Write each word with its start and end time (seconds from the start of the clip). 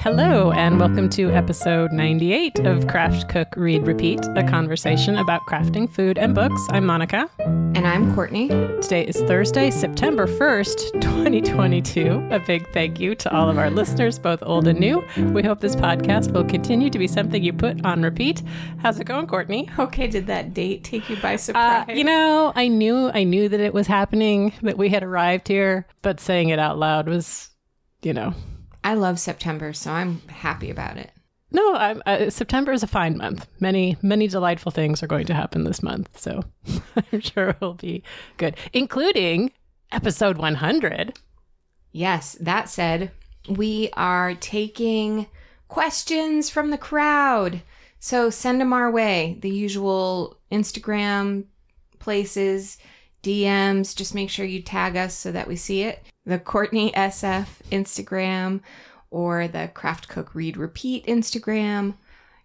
Hello, 0.00 0.52
and 0.52 0.78
welcome 0.78 1.10
to 1.10 1.32
episode 1.32 1.90
98 1.90 2.60
of 2.60 2.86
Craft, 2.86 3.28
Cook, 3.28 3.48
Read, 3.56 3.84
Repeat, 3.84 4.20
a 4.36 4.48
conversation 4.48 5.16
about 5.16 5.40
crafting 5.48 5.90
food 5.90 6.18
and 6.18 6.36
books. 6.36 6.60
I'm 6.70 6.86
Monica. 6.86 7.28
And 7.40 7.84
I'm 7.84 8.14
Courtney. 8.14 8.46
Today 8.80 9.04
is 9.08 9.16
Thursday, 9.22 9.72
September 9.72 10.28
1st, 10.28 11.00
2022. 11.00 12.28
A 12.30 12.38
big 12.38 12.72
thank 12.72 13.00
you 13.00 13.16
to 13.16 13.34
all 13.34 13.50
of 13.50 13.58
our 13.58 13.70
listeners, 13.70 14.20
both 14.20 14.40
old 14.44 14.68
and 14.68 14.78
new. 14.78 15.04
We 15.32 15.42
hope 15.42 15.58
this 15.58 15.74
podcast 15.74 16.32
will 16.32 16.44
continue 16.44 16.90
to 16.90 16.98
be 16.98 17.08
something 17.08 17.42
you 17.42 17.52
put 17.52 17.84
on 17.84 18.00
repeat. 18.00 18.44
How's 18.78 19.00
it 19.00 19.04
going, 19.04 19.26
Courtney? 19.26 19.68
Okay, 19.80 20.06
did 20.06 20.28
that 20.28 20.54
date 20.54 20.84
take 20.84 21.10
you 21.10 21.16
by 21.16 21.34
surprise? 21.34 21.86
Uh, 21.88 21.92
you 21.92 22.04
know, 22.04 22.52
I 22.54 22.68
knew 22.68 23.10
I 23.12 23.24
knew 23.24 23.48
that 23.48 23.58
it 23.58 23.74
was 23.74 23.88
happening, 23.88 24.52
that 24.62 24.78
we 24.78 24.90
had 24.90 25.02
arrived 25.02 25.48
here, 25.48 25.88
but 26.02 26.20
saying 26.20 26.50
it 26.50 26.60
out 26.60 26.78
loud 26.78 27.08
was, 27.08 27.50
you 28.02 28.14
know, 28.14 28.32
I 28.84 28.94
love 28.94 29.18
September, 29.18 29.72
so 29.72 29.90
I'm 29.90 30.20
happy 30.28 30.70
about 30.70 30.96
it. 30.96 31.10
No, 31.50 31.72
uh, 31.74 32.28
September 32.30 32.72
is 32.72 32.82
a 32.82 32.86
fine 32.86 33.16
month. 33.16 33.46
Many, 33.58 33.96
many 34.02 34.28
delightful 34.28 34.70
things 34.70 35.02
are 35.02 35.06
going 35.06 35.26
to 35.26 35.34
happen 35.34 35.64
this 35.64 35.82
month. 35.82 36.18
So 36.18 36.44
I'm 37.12 37.20
sure 37.20 37.50
it 37.50 37.60
will 37.60 37.74
be 37.74 38.02
good, 38.36 38.56
including 38.72 39.52
episode 39.90 40.36
100. 40.36 41.18
Yes, 41.92 42.36
that 42.40 42.68
said, 42.68 43.12
we 43.48 43.88
are 43.94 44.34
taking 44.34 45.26
questions 45.68 46.50
from 46.50 46.70
the 46.70 46.78
crowd. 46.78 47.62
So 47.98 48.28
send 48.28 48.60
them 48.60 48.74
our 48.74 48.90
way. 48.90 49.38
The 49.40 49.50
usual 49.50 50.38
Instagram 50.52 51.44
places, 51.98 52.78
DMs. 53.22 53.96
Just 53.96 54.14
make 54.14 54.30
sure 54.30 54.44
you 54.44 54.62
tag 54.62 54.96
us 54.96 55.14
so 55.14 55.32
that 55.32 55.48
we 55.48 55.56
see 55.56 55.82
it. 55.82 56.02
The 56.28 56.38
Courtney 56.38 56.92
SF 56.92 57.46
Instagram 57.72 58.60
or 59.10 59.48
the 59.48 59.70
Craft 59.72 60.08
Cook 60.08 60.34
Read 60.34 60.58
Repeat 60.58 61.06
Instagram. 61.06 61.94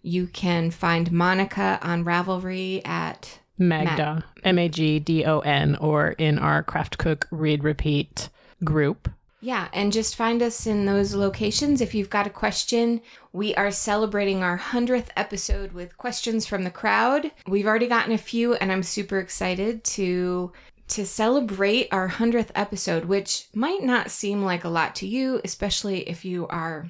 You 0.01 0.27
can 0.27 0.71
find 0.71 1.11
Monica 1.11 1.79
on 1.81 2.05
Ravelry 2.05 2.81
at 2.87 3.39
Magda, 3.57 4.23
M 4.45 4.57
A 4.57 4.69
G 4.69 4.99
D 4.99 5.25
O 5.25 5.39
N, 5.39 5.75
or 5.81 6.11
in 6.11 6.39
our 6.39 6.63
Craft 6.63 6.97
Cook 6.97 7.27
Read 7.29 7.65
Repeat 7.65 8.29
group. 8.63 9.09
Yeah, 9.41 9.67
and 9.73 9.91
just 9.91 10.15
find 10.15 10.41
us 10.41 10.65
in 10.65 10.85
those 10.85 11.13
locations 11.13 11.81
if 11.81 11.93
you've 11.93 12.09
got 12.09 12.25
a 12.25 12.29
question. 12.29 13.01
We 13.33 13.53
are 13.55 13.71
celebrating 13.71 14.41
our 14.41 14.57
100th 14.57 15.07
episode 15.17 15.73
with 15.73 15.97
questions 15.97 16.45
from 16.45 16.63
the 16.63 16.71
crowd. 16.71 17.31
We've 17.45 17.67
already 17.67 17.87
gotten 17.87 18.13
a 18.13 18.17
few, 18.17 18.53
and 18.53 18.71
I'm 18.71 18.83
super 18.83 19.19
excited 19.19 19.83
to 19.83 20.53
to 20.89 21.05
celebrate 21.05 21.87
our 21.91 22.09
100th 22.09 22.51
episode, 22.55 23.05
which 23.05 23.47
might 23.53 23.83
not 23.83 24.11
seem 24.11 24.43
like 24.43 24.63
a 24.63 24.69
lot 24.69 24.95
to 24.95 25.07
you, 25.07 25.41
especially 25.43 26.07
if 26.09 26.25
you 26.25 26.47
are 26.47 26.89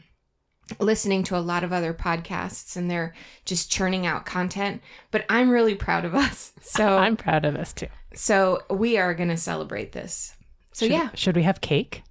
listening 0.80 1.24
to 1.24 1.38
a 1.38 1.40
lot 1.40 1.64
of 1.64 1.74
other 1.74 1.94
podcasts 1.94 2.76
and 2.76 2.90
they're 2.90 3.14
just 3.46 3.72
churning 3.72 4.06
out 4.06 4.26
content, 4.26 4.82
but 5.12 5.26
I'm 5.30 5.50
really 5.50 5.76
proud 5.76 6.06
of 6.06 6.16
us. 6.16 6.52
So 6.64 6.98
I'm 6.98 7.18
proud 7.18 7.46
of 7.46 7.56
us 7.56 7.74
too. 7.74 7.88
So 8.16 8.64
we 8.70 8.98
are 8.98 9.14
going 9.14 9.30
to 9.30 9.38
celebrate 9.38 9.92
this. 9.92 10.36
So 10.72 10.86
should, 10.86 10.94
yeah. 10.94 11.10
Should 11.14 11.36
we 11.36 11.44
have 11.44 11.62
cake? 11.62 12.04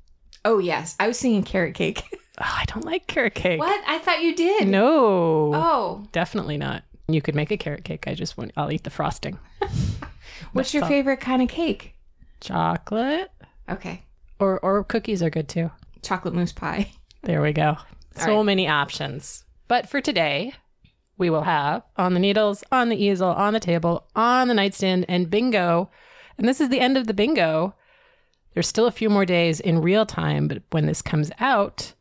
Oh 0.45 0.59
yes, 0.59 0.95
I 1.01 1.09
was 1.09 1.21
thinking 1.21 1.43
carrot 1.43 1.75
cake. 1.75 2.05
oh, 2.39 2.45
I 2.45 2.65
don't 2.67 2.85
like 2.85 3.07
carrot 3.07 3.35
cake. 3.35 3.59
What? 3.59 3.83
I 3.89 3.99
thought 3.99 4.23
you 4.23 4.37
did. 4.37 4.69
No. 4.69 5.53
Oh. 5.55 6.05
Definitely 6.13 6.59
not. 6.59 6.85
You 7.09 7.23
could 7.23 7.35
make 7.35 7.51
a 7.51 7.57
carrot 7.57 7.83
cake. 7.83 8.07
I 8.07 8.15
just 8.15 8.37
want 8.37 8.53
I'll 8.57 8.71
eat 8.71 8.85
the 8.85 8.91
frosting. 8.91 9.39
What's 10.53 10.75
your 10.75 10.87
favorite 10.87 11.21
kind 11.21 11.43
of 11.43 11.49
cake? 11.49 11.95
Chocolate. 12.41 13.31
Okay. 13.69 14.03
Or 14.39 14.59
or 14.61 14.85
cookies 14.85 15.23
are 15.23 15.31
good 15.31 15.49
too. 15.49 15.71
Chocolate 16.03 16.35
mousse 16.35 16.53
pie. 16.53 16.91
There 17.25 17.41
we 17.41 17.53
go. 17.53 17.77
so 18.17 18.39
right. 18.39 18.43
many 18.43 18.67
options. 18.67 19.45
But 19.69 19.89
for 19.89 20.01
today, 20.01 20.55
we 21.19 21.31
will 21.31 21.43
have 21.43 21.85
on 21.97 22.15
the 22.15 22.19
needles, 22.21 22.65
on 22.73 22.89
the 22.89 22.97
easel, 22.97 23.29
on 23.29 23.53
the 23.53 23.61
table, 23.61 24.09
on 24.17 24.49
the 24.49 24.55
nightstand, 24.55 25.05
and 25.09 25.31
bingo. 25.31 25.89
And 26.37 26.49
this 26.49 26.61
is 26.61 26.69
the 26.69 26.81
end 26.81 26.97
of 26.99 27.07
the 27.07 27.15
bingo. 27.15 27.77
There's 28.55 28.67
still 28.67 28.87
a 28.87 28.91
few 28.91 29.09
more 29.09 29.25
days 29.25 29.61
in 29.61 29.81
real 29.83 30.05
time, 30.05 30.49
but 30.49 30.63
when 30.73 30.87
this 30.87 31.01
comes 31.01 31.31
out, 31.39 31.95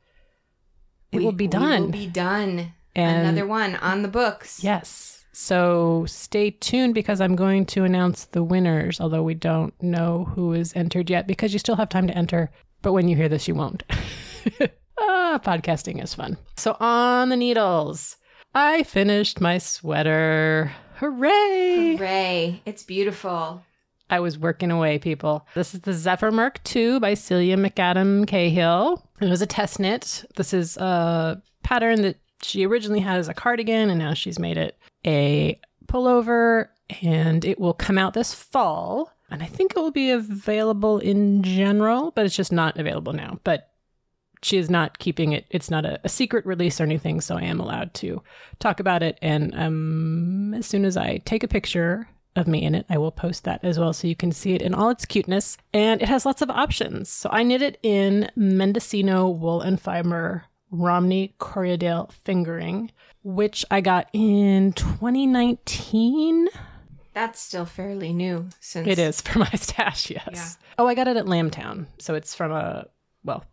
it 1.12 1.20
we, 1.20 1.26
will 1.26 1.32
be 1.34 1.48
done. 1.48 1.84
will 1.84 1.90
be 1.90 2.08
done. 2.08 2.74
And 2.96 3.28
Another 3.28 3.46
one 3.46 3.76
on 3.76 4.02
the 4.02 4.08
books. 4.08 4.64
Yes. 4.64 5.21
So 5.32 6.06
stay 6.08 6.52
tuned 6.52 6.94
because 6.94 7.22
I'm 7.22 7.36
going 7.36 7.66
to 7.68 7.84
announce 7.84 8.26
the 8.26 8.44
winners, 8.44 9.00
although 9.00 9.24
we 9.24 9.34
don't 9.34 9.74
know 9.82 10.26
who 10.36 10.54
is 10.54 10.74
entered 10.76 11.10
yet 11.10 11.28
because 11.28 11.54
you 11.54 11.60
still 11.60 11.78
have 11.78 11.90
time 11.90 12.08
to 12.08 12.18
enter. 12.18 12.52
But 12.82 12.94
when 12.94 13.08
you 13.08 13.16
hear 13.16 13.30
this, 13.30 13.48
you 13.48 13.56
won't. 13.56 13.84
ah, 15.00 15.40
podcasting 15.44 16.04
is 16.04 16.14
fun. 16.14 16.38
So 16.58 16.76
on 16.80 17.30
the 17.30 17.38
needles, 17.38 18.18
I 18.54 18.84
finished 18.84 19.40
my 19.40 19.58
sweater. 19.58 20.72
Hooray! 20.96 21.96
Hooray. 21.96 22.62
It's 22.66 22.84
beautiful. 22.84 23.64
I 24.10 24.20
was 24.20 24.38
working 24.38 24.72
away, 24.72 25.00
people. 25.00 25.48
This 25.56 25.74
is 25.74 25.82
the 25.82 25.94
Zephyr 25.94 26.32
Merc 26.32 26.62
2 26.66 27.00
by 27.00 27.14
Celia 27.14 27.56
McAdam 27.56 28.28
Cahill. 28.28 29.08
It 29.22 29.30
was 29.30 29.42
a 29.42 29.48
test 29.48 29.80
knit. 29.80 30.26
This 30.36 30.54
is 30.54 30.76
a 30.76 31.42
pattern 31.64 32.02
that 32.02 32.18
she 32.42 32.66
originally 32.66 33.00
had 33.00 33.20
as 33.20 33.30
a 33.30 33.34
cardigan, 33.34 33.90
and 33.90 34.00
now 34.00 34.14
she's 34.14 34.38
made 34.38 34.58
it 34.58 34.78
a 35.06 35.60
pullover 35.88 36.68
and 37.02 37.46
it 37.46 37.60
will 37.60 37.74
come 37.74 37.98
out 37.98 38.14
this 38.14 38.34
fall. 38.34 39.12
And 39.30 39.42
I 39.42 39.46
think 39.46 39.74
it 39.76 39.80
will 39.80 39.92
be 39.92 40.12
available 40.12 41.00
in 41.00 41.42
general, 41.42 42.12
but 42.12 42.26
it's 42.26 42.36
just 42.36 42.52
not 42.52 42.78
available 42.78 43.14
now. 43.14 43.40
But 43.44 43.70
she 44.44 44.58
is 44.58 44.70
not 44.70 45.00
keeping 45.00 45.32
it, 45.34 45.46
it's 45.50 45.70
not 45.70 45.86
a, 45.86 46.00
a 46.04 46.10
secret 46.10 46.46
release 46.46 46.82
or 46.82 46.84
anything. 46.84 47.22
So 47.22 47.38
I 47.38 47.44
am 47.44 47.60
allowed 47.60 47.94
to 47.96 48.22
talk 48.60 48.80
about 48.80 49.04
it. 49.04 49.18
And 49.22 49.54
um, 49.56 50.54
as 50.54 50.66
soon 50.66 50.84
as 50.84 50.98
I 50.98 51.18
take 51.20 51.44
a 51.44 51.48
picture 51.48 52.10
of 52.36 52.48
me 52.48 52.64
in 52.64 52.76
it, 52.76 52.86
I 52.90 52.98
will 52.98 53.12
post 53.12 53.44
that 53.44 53.64
as 53.64 53.78
well 53.78 53.94
so 53.94 54.08
you 54.08 54.16
can 54.16 54.32
see 54.32 54.54
it 54.54 54.62
in 54.62 54.74
all 54.74 54.90
its 54.90 55.06
cuteness. 55.06 55.58
And 55.74 56.02
it 56.02 56.08
has 56.08 56.26
lots 56.26 56.42
of 56.42 56.50
options. 56.50 57.10
So 57.10 57.30
I 57.32 57.44
knit 57.44 57.62
it 57.62 57.78
in 57.84 58.30
Mendocino 58.36 59.30
wool 59.30 59.62
and 59.62 59.80
fiber 59.80 60.46
Romney 60.72 61.36
Corriedale 61.40 62.12
fingering 62.24 62.92
which 63.24 63.66
I 63.72 63.82
got 63.82 64.10
in 64.14 64.74
2019. 64.74 66.48
That's 67.14 67.42
still 67.42 67.66
fairly 67.66 68.14
new 68.14 68.50
since 68.60 68.88
it 68.88 68.98
is 68.98 69.22
for 69.22 69.40
my 69.40 69.50
stash, 69.50 70.10
yes. 70.10 70.30
Yeah. 70.34 70.50
Oh, 70.80 70.88
I 70.88 70.96
got 70.96 71.08
it 71.08 71.18
at 71.18 71.26
Lambtown. 71.26 71.88
So 72.00 72.16
it's 72.16 72.34
from 72.34 72.52
a 72.52 72.88
well, 73.24 73.44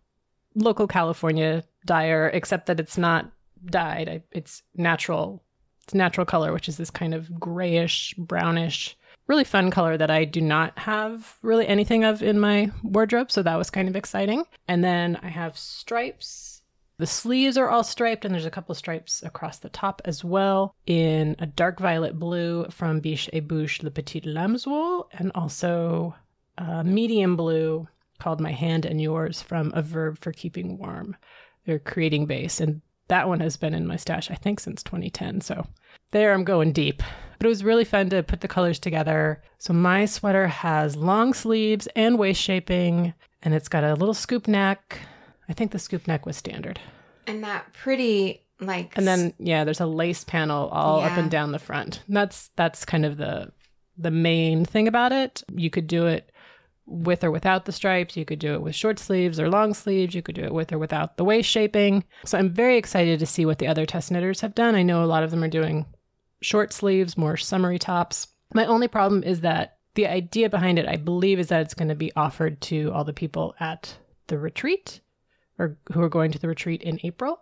local 0.55 0.87
California 0.87 1.65
dyer, 1.85 2.31
except 2.33 2.67
that 2.67 2.81
it's 2.81 2.97
not 2.97 3.31
dyed. 3.65 4.23
It's 4.31 4.63
natural. 4.77 5.43
It's 5.83 5.95
natural 5.95 6.27
color, 6.27 6.53
which 6.53 6.69
is 6.69 6.77
this 6.77 6.91
kind 6.91 7.15
of 7.15 7.41
grayish, 7.41 8.15
brownish, 8.17 8.97
really 9.27 9.45
fun 9.45 9.71
color 9.71 9.97
that 9.97 10.11
I 10.11 10.25
do 10.25 10.41
not 10.41 10.79
have 10.79 11.37
really 11.43 11.67
anything 11.67 12.05
of 12.05 12.23
in 12.23 12.39
my 12.39 12.71
wardrobe. 12.83 13.31
So 13.31 13.43
that 13.43 13.57
was 13.57 13.71
kind 13.71 13.89
of 13.89 13.97
exciting. 13.97 14.45
And 14.69 14.85
then 14.85 15.19
I 15.23 15.29
have 15.29 15.57
stripes 15.57 16.63
the 16.99 17.07
sleeves 17.07 17.57
are 17.57 17.71
all 17.71 17.85
striped, 17.85 18.25
and 18.25 18.35
there's 18.35 18.45
a 18.45 18.51
couple 18.51 18.75
stripes 18.75 19.23
across 19.23 19.59
the 19.59 19.69
top 19.69 20.03
as 20.05 20.25
well 20.25 20.75
in 20.87 21.37
a 21.39 21.47
dark 21.47 21.79
violet 21.79 22.19
blue 22.19 22.67
from 22.71 23.01
Biches 23.01 23.31
et 23.33 23.47
Bûches 23.47 23.83
Le 23.83 23.91
Petit 23.91 24.21
Lambswool, 24.23 25.07
and 25.13 25.33
also 25.35 26.15
a 26.59 26.83
medium 26.85 27.37
blue 27.37 27.87
called 28.19 28.41
My 28.41 28.51
Hand 28.51 28.85
and 28.85 29.01
Yours 29.01 29.41
from 29.41 29.73
A 29.75 29.83
Verb 29.83 30.19
for 30.21 30.33
Keeping 30.33 30.77
Warm. 30.77 31.17
They're 31.65 31.79
creating 31.79 32.27
base, 32.27 32.61
and 32.61 32.81
that 33.07 33.29
one 33.29 33.41
has 33.41 33.57
been 33.57 33.75
in 33.75 33.87
my 33.87 33.97
stash, 33.97 34.31
I 34.31 34.35
think, 34.35 34.59
since 34.59 34.83
2010. 34.83 35.41
So 35.41 35.67
there 36.11 36.33
I'm 36.33 36.45
going 36.45 36.73
deep. 36.73 37.03
But 37.39 37.47
it 37.47 37.49
was 37.49 37.63
really 37.63 37.85
fun 37.85 38.11
to 38.11 38.25
put 38.25 38.41
the 38.41 38.49
colors 38.49 38.81
together. 38.81 39.41
So 39.59 39.73
my 39.73 40.05
sweater 40.05 40.49
has 40.49 40.97
long 40.97 41.33
sleeves 41.33 41.87
and 41.95 42.19
waist 42.19 42.43
shaping, 42.43 43.15
and 43.43 43.55
it's 43.55 43.69
got 43.69 43.85
a 43.85 43.95
little 43.95 44.15
scoop 44.15 44.49
neck 44.49 44.99
I 45.49 45.53
think 45.53 45.73
the 45.73 45.79
scoop 45.79 46.07
neck 46.07 46.27
was 46.27 46.37
standard. 46.37 46.81
And 47.27 47.45
that 47.45 47.73
pretty 47.73 48.43
like 48.61 48.97
And 48.97 49.07
then 49.07 49.35
yeah, 49.39 49.65
there's 49.65 49.81
a 49.81 49.87
lace 49.87 50.25
panel 50.25 50.69
all 50.69 51.01
yeah. 51.01 51.07
up 51.07 51.19
and 51.19 51.31
down 51.31 51.53
the 51.53 51.59
front. 51.59 52.03
And 52.07 52.17
that's 52.17 52.51
that's 52.57 52.85
kind 52.85 53.05
of 53.05 53.17
the 53.17 53.53
the 53.97 54.11
main 54.11 54.65
thing 54.65 54.89
about 54.89 55.13
it. 55.13 55.43
You 55.55 55.71
could 55.71 55.87
do 55.87 56.07
it 56.07 56.31
with 56.87 57.23
or 57.23 57.31
without 57.31 57.65
the 57.65 57.73
stripes. 57.73 58.17
You 58.17 58.25
could 58.25 58.39
do 58.39 58.55
it 58.55 58.63
with 58.63 58.75
short 58.75 58.99
sleeves 58.99 59.39
or 59.39 59.51
long 59.51 59.75
sleeves. 59.75 60.15
You 60.15 60.23
could 60.23 60.35
do 60.35 60.45
it 60.45 60.55
with 60.55 60.73
or 60.73 60.79
without 60.79 61.17
the 61.17 61.25
waist 61.25 61.49
shaping. 61.49 62.05
So 62.25 62.39
I'm 62.39 62.51
very 62.51 62.77
excited 62.77 63.19
to 63.19 63.27
see 63.27 63.45
what 63.45 63.59
the 63.59 63.67
other 63.67 63.87
test 63.87 64.11
knitters 64.11 64.41
have 64.41 64.55
done. 64.55 64.75
I 64.75 64.83
know 64.83 65.05
a 65.05 65.07
lot 65.07 65.23
of 65.23 65.31
them 65.31 65.45
are 65.45 65.49
doing 65.49 65.87
short 66.41 66.73
sleeves, 66.73 67.19
more 67.19 67.37
summery 67.37 67.79
tops. 67.79 68.29
My 68.55 68.65
only 68.65 68.89
problem 68.89 69.23
is 69.23 69.41
that 69.43 69.77
the 69.95 70.07
idea 70.07 70.49
behind 70.49 70.79
it, 70.79 70.89
I 70.89 70.97
believe, 70.97 71.39
is 71.39 71.49
that 71.49 71.61
it's 71.63 71.75
going 71.75 71.89
to 71.89 71.95
be 71.95 72.13
offered 72.15 72.61
to 72.63 72.93
all 72.93 73.05
the 73.05 73.13
people 73.13 73.55
at 73.61 73.99
the 74.29 74.39
retreat 74.39 75.01
or 75.59 75.77
who 75.93 76.03
are 76.03 76.09
going 76.09 76.33
to 76.33 76.39
the 76.39 76.49
retreat 76.49 76.83
in 76.83 77.01
April. 77.03 77.41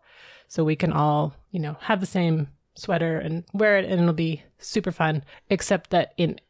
So 0.48 0.64
we 0.64 0.76
can 0.76 0.92
all, 0.92 1.34
you 1.50 1.60
know, 1.60 1.76
have 1.80 2.00
the 2.00 2.06
same 2.06 2.48
sweater 2.74 3.18
and 3.18 3.44
wear 3.52 3.78
it 3.78 3.84
and 3.84 4.00
it'll 4.00 4.12
be 4.12 4.42
super 4.58 4.92
fun. 4.92 5.24
Except 5.50 5.90
that 5.90 6.14
in 6.16 6.40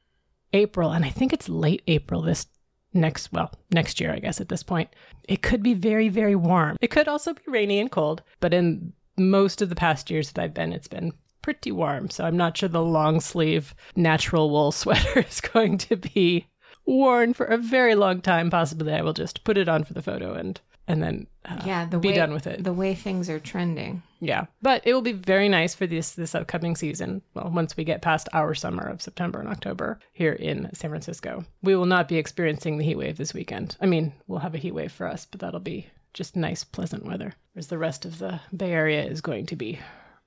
April, 0.53 0.93
and 0.93 1.05
I 1.05 1.11
think 1.11 1.33
it's 1.33 1.49
late 1.49 1.83
April 1.87 2.23
this 2.23 2.47
next, 2.93 3.33
well, 3.33 3.53
next 3.73 4.01
year, 4.01 4.13
I 4.13 4.19
guess 4.19 4.41
at 4.41 4.49
this 4.49 4.63
point, 4.63 4.91
it 5.29 5.43
could 5.43 5.63
be 5.63 5.75
very, 5.75 6.09
very 6.09 6.35
warm. 6.35 6.77
It 6.81 6.91
could 6.91 7.09
also 7.09 7.35
be 7.35 7.43
rainy 7.47 7.79
and 7.79 7.91
cold, 7.91 8.23
but 8.41 8.55
in 8.55 8.93
most 9.17 9.63
of 9.63 9.69
the 9.69 9.75
past 9.75 10.11
years 10.11 10.33
that 10.33 10.43
I've 10.43 10.55
been, 10.55 10.73
it's 10.73 10.89
been 10.89 11.13
pretty 11.43 11.73
warm. 11.73 12.11
So 12.11 12.25
I'm 12.25 12.37
not 12.37 12.57
sure 12.57 12.69
the 12.69 12.83
long 12.83 13.21
sleeve 13.21 13.75
natural 13.95 14.51
wool 14.51 14.73
sweater 14.73 15.21
is 15.21 15.41
going 15.41 15.79
to 15.79 15.97
be 15.97 16.49
worn 16.85 17.35
for 17.35 17.47
a 17.47 17.59
very 17.59 17.95
long 17.95 18.21
time. 18.21 18.51
Possibly 18.51 18.93
I 18.93 19.03
will 19.03 19.13
just 19.13 19.45
put 19.45 19.59
it 19.59 19.69
on 19.69 19.85
for 19.85 19.93
the 19.93 20.03
photo 20.03 20.35
and 20.35 20.61
and 20.89 21.03
then 21.03 21.27
uh, 21.45 21.61
yeah, 21.65 21.85
the 21.85 21.99
be 21.99 22.09
way, 22.09 22.15
done 22.15 22.33
with 22.33 22.47
it. 22.47 22.63
The 22.65 22.73
way 22.73 22.95
things 22.95 23.29
are 23.31 23.39
trending. 23.41 24.03
Yeah, 24.21 24.47
but 24.63 24.83
it 24.87 24.95
will 24.95 25.03
be 25.03 25.13
very 25.13 25.49
nice 25.49 25.75
for 25.75 25.87
this 25.87 26.13
this 26.13 26.35
upcoming 26.35 26.77
season. 26.77 27.23
Well, 27.35 27.51
once 27.55 27.77
we 27.77 27.85
get 27.85 28.03
past 28.03 28.29
our 28.33 28.55
summer 28.55 28.87
of 28.89 29.03
September 29.03 29.41
and 29.41 29.49
October 29.49 29.99
here 30.13 30.33
in 30.33 30.71
San 30.75 30.91
Francisco, 30.91 31.45
we 31.63 31.77
will 31.77 31.87
not 31.87 32.09
be 32.09 32.17
experiencing 32.17 32.79
the 32.79 32.85
heat 32.85 32.97
wave 32.99 33.17
this 33.17 33.35
weekend. 33.35 33.77
I 33.81 33.87
mean, 33.87 34.13
we'll 34.27 34.41
have 34.41 34.55
a 34.55 34.59
heat 34.59 34.75
wave 34.75 34.93
for 34.93 35.07
us, 35.07 35.27
but 35.31 35.41
that'll 35.41 35.61
be 35.61 35.87
just 36.15 36.35
nice, 36.37 36.65
pleasant 36.65 37.05
weather. 37.05 37.35
Whereas 37.53 37.67
the 37.69 37.79
rest 37.79 38.05
of 38.05 38.19
the 38.19 38.41
Bay 38.57 38.73
Area 38.73 39.05
is 39.05 39.21
going 39.21 39.47
to 39.47 39.57
be 39.57 39.79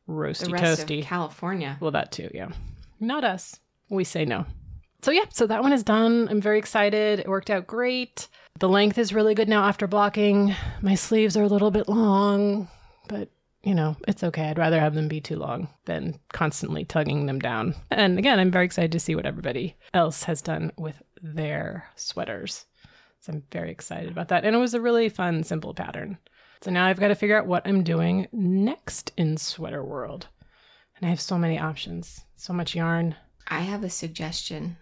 roasty 0.08 0.46
The 0.46 0.52
rest 0.52 0.88
toasty. 0.88 1.00
of 1.00 1.06
California. 1.06 1.78
well, 1.80 1.92
that 1.92 2.12
too, 2.12 2.30
yeah. 2.34 2.50
Not 3.00 3.24
us. 3.24 3.60
We 3.90 4.04
say 4.04 4.26
no. 4.26 4.46
So 5.02 5.12
yeah, 5.12 5.26
so 5.30 5.48
that 5.48 5.62
one 5.62 5.74
is 5.74 5.84
done. 5.84 6.28
I'm 6.30 6.42
very 6.42 6.60
excited. 6.60 7.20
It 7.20 7.28
worked 7.28 7.50
out 7.50 7.68
great. 7.68 8.28
The 8.60 8.70
length 8.70 8.98
is 8.98 9.14
really 9.14 9.36
good 9.36 9.48
now 9.48 9.64
after 9.64 9.88
blocking. 9.88 10.54
My 10.82 10.96
sleeves 10.96 11.38
are 11.38 11.44
a 11.44 11.48
little 11.48 11.72
bit 11.72 11.88
long, 11.88 12.68
but 13.08 13.30
you 13.64 13.76
know, 13.76 13.96
it's 14.08 14.24
okay. 14.24 14.50
I'd 14.50 14.58
rather 14.58 14.80
have 14.80 14.96
them 14.96 15.08
be 15.08 15.22
too 15.22 15.36
long 15.36 15.68
than 15.86 16.20
constantly 16.32 16.86
tugging 16.86 17.26
them 17.26 17.40
down. 17.40 17.76
And 17.92 18.18
again, 18.18 18.40
I'm 18.40 18.52
very 18.52 18.66
excited 18.66 18.92
to 18.94 19.00
see 19.00 19.16
what 19.16 19.26
everybody 19.26 19.76
else 19.94 20.24
has 20.24 20.42
done 20.42 20.72
with 20.78 21.02
their 21.22 21.90
sweaters. 21.96 22.66
So 23.20 23.34
I'm 23.34 23.44
very 23.52 23.72
excited 23.72 24.12
about 24.12 24.30
that. 24.30 24.46
And 24.46 24.56
it 24.56 24.60
was 24.60 24.74
a 24.74 24.82
really 24.82 25.10
fun, 25.10 25.44
simple 25.44 25.74
pattern. 25.74 26.18
So 26.62 26.72
now 26.72 26.86
I've 26.86 27.00
got 27.00 27.10
to 27.10 27.16
figure 27.16 27.38
out 27.38 27.48
what 27.48 27.66
I'm 27.66 27.84
doing 27.84 28.28
next 28.32 29.12
in 29.18 29.38
Sweater 29.38 29.84
World. 29.84 30.28
And 30.96 31.06
I 31.06 31.10
have 31.10 31.22
so 31.22 31.38
many 31.38 31.60
options, 31.60 32.26
so 32.36 32.54
much 32.54 32.76
yarn. 32.76 33.16
I 33.48 33.62
have 33.62 33.84
a 33.84 33.90
suggestion. 33.90 34.78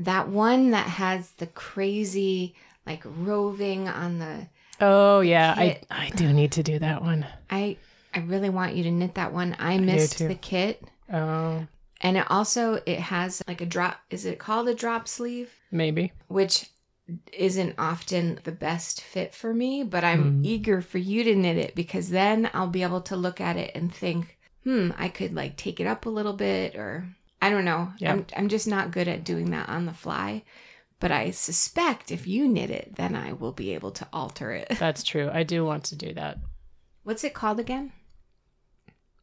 That 0.00 0.28
one 0.28 0.70
that 0.70 0.86
has 0.86 1.30
the 1.32 1.46
crazy 1.46 2.54
like 2.86 3.02
roving 3.04 3.88
on 3.88 4.18
the 4.18 4.46
Oh 4.80 5.20
yeah, 5.20 5.54
Kit. 5.54 5.86
I 5.90 6.06
I 6.06 6.10
do 6.10 6.32
need 6.32 6.52
to 6.52 6.62
do 6.62 6.78
that 6.78 7.02
one. 7.02 7.26
I 7.50 7.76
I 8.14 8.20
really 8.20 8.50
want 8.50 8.74
you 8.74 8.82
to 8.84 8.90
knit 8.90 9.14
that 9.14 9.32
one. 9.32 9.54
I 9.58 9.78
missed 9.78 10.18
too. 10.18 10.28
the 10.28 10.34
kit. 10.34 10.82
Oh, 11.12 11.66
And 12.00 12.16
it 12.16 12.26
also 12.30 12.80
it 12.86 12.98
has 12.98 13.42
like 13.46 13.60
a 13.60 13.66
drop 13.66 14.00
is 14.10 14.24
it 14.24 14.38
called 14.38 14.68
a 14.68 14.74
drop 14.74 15.06
sleeve? 15.06 15.52
maybe. 15.70 16.12
Which 16.28 16.70
isn't 17.32 17.74
often 17.76 18.38
the 18.44 18.52
best 18.52 19.00
fit 19.02 19.34
for 19.34 19.52
me, 19.52 19.82
but 19.82 20.04
I'm 20.04 20.42
eager 20.44 20.80
for 20.80 20.98
you 20.98 21.24
to 21.24 21.34
knit 21.34 21.56
it 21.56 21.74
because 21.74 22.10
then 22.10 22.48
I'll 22.54 22.68
be 22.68 22.84
able 22.84 23.00
to 23.02 23.16
look 23.16 23.40
at 23.40 23.56
it 23.56 23.72
and 23.74 23.92
think, 23.92 24.38
hmm, 24.62 24.90
I 24.96 25.08
could 25.08 25.34
like 25.34 25.56
take 25.56 25.80
it 25.80 25.88
up 25.88 26.06
a 26.06 26.10
little 26.10 26.34
bit 26.34 26.76
or 26.76 27.08
I 27.42 27.50
don't 27.50 27.64
know. 27.64 27.92
Yeah. 27.98 28.12
I'm 28.12 28.26
I'm 28.36 28.48
just 28.48 28.68
not 28.68 28.90
good 28.90 29.08
at 29.08 29.24
doing 29.24 29.50
that 29.50 29.68
on 29.68 29.86
the 29.86 29.94
fly. 29.94 30.44
But 31.00 31.10
I 31.10 31.30
suspect 31.30 32.12
if 32.12 32.26
you 32.26 32.46
knit 32.46 32.68
it, 32.70 32.94
then 32.96 33.16
I 33.16 33.32
will 33.32 33.52
be 33.52 33.72
able 33.72 33.90
to 33.92 34.06
alter 34.12 34.52
it. 34.52 34.68
That's 34.78 35.02
true. 35.02 35.30
I 35.32 35.42
do 35.42 35.64
want 35.64 35.84
to 35.84 35.96
do 35.96 36.12
that. 36.12 36.38
What's 37.04 37.24
it 37.24 37.32
called 37.32 37.58
again? 37.58 37.92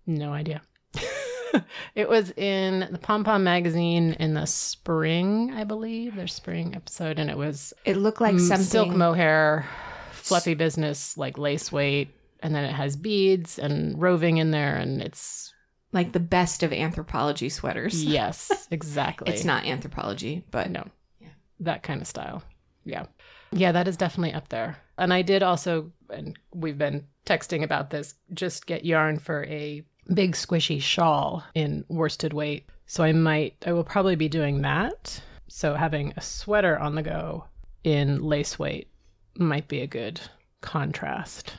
No 0.07 0.33
idea. 0.33 0.63
it 1.95 2.09
was 2.09 2.31
in 2.31 2.87
the 2.91 2.97
Pom 2.97 3.23
Pom 3.23 3.43
magazine 3.43 4.13
in 4.13 4.33
the 4.33 4.47
spring, 4.47 5.53
I 5.53 5.63
believe, 5.65 6.15
their 6.15 6.27
spring 6.27 6.75
episode, 6.75 7.19
and 7.19 7.29
it 7.29 7.37
was 7.37 7.73
It 7.85 7.97
looked 7.97 8.21
like 8.21 8.39
something 8.39 8.65
silk 8.65 8.89
mohair, 8.89 9.67
fluffy 10.11 10.55
business, 10.55 11.15
like 11.15 11.37
lace 11.37 11.71
weight, 11.71 12.09
and 12.41 12.55
then 12.55 12.63
it 12.63 12.73
has 12.73 12.95
beads 12.95 13.59
and 13.59 14.01
roving 14.01 14.37
in 14.37 14.49
there, 14.49 14.75
and 14.75 15.01
it's 15.01 15.53
like 15.91 16.11
the 16.11 16.19
best 16.19 16.63
of 16.63 16.71
Anthropologie 16.71 17.51
sweaters. 17.51 18.03
yes, 18.05 18.67
exactly. 18.71 19.31
It's 19.33 19.45
not 19.45 19.63
Anthropologie, 19.63 20.43
but 20.51 20.69
no, 20.69 20.85
Yeah. 21.19 21.29
that 21.61 21.83
kind 21.83 22.01
of 22.01 22.07
style. 22.07 22.43
Yeah, 22.85 23.05
yeah, 23.51 23.71
that 23.73 23.87
is 23.87 23.97
definitely 23.97 24.33
up 24.33 24.49
there. 24.49 24.77
And 24.97 25.13
I 25.13 25.21
did 25.21 25.43
also, 25.43 25.91
and 26.09 26.37
we've 26.53 26.77
been 26.77 27.05
texting 27.25 27.63
about 27.63 27.89
this, 27.89 28.15
just 28.33 28.65
get 28.65 28.85
yarn 28.85 29.19
for 29.19 29.43
a 29.45 29.83
big 30.13 30.33
squishy 30.33 30.81
shawl 30.81 31.43
in 31.53 31.83
worsted 31.89 32.33
weight. 32.33 32.65
So 32.85 33.03
I 33.03 33.11
might, 33.11 33.55
I 33.65 33.73
will 33.73 33.83
probably 33.83 34.15
be 34.15 34.29
doing 34.29 34.61
that. 34.61 35.21
So 35.49 35.75
having 35.75 36.13
a 36.15 36.21
sweater 36.21 36.77
on 36.79 36.95
the 36.95 37.03
go 37.03 37.45
in 37.83 38.21
lace 38.23 38.57
weight 38.57 38.89
might 39.35 39.67
be 39.67 39.81
a 39.81 39.87
good 39.87 40.19
contrast. 40.61 41.53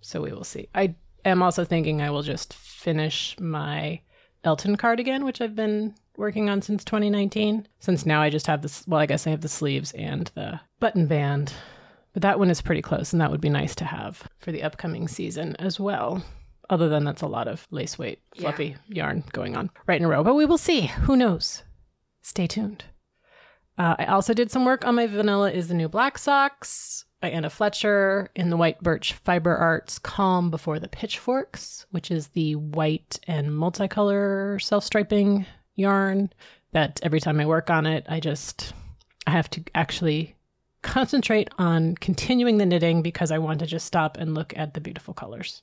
So 0.00 0.22
we 0.22 0.32
will 0.32 0.44
see. 0.44 0.68
I 0.74 0.94
am 1.24 1.42
also 1.42 1.64
thinking 1.64 2.00
I 2.02 2.10
will 2.10 2.22
just 2.22 2.54
finish 2.54 3.36
my 3.38 4.00
Elton 4.44 4.76
cardigan, 4.76 5.24
which 5.24 5.40
I've 5.40 5.56
been 5.56 5.94
working 6.16 6.48
on 6.48 6.62
since 6.62 6.84
2019. 6.84 7.66
Since 7.80 8.06
now 8.06 8.22
I 8.22 8.30
just 8.30 8.46
have 8.46 8.62
this, 8.62 8.84
well, 8.86 9.00
I 9.00 9.06
guess 9.06 9.26
I 9.26 9.30
have 9.30 9.40
the 9.40 9.48
sleeves 9.48 9.92
and 9.92 10.30
the 10.34 10.60
button 10.80 11.06
band. 11.06 11.52
But 12.12 12.22
that 12.22 12.38
one 12.38 12.50
is 12.50 12.62
pretty 12.62 12.82
close, 12.82 13.12
and 13.12 13.20
that 13.20 13.30
would 13.30 13.40
be 13.40 13.50
nice 13.50 13.74
to 13.76 13.84
have 13.84 14.26
for 14.38 14.50
the 14.50 14.62
upcoming 14.62 15.06
season 15.08 15.54
as 15.56 15.78
well. 15.78 16.24
Other 16.70 16.88
than 16.88 17.04
that's 17.04 17.22
a 17.22 17.26
lot 17.26 17.48
of 17.48 17.66
lace 17.70 17.98
weight, 17.98 18.20
Yeah. 18.34 18.42
fluffy 18.42 18.76
yarn 18.88 19.24
going 19.32 19.56
on 19.56 19.70
right 19.86 19.98
in 20.00 20.04
a 20.04 20.08
row. 20.08 20.22
But 20.24 20.34
we 20.34 20.44
will 20.44 20.58
see. 20.58 20.82
Who 20.86 21.16
knows? 21.16 21.62
Stay 22.22 22.46
tuned. 22.46 22.84
Uh, 23.78 23.94
I 23.98 24.06
also 24.06 24.34
did 24.34 24.50
some 24.50 24.64
work 24.64 24.84
on 24.84 24.96
my 24.96 25.06
vanilla 25.06 25.50
is 25.52 25.68
the 25.68 25.74
new 25.74 25.88
black 25.88 26.18
socks 26.18 27.04
by 27.20 27.30
Anna 27.30 27.50
Fletcher 27.50 28.30
in 28.34 28.50
the 28.50 28.56
white 28.56 28.80
birch 28.82 29.12
fiber 29.12 29.56
arts 29.56 29.98
calm 29.98 30.50
before 30.50 30.78
the 30.78 30.88
pitchforks, 30.88 31.86
which 31.90 32.10
is 32.10 32.28
the 32.28 32.54
white 32.54 33.18
and 33.26 33.50
multicolor 33.50 34.60
self 34.62 34.84
striping 34.84 35.46
yarn 35.74 36.30
that 36.72 37.00
every 37.02 37.20
time 37.20 37.40
I 37.40 37.46
work 37.46 37.70
on 37.70 37.86
it, 37.86 38.04
I 38.08 38.20
just 38.20 38.72
I 39.26 39.30
have 39.30 39.50
to 39.50 39.64
actually 39.74 40.36
concentrate 40.82 41.50
on 41.58 41.96
continuing 41.96 42.58
the 42.58 42.66
knitting 42.66 43.02
because 43.02 43.30
I 43.30 43.38
want 43.38 43.60
to 43.60 43.66
just 43.66 43.86
stop 43.86 44.16
and 44.16 44.34
look 44.34 44.56
at 44.56 44.74
the 44.74 44.80
beautiful 44.80 45.14
colors. 45.14 45.62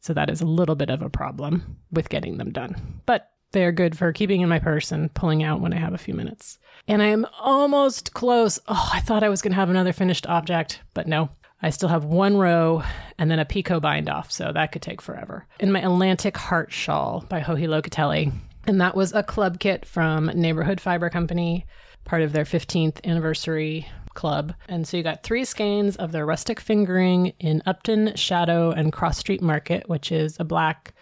So 0.00 0.12
that 0.14 0.30
is 0.30 0.40
a 0.40 0.46
little 0.46 0.74
bit 0.74 0.90
of 0.90 1.02
a 1.02 1.10
problem 1.10 1.76
with 1.90 2.08
getting 2.08 2.38
them 2.38 2.52
done. 2.52 3.00
But 3.06 3.30
they're 3.52 3.72
good 3.72 3.96
for 3.96 4.12
keeping 4.12 4.40
in 4.40 4.48
my 4.48 4.58
purse 4.58 4.92
and 4.92 5.12
pulling 5.14 5.42
out 5.42 5.60
when 5.60 5.72
I 5.72 5.78
have 5.78 5.94
a 5.94 5.98
few 5.98 6.14
minutes. 6.14 6.58
And 6.86 7.02
I 7.02 7.06
am 7.06 7.26
almost 7.40 8.14
close. 8.14 8.58
Oh, 8.68 8.90
I 8.92 9.00
thought 9.00 9.22
I 9.22 9.28
was 9.28 9.42
going 9.42 9.52
to 9.52 9.56
have 9.56 9.70
another 9.70 9.92
finished 9.92 10.26
object, 10.26 10.80
but 10.94 11.06
no. 11.06 11.30
I 11.60 11.70
still 11.70 11.88
have 11.88 12.04
one 12.04 12.36
row 12.36 12.84
and 13.18 13.30
then 13.30 13.40
a 13.40 13.44
picot 13.44 13.82
bind 13.82 14.08
off, 14.08 14.30
so 14.30 14.52
that 14.52 14.70
could 14.70 14.82
take 14.82 15.02
forever. 15.02 15.46
In 15.58 15.72
my 15.72 15.80
Atlantic 15.80 16.36
Heart 16.36 16.72
Shawl 16.72 17.24
by 17.28 17.40
Joji 17.40 17.66
Locatelli. 17.66 18.32
And 18.66 18.80
that 18.80 18.94
was 18.94 19.12
a 19.12 19.22
club 19.22 19.58
kit 19.58 19.84
from 19.84 20.26
Neighborhood 20.26 20.80
Fiber 20.80 21.10
Company, 21.10 21.66
part 22.04 22.22
of 22.22 22.32
their 22.32 22.44
15th 22.44 23.04
anniversary 23.04 23.88
club. 24.14 24.54
And 24.68 24.86
so 24.86 24.96
you 24.96 25.02
got 25.02 25.22
three 25.22 25.44
skeins 25.44 25.96
of 25.96 26.12
their 26.12 26.26
rustic 26.26 26.60
fingering 26.60 27.32
in 27.38 27.62
Upton, 27.66 28.14
Shadow, 28.14 28.70
and 28.70 28.92
Cross 28.92 29.18
Street 29.18 29.40
Market, 29.42 29.88
which 29.88 30.12
is 30.12 30.36
a 30.38 30.44
black, 30.44 30.92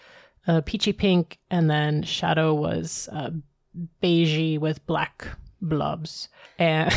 a 0.46 0.62
peachy 0.62 0.92
pink, 0.92 1.38
and 1.50 1.70
then 1.70 2.02
Shadow 2.02 2.54
was 2.54 3.08
uh, 3.12 3.30
beigey 4.02 4.58
with 4.58 4.86
black 4.86 5.28
blobs 5.60 6.28
and 6.58 6.92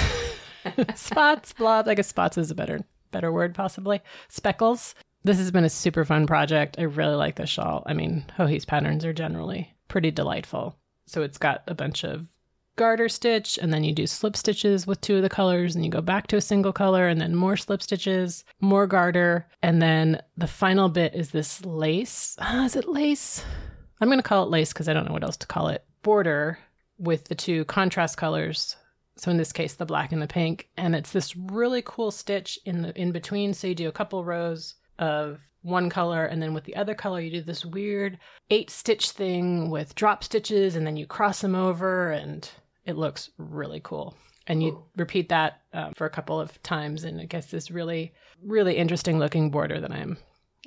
spots, 0.96 1.53
blobs. 1.53 1.88
I 1.88 1.96
guess 1.96 2.08
spots 2.08 2.38
is 2.38 2.51
a 2.51 2.56
better 2.56 2.82
better 3.12 3.32
word, 3.32 3.56
possibly 3.56 4.01
speckles. 4.27 4.96
This 5.24 5.38
has 5.38 5.51
been 5.51 5.65
a 5.65 5.70
super 5.70 6.06
fun 6.06 6.27
project. 6.27 6.77
I 6.79 6.84
really 6.84 7.15
like 7.15 7.36
this 7.36 7.50
shawl. 7.50 7.84
I 7.86 7.94
mean, 7.94 8.25
Joji's 8.38 8.65
patterns 8.65 9.03
are 9.03 9.13
generally 9.13 9.74
pretty 9.88 10.12
delightful. 10.12 10.77
So 11.08 11.24
it's 11.24 11.38
got 11.38 11.63
a 11.68 11.74
bunch 11.74 12.06
of 12.06 12.27
garter 12.79 13.09
stitch, 13.09 13.59
and 13.62 13.74
then 13.74 13.83
you 13.83 13.93
do 13.93 14.07
slip 14.07 14.38
stitches 14.38 14.88
with 14.88 15.01
two 15.01 15.17
of 15.17 15.21
the 15.21 15.29
colors, 15.29 15.75
and 15.75 15.83
you 15.83 15.91
go 15.91 16.00
back 16.00 16.27
to 16.27 16.38
a 16.38 16.41
single 16.41 16.71
color, 16.71 17.09
and 17.09 17.19
then 17.19 17.36
more 17.36 17.57
slip 17.57 17.81
stitches, 17.81 18.45
more 18.62 18.88
garter, 18.88 19.45
and 19.62 19.81
then 19.81 20.21
the 20.38 20.48
final 20.48 20.88
bit 20.88 21.13
is 21.13 21.31
this 21.31 21.65
lace. 21.65 22.38
Ah, 22.39 22.63
is 22.63 22.77
it 22.77 22.88
lace? 22.88 23.43
I'm 24.00 24.07
going 24.07 24.17
to 24.17 24.24
call 24.24 24.45
it 24.45 24.50
lace 24.50 24.71
because 24.71 24.88
I 24.88 24.93
don't 24.93 25.05
know 25.05 25.12
what 25.12 25.25
else 25.25 25.36
to 25.38 25.48
call 25.48 25.67
it. 25.67 25.83
Border 26.03 26.57
with 26.98 27.25
the 27.25 27.36
two 27.36 27.65
contrast 27.65 28.15
colors. 28.15 28.77
So 29.17 29.29
in 29.29 29.36
this 29.36 29.51
case, 29.51 29.74
the 29.74 29.86
black 29.86 30.13
and 30.13 30.21
the 30.21 30.27
pink, 30.27 30.69
and 30.77 30.95
it's 30.95 31.12
this 31.12 31.36
really 31.36 31.81
cool 31.86 32.12
stitch 32.12 32.57
in 32.65 32.81
the 32.81 32.98
in 32.98 33.12
between. 33.12 33.53
So 33.53 33.67
you 33.67 33.75
do 33.75 33.89
a 33.89 33.91
couple 33.91 34.24
rows 34.24 34.75
of 34.98 35.41
one 35.63 35.89
color, 35.89 36.25
and 36.25 36.41
then 36.41 36.53
with 36.53 36.63
the 36.63 36.77
other 36.77 36.95
color, 36.95 37.19
you 37.19 37.31
do 37.31 37.41
this 37.41 37.65
weird 37.65 38.17
eight 38.50 38.69
stitch 38.69 39.12
thing 39.12 39.69
with 39.69 39.95
drop 39.95 40.24
stitches, 40.24 40.77
and 40.77 40.88
then 40.88 40.95
you 40.95 41.05
cross 41.05 41.41
them 41.41 41.55
over, 41.55 42.12
and 42.12 42.50
it 42.86 42.98
looks 42.98 43.29
really 43.38 43.81
cool. 43.83 44.15
And 44.48 44.63
you 44.63 44.83
repeat 44.98 45.29
that 45.29 45.62
um, 45.74 45.93
for 45.93 46.05
a 46.05 46.09
couple 46.09 46.41
of 46.41 46.62
times, 46.63 47.03
and 47.03 47.21
it 47.21 47.29
gets 47.29 47.48
this 47.48 47.69
really, 47.69 48.13
really 48.41 48.77
interesting 48.77 49.19
looking 49.19 49.51
border 49.51 49.79
that 49.79 49.91
I'm 49.91 50.17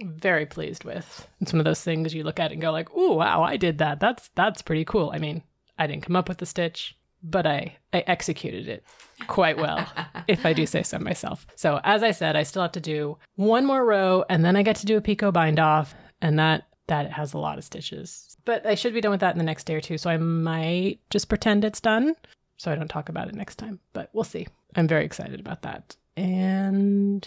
very 0.00 0.47
pleased 0.47 0.85
with. 0.85 1.28
It's 1.40 1.52
one 1.52 1.61
of 1.61 1.64
those 1.64 1.83
things 1.83 2.14
you 2.14 2.23
look 2.23 2.38
at 2.38 2.52
and 2.52 2.62
go 2.62 2.71
like, 2.71 2.95
"Ooh, 2.95 3.14
wow, 3.14 3.42
I 3.42 3.57
did 3.57 3.78
that. 3.78 3.99
That's 3.99 4.31
that's 4.37 4.62
pretty 4.62 4.85
cool." 4.85 5.11
I 5.12 5.19
mean, 5.19 5.42
I 5.78 5.88
didn't 5.88 6.04
come 6.04 6.14
up 6.14 6.28
with 6.28 6.38
the 6.38 6.47
stitch, 6.47 6.97
but 7.23 7.47
I 7.47 7.76
I 7.92 8.04
executed 8.07 8.69
it 8.69 8.85
quite 9.26 9.57
well, 9.57 9.87
if 10.28 10.47
I 10.47 10.52
do 10.52 10.64
say 10.66 10.83
so 10.83 10.99
myself. 10.99 11.47
So 11.57 11.81
as 11.85 12.02
I 12.02 12.12
said, 12.12 12.37
I 12.37 12.45
still 12.45 12.62
have 12.62 12.73
to 12.73 12.81
do 12.81 13.19
one 13.35 13.66
more 13.66 13.85
row, 13.85 14.25
and 14.28 14.45
then 14.45 14.57
I 14.57 14.62
get 14.62 14.76
to 14.76 14.87
do 14.87 14.97
a 14.97 15.00
picot 15.00 15.35
bind 15.35 15.59
off, 15.59 15.95
and 16.21 16.38
that 16.38 16.69
that 16.87 17.12
has 17.12 17.33
a 17.33 17.38
lot 17.38 17.59
of 17.59 17.64
stitches. 17.64 18.32
But 18.45 18.67
I 18.67 18.75
should 18.75 18.95
be 18.95 19.01
done 19.01 19.13
with 19.13 19.21
that 19.21 19.35
in 19.35 19.39
the 19.39 19.45
next 19.45 19.65
day 19.65 19.75
or 19.75 19.81
two, 19.81 19.99
so 19.99 20.11
I 20.11 20.17
might 20.17 20.99
just 21.11 21.29
pretend 21.29 21.65
it's 21.65 21.81
done 21.81 22.17
so 22.63 22.71
I 22.71 22.77
don't 22.77 22.87
talk 22.87 23.09
about 23.09 23.27
it 23.27 23.35
next 23.35 23.57
time. 23.57 23.81
But 23.93 24.11
we'll 24.13 24.23
see. 24.23 24.47
I'm 24.77 24.87
very 24.87 25.05
excited 25.05 25.41
about 25.41 25.63
that. 25.63 25.97
And 26.17 27.27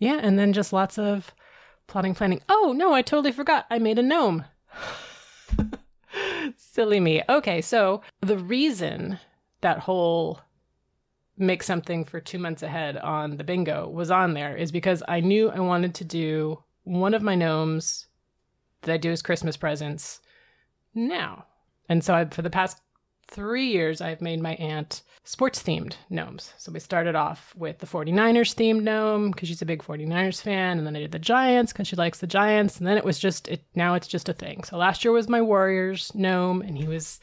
yeah, 0.00 0.18
and 0.20 0.36
then 0.36 0.52
just 0.52 0.72
lots 0.72 0.98
of 0.98 1.32
plotting, 1.86 2.16
planning. 2.16 2.40
Oh, 2.48 2.74
no, 2.76 2.92
I 2.92 3.02
totally 3.02 3.30
forgot. 3.30 3.66
I 3.70 3.78
made 3.78 4.00
a 4.00 4.02
gnome. 4.02 4.44
Silly 6.56 6.98
me. 6.98 7.22
Okay, 7.28 7.60
so 7.60 8.02
the 8.22 8.38
reason 8.38 9.20
that 9.60 9.78
whole 9.78 10.40
make 11.38 11.62
something 11.62 12.04
for 12.04 12.18
two 12.18 12.40
months 12.40 12.64
ahead 12.64 12.96
on 12.96 13.36
the 13.36 13.44
bingo 13.44 13.88
was 13.88 14.10
on 14.10 14.34
there 14.34 14.56
is 14.56 14.72
because 14.72 15.00
I 15.06 15.20
knew 15.20 15.48
I 15.48 15.60
wanted 15.60 15.94
to 15.96 16.04
do 16.04 16.62
one 16.82 17.14
of 17.14 17.22
my 17.22 17.36
gnomes 17.36 18.08
that 18.82 18.92
I 18.92 18.96
do 18.96 19.12
as 19.12 19.22
Christmas 19.22 19.56
presents 19.56 20.20
now. 20.96 21.46
And 21.88 22.02
so 22.02 22.14
I, 22.14 22.24
for 22.24 22.42
the 22.42 22.50
past 22.50 22.80
three 23.28 23.66
years, 23.66 24.00
I've 24.00 24.20
made 24.20 24.40
my 24.40 24.54
aunt 24.54 25.02
sports 25.24 25.62
themed 25.62 25.94
gnomes. 26.08 26.52
So 26.58 26.72
we 26.72 26.80
started 26.80 27.14
off 27.14 27.52
with 27.56 27.78
the 27.78 27.86
49ers 27.86 28.54
themed 28.54 28.82
gnome 28.82 29.30
because 29.30 29.48
she's 29.48 29.62
a 29.62 29.66
big 29.66 29.82
49ers 29.82 30.40
fan. 30.40 30.78
And 30.78 30.86
then 30.86 30.96
I 30.96 31.00
did 31.00 31.12
the 31.12 31.18
Giants 31.18 31.72
because 31.72 31.88
she 31.88 31.96
likes 31.96 32.20
the 32.20 32.26
Giants. 32.26 32.78
And 32.78 32.86
then 32.86 32.96
it 32.96 33.04
was 33.04 33.18
just, 33.18 33.48
it, 33.48 33.64
now 33.74 33.94
it's 33.94 34.08
just 34.08 34.28
a 34.28 34.32
thing. 34.32 34.64
So 34.64 34.76
last 34.76 35.04
year 35.04 35.12
was 35.12 35.28
my 35.28 35.42
Warriors 35.42 36.12
gnome 36.14 36.62
and 36.62 36.78
he 36.78 36.86
was 36.86 37.20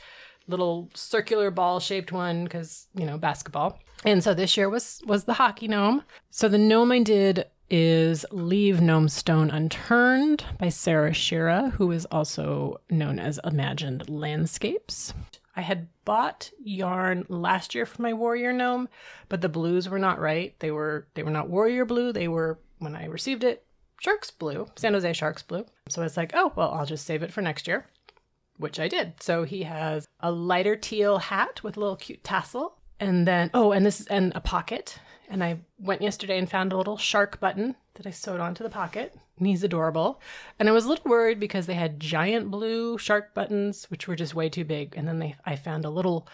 little 0.48 0.90
circular 0.94 1.50
ball 1.52 1.80
shaped 1.80 2.12
one 2.12 2.44
because, 2.44 2.88
you 2.96 3.06
know, 3.06 3.18
basketball. 3.18 3.80
And 4.06 4.24
so 4.24 4.34
this 4.34 4.58
year 4.58 4.70
was 4.70 5.02
was 5.06 5.24
the 5.24 5.34
hockey 5.34 5.68
gnome. 5.68 6.04
So 6.30 6.50
the 6.50 6.58
gnome 6.58 6.92
I 6.92 7.02
did 7.02 7.46
is 7.70 8.26
Leave 8.32 8.82
Gnome 8.82 9.10
Stone 9.10 9.50
Unturned 9.50 10.46
by 10.60 10.70
Sarah 10.70 11.12
Schira, 11.12 11.72
who 11.74 11.92
is 11.92 12.06
also 12.06 12.82
known 12.90 13.20
as 13.20 13.40
Imagined 13.44 14.10
Landscapes. 14.10 15.14
I 15.56 15.62
had 15.62 15.88
bought 16.06 16.52
yarn 16.64 17.26
last 17.30 17.76
year 17.76 17.86
for 17.86 18.02
my 18.02 18.14
warrior 18.14 18.54
gnome, 18.54 18.90
but 19.30 19.42
the 19.42 19.50
blues 19.50 19.88
were 19.88 20.00
not 20.00 20.20
right. 20.20 20.58
They 20.60 20.72
were 20.72 21.08
they 21.14 21.24
were 21.24 21.32
not 21.32 21.50
warrior 21.50 21.86
blue. 21.86 22.12
They 22.12 22.28
were 22.28 22.60
when 22.80 22.96
I 22.96 23.06
received 23.06 23.44
it, 23.44 23.66
sharks 24.00 24.32
blue, 24.32 24.68
San 24.76 24.94
Jose 24.94 25.14
sharks 25.14 25.44
blue. 25.44 25.66
So 25.90 26.02
I 26.02 26.06
was 26.06 26.18
like, 26.18 26.32
oh 26.34 26.52
well, 26.56 26.72
I'll 26.72 26.86
just 26.86 27.06
save 27.06 27.24
it 27.24 27.32
for 27.32 27.42
next 27.42 27.68
year, 27.68 27.86
which 28.58 28.80
I 28.80 28.88
did. 28.88 29.14
So 29.22 29.44
he 29.44 29.64
has 29.64 30.08
a 30.20 30.32
lighter 30.32 30.76
teal 30.76 31.20
hat 31.20 31.64
with 31.64 31.78
a 31.78 31.80
little 31.80 31.98
cute 31.98 32.24
tassel, 32.24 32.78
and 33.00 33.28
then 33.28 33.52
oh, 33.54 33.72
and 33.72 33.86
this 33.86 34.06
and 34.08 34.32
a 34.36 34.42
pocket. 34.42 35.00
And 35.30 35.44
I 35.44 35.60
went 35.80 36.02
yesterday 36.02 36.38
and 36.38 36.50
found 36.50 36.72
a 36.72 36.78
little 36.78 36.98
shark 36.98 37.40
button 37.40 37.76
that 37.96 38.08
I 38.08 38.12
sewed 38.12 38.40
onto 38.40 38.64
the 38.64 38.70
pocket. 38.70 39.16
And 39.38 39.48
he's 39.48 39.64
adorable. 39.64 40.22
And 40.60 40.70
I 40.70 40.72
was 40.72 40.86
a 40.86 40.90
little 40.90 41.10
worried 41.10 41.40
because 41.40 41.66
they 41.66 41.74
had 41.74 42.00
giant 42.00 42.52
blue 42.52 42.98
shark 42.98 43.34
buttons, 43.34 43.86
which 43.86 44.08
were 44.08 44.16
just 44.16 44.36
way 44.36 44.50
too 44.50 44.64
big. 44.64 44.96
And 44.96 45.08
then 45.08 45.20
they 45.20 45.36
I 45.46 45.56
found 45.56 45.86
a 45.86 45.90
little 45.90 46.28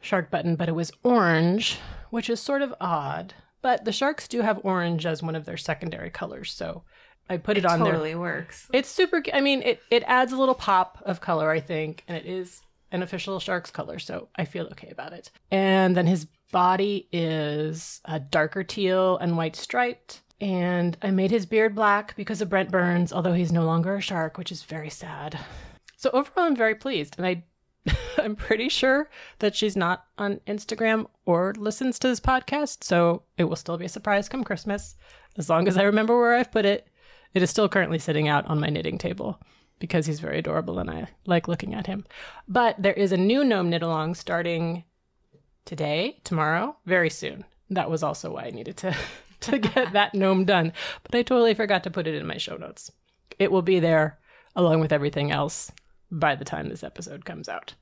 shark 0.00 0.30
button, 0.30 0.56
but 0.56 0.68
it 0.68 0.74
was 0.74 0.92
orange, 1.02 1.78
which 2.10 2.30
is 2.30 2.40
sort 2.40 2.62
of 2.62 2.74
odd. 2.80 3.34
But 3.62 3.84
the 3.84 3.92
sharks 3.92 4.26
do 4.26 4.40
have 4.40 4.60
orange 4.64 5.04
as 5.06 5.22
one 5.22 5.34
of 5.34 5.44
their 5.44 5.58
secondary 5.58 6.10
colors, 6.10 6.52
so 6.52 6.82
I 7.28 7.36
put 7.36 7.58
it, 7.58 7.64
it 7.64 7.66
on 7.66 7.80
totally 7.80 7.84
there. 7.84 7.92
Totally 7.92 8.14
works. 8.14 8.68
It's 8.72 8.88
super. 8.88 9.22
I 9.34 9.40
mean, 9.40 9.62
it 9.62 9.82
it 9.90 10.02
adds 10.06 10.32
a 10.32 10.38
little 10.38 10.54
pop 10.54 11.02
of 11.04 11.20
color, 11.20 11.50
I 11.50 11.60
think, 11.60 12.04
and 12.08 12.16
it 12.16 12.26
is 12.26 12.62
an 12.90 13.02
official 13.02 13.38
shark's 13.38 13.70
color, 13.70 13.98
so 13.98 14.28
I 14.34 14.44
feel 14.46 14.66
okay 14.68 14.88
about 14.90 15.12
it. 15.12 15.30
And 15.50 15.96
then 15.96 16.06
his 16.06 16.26
body 16.50 17.08
is 17.12 18.00
a 18.04 18.20
darker 18.20 18.64
teal 18.64 19.16
and 19.18 19.36
white 19.36 19.56
striped. 19.56 20.22
And 20.40 20.96
I 21.02 21.10
made 21.10 21.30
his 21.30 21.44
beard 21.46 21.74
black 21.74 22.16
because 22.16 22.40
of 22.40 22.48
Brent 22.48 22.70
Burns, 22.70 23.12
although 23.12 23.34
he's 23.34 23.52
no 23.52 23.64
longer 23.64 23.96
a 23.96 24.00
shark, 24.00 24.38
which 24.38 24.50
is 24.50 24.62
very 24.62 24.88
sad. 24.88 25.38
So 25.96 26.08
overall, 26.14 26.46
I'm 26.46 26.56
very 26.56 26.74
pleased, 26.74 27.16
and 27.18 27.26
I, 27.26 27.44
I'm 28.22 28.36
pretty 28.36 28.70
sure 28.70 29.10
that 29.40 29.54
she's 29.54 29.76
not 29.76 30.06
on 30.16 30.40
Instagram 30.46 31.06
or 31.26 31.52
listens 31.58 31.98
to 31.98 32.08
this 32.08 32.20
podcast. 32.20 32.84
So 32.84 33.24
it 33.36 33.44
will 33.44 33.56
still 33.56 33.76
be 33.76 33.84
a 33.84 33.90
surprise 33.90 34.30
come 34.30 34.42
Christmas, 34.42 34.96
as 35.36 35.50
long 35.50 35.68
as 35.68 35.76
I 35.76 35.82
remember 35.82 36.18
where 36.18 36.34
I've 36.34 36.52
put 36.52 36.64
it. 36.64 36.88
It 37.34 37.42
is 37.42 37.50
still 37.50 37.68
currently 37.68 37.98
sitting 37.98 38.28
out 38.28 38.46
on 38.46 38.60
my 38.60 38.70
knitting 38.70 38.96
table 38.96 39.40
because 39.78 40.06
he's 40.06 40.20
very 40.20 40.38
adorable 40.38 40.78
and 40.78 40.90
I 40.90 41.08
like 41.26 41.48
looking 41.48 41.74
at 41.74 41.86
him. 41.86 42.04
But 42.48 42.80
there 42.80 42.92
is 42.92 43.12
a 43.12 43.16
new 43.16 43.44
gnome 43.44 43.70
knit 43.70 43.82
along 43.82 44.14
starting 44.14 44.84
today, 45.64 46.20
tomorrow, 46.24 46.76
very 46.86 47.10
soon. 47.10 47.44
That 47.70 47.90
was 47.90 48.02
also 48.02 48.32
why 48.32 48.44
I 48.44 48.50
needed 48.50 48.76
to 48.78 48.96
to 49.40 49.58
get 49.58 49.92
that 49.92 50.14
gnome 50.14 50.44
done. 50.44 50.72
But 51.02 51.14
I 51.14 51.22
totally 51.22 51.54
forgot 51.54 51.84
to 51.84 51.90
put 51.90 52.06
it 52.06 52.14
in 52.14 52.26
my 52.26 52.36
show 52.36 52.56
notes. 52.56 52.90
It 53.38 53.52
will 53.52 53.62
be 53.62 53.80
there 53.80 54.18
along 54.56 54.80
with 54.80 54.92
everything 54.92 55.30
else 55.30 55.70
by 56.10 56.34
the 56.34 56.44
time 56.44 56.68
this 56.68 56.82
episode 56.82 57.24
comes 57.24 57.48
out. 57.48 57.74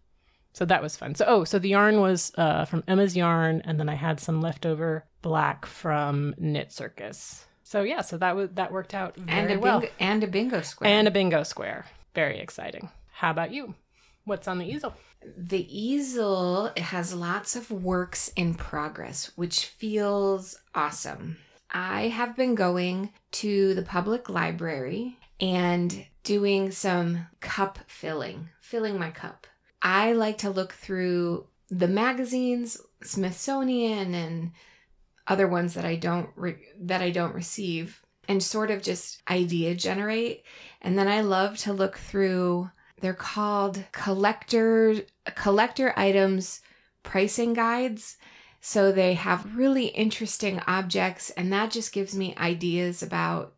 So 0.52 0.64
that 0.64 0.82
was 0.82 0.96
fun. 0.96 1.14
So 1.14 1.24
oh, 1.28 1.44
so 1.44 1.58
the 1.58 1.68
yarn 1.68 2.00
was 2.00 2.32
uh, 2.36 2.64
from 2.64 2.82
Emma's 2.88 3.16
yarn, 3.16 3.62
and 3.64 3.78
then 3.78 3.88
I 3.88 3.94
had 3.94 4.18
some 4.18 4.40
leftover 4.40 5.04
black 5.22 5.66
from 5.66 6.34
Knit 6.38 6.72
Circus. 6.72 7.46
So 7.62 7.82
yeah, 7.82 8.00
so 8.00 8.18
that 8.18 8.34
was 8.34 8.50
that 8.54 8.72
worked 8.72 8.94
out 8.94 9.16
very 9.16 9.38
and 9.38 9.52
a 9.52 9.58
well. 9.58 9.80
Bingo, 9.80 9.94
and 10.00 10.24
a 10.24 10.26
bingo 10.26 10.62
square. 10.62 10.90
And 10.90 11.06
a 11.06 11.10
bingo 11.10 11.42
square. 11.42 11.84
Very 12.14 12.38
exciting. 12.40 12.90
How 13.12 13.30
about 13.30 13.52
you? 13.52 13.74
What's 14.28 14.46
on 14.46 14.58
the 14.58 14.66
easel? 14.66 14.94
The 15.36 15.66
easel 15.76 16.70
has 16.76 17.14
lots 17.14 17.56
of 17.56 17.70
works 17.70 18.30
in 18.36 18.54
progress, 18.54 19.32
which 19.36 19.64
feels 19.64 20.58
awesome. 20.74 21.38
I 21.70 22.08
have 22.08 22.36
been 22.36 22.54
going 22.54 23.10
to 23.32 23.74
the 23.74 23.82
public 23.82 24.28
library 24.28 25.16
and 25.40 26.04
doing 26.24 26.70
some 26.70 27.26
cup 27.40 27.78
filling, 27.86 28.50
filling 28.60 28.98
my 28.98 29.10
cup. 29.10 29.46
I 29.80 30.12
like 30.12 30.38
to 30.38 30.50
look 30.50 30.74
through 30.74 31.46
the 31.70 31.88
magazines, 31.88 32.76
Smithsonian 33.02 34.14
and 34.14 34.52
other 35.26 35.48
ones 35.48 35.72
that 35.72 35.86
I 35.86 35.96
don't 35.96 36.28
re- 36.36 36.66
that 36.80 37.00
I 37.00 37.10
don't 37.10 37.34
receive 37.34 38.02
and 38.28 38.42
sort 38.42 38.70
of 38.70 38.82
just 38.82 39.22
idea 39.30 39.74
generate. 39.74 40.44
And 40.82 40.98
then 40.98 41.08
I 41.08 41.22
love 41.22 41.56
to 41.58 41.72
look 41.72 41.96
through 41.96 42.70
they're 43.00 43.14
called 43.14 43.84
collector 43.92 44.96
collector 45.34 45.92
items 45.96 46.60
pricing 47.02 47.54
guides 47.54 48.16
so 48.60 48.90
they 48.90 49.14
have 49.14 49.56
really 49.56 49.86
interesting 49.86 50.60
objects, 50.66 51.30
and 51.30 51.52
that 51.52 51.70
just 51.70 51.92
gives 51.92 52.14
me 52.14 52.34
ideas 52.36 53.02
about 53.02 53.54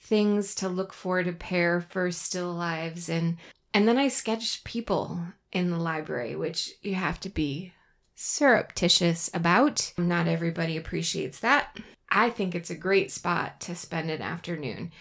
things 0.00 0.54
to 0.56 0.68
look 0.68 0.92
for 0.92 1.22
to 1.22 1.32
pair 1.32 1.80
for 1.80 2.10
still 2.10 2.52
lives 2.52 3.08
and 3.08 3.38
and 3.72 3.88
then 3.88 3.98
I 3.98 4.06
sketch 4.06 4.62
people 4.62 5.18
in 5.50 5.70
the 5.70 5.78
library, 5.78 6.36
which 6.36 6.70
you 6.82 6.94
have 6.94 7.18
to 7.20 7.28
be 7.28 7.72
surreptitious 8.14 9.28
about. 9.34 9.92
Not 9.98 10.28
everybody 10.28 10.76
appreciates 10.76 11.40
that. 11.40 11.76
I 12.08 12.30
think 12.30 12.54
it's 12.54 12.70
a 12.70 12.76
great 12.76 13.10
spot 13.10 13.60
to 13.62 13.74
spend 13.74 14.10
an 14.12 14.22
afternoon. 14.22 14.92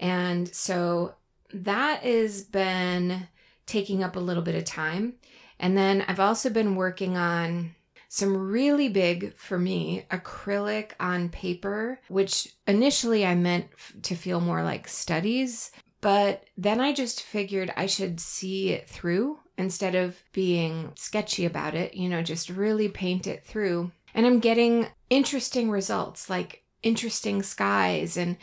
And 0.00 0.52
so 0.52 1.14
that 1.54 2.02
has 2.02 2.42
been 2.42 3.28
taking 3.66 4.02
up 4.02 4.16
a 4.16 4.20
little 4.20 4.42
bit 4.42 4.54
of 4.54 4.64
time. 4.64 5.14
And 5.58 5.76
then 5.76 6.04
I've 6.06 6.20
also 6.20 6.50
been 6.50 6.76
working 6.76 7.16
on 7.16 7.74
some 8.08 8.36
really 8.36 8.88
big 8.88 9.36
for 9.36 9.58
me 9.58 10.06
acrylic 10.10 10.92
on 11.00 11.28
paper, 11.28 12.00
which 12.08 12.54
initially 12.66 13.26
I 13.26 13.34
meant 13.34 13.66
to 14.02 14.14
feel 14.14 14.40
more 14.40 14.62
like 14.62 14.88
studies, 14.88 15.72
but 16.00 16.44
then 16.56 16.80
I 16.80 16.92
just 16.92 17.22
figured 17.22 17.72
I 17.76 17.86
should 17.86 18.20
see 18.20 18.70
it 18.70 18.88
through 18.88 19.40
instead 19.58 19.94
of 19.94 20.22
being 20.32 20.92
sketchy 20.96 21.46
about 21.46 21.74
it, 21.74 21.94
you 21.94 22.08
know, 22.08 22.22
just 22.22 22.50
really 22.50 22.88
paint 22.88 23.26
it 23.26 23.44
through. 23.44 23.90
And 24.14 24.26
I'm 24.26 24.38
getting 24.38 24.86
interesting 25.10 25.70
results 25.70 26.30
like 26.30 26.62
interesting 26.82 27.42
skies 27.42 28.16
and 28.16 28.36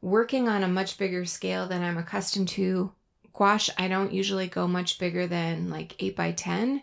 working 0.00 0.48
on 0.48 0.62
a 0.62 0.68
much 0.68 0.96
bigger 0.96 1.24
scale 1.24 1.66
than 1.66 1.82
I'm 1.82 1.98
accustomed 1.98 2.48
to. 2.48 2.92
Gouache, 3.38 3.72
I 3.78 3.86
don't 3.86 4.12
usually 4.12 4.48
go 4.48 4.66
much 4.66 4.98
bigger 4.98 5.28
than 5.28 5.70
like 5.70 5.94
8 6.02 6.16
by 6.16 6.32
10, 6.32 6.82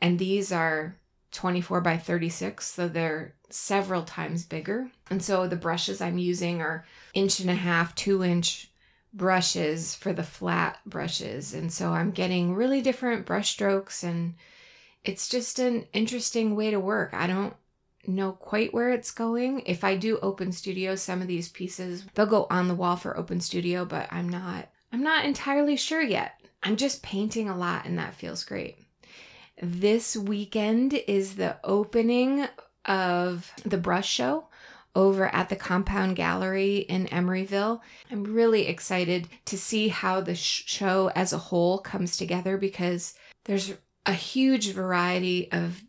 and 0.00 0.18
these 0.18 0.52
are 0.52 0.96
24 1.32 1.80
by 1.80 1.96
36, 1.96 2.64
so 2.64 2.88
they're 2.88 3.34
several 3.50 4.02
times 4.02 4.44
bigger. 4.44 4.90
And 5.10 5.22
so 5.22 5.48
the 5.48 5.56
brushes 5.56 6.00
I'm 6.00 6.18
using 6.18 6.60
are 6.60 6.86
inch 7.14 7.40
and 7.40 7.50
a 7.50 7.54
half, 7.54 7.94
two 7.94 8.22
inch 8.22 8.70
brushes 9.12 9.94
for 9.94 10.12
the 10.12 10.22
flat 10.22 10.78
brushes. 10.86 11.54
And 11.54 11.72
so 11.72 11.92
I'm 11.92 12.12
getting 12.12 12.54
really 12.54 12.80
different 12.80 13.26
brush 13.26 13.50
strokes, 13.50 14.04
and 14.04 14.34
it's 15.02 15.28
just 15.28 15.58
an 15.58 15.86
interesting 15.92 16.54
way 16.54 16.70
to 16.70 16.78
work. 16.78 17.12
I 17.12 17.26
don't 17.26 17.54
know 18.06 18.32
quite 18.32 18.72
where 18.72 18.90
it's 18.90 19.10
going. 19.10 19.62
If 19.66 19.82
I 19.82 19.96
do 19.96 20.18
open 20.20 20.52
studio, 20.52 20.94
some 20.94 21.20
of 21.20 21.26
these 21.26 21.48
pieces 21.48 22.04
they'll 22.14 22.26
go 22.26 22.46
on 22.50 22.68
the 22.68 22.74
wall 22.74 22.96
for 22.96 23.16
open 23.16 23.40
studio, 23.40 23.84
but 23.84 24.08
I'm 24.12 24.28
not 24.28 24.68
I'm 24.92 25.02
not 25.02 25.24
entirely 25.24 25.76
sure 25.76 26.02
yet. 26.02 26.40
I'm 26.62 26.76
just 26.76 27.02
painting 27.02 27.48
a 27.48 27.56
lot 27.56 27.84
and 27.84 27.98
that 27.98 28.14
feels 28.14 28.44
great. 28.44 28.78
This 29.60 30.16
weekend 30.16 30.94
is 30.94 31.36
the 31.36 31.56
opening 31.64 32.46
of 32.84 33.52
the 33.64 33.78
brush 33.78 34.08
show 34.08 34.48
over 34.94 35.32
at 35.34 35.48
the 35.48 35.56
Compound 35.56 36.16
Gallery 36.16 36.78
in 36.78 37.06
Emeryville. 37.06 37.80
I'm 38.10 38.24
really 38.24 38.66
excited 38.66 39.28
to 39.44 39.58
see 39.58 39.88
how 39.88 40.20
the 40.20 40.34
sh- 40.34 40.64
show 40.66 41.10
as 41.14 41.32
a 41.32 41.38
whole 41.38 41.78
comes 41.78 42.16
together 42.16 42.56
because 42.56 43.14
there's 43.44 43.74
a 44.06 44.12
huge 44.12 44.72
variety 44.72 45.52
of 45.52 45.82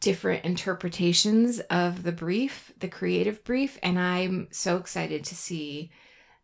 different 0.00 0.44
interpretations 0.44 1.60
of 1.70 2.02
the 2.02 2.12
brief, 2.12 2.72
the 2.78 2.88
creative 2.88 3.44
brief, 3.44 3.78
and 3.82 3.98
I'm 3.98 4.48
so 4.50 4.76
excited 4.76 5.24
to 5.24 5.34
see 5.34 5.90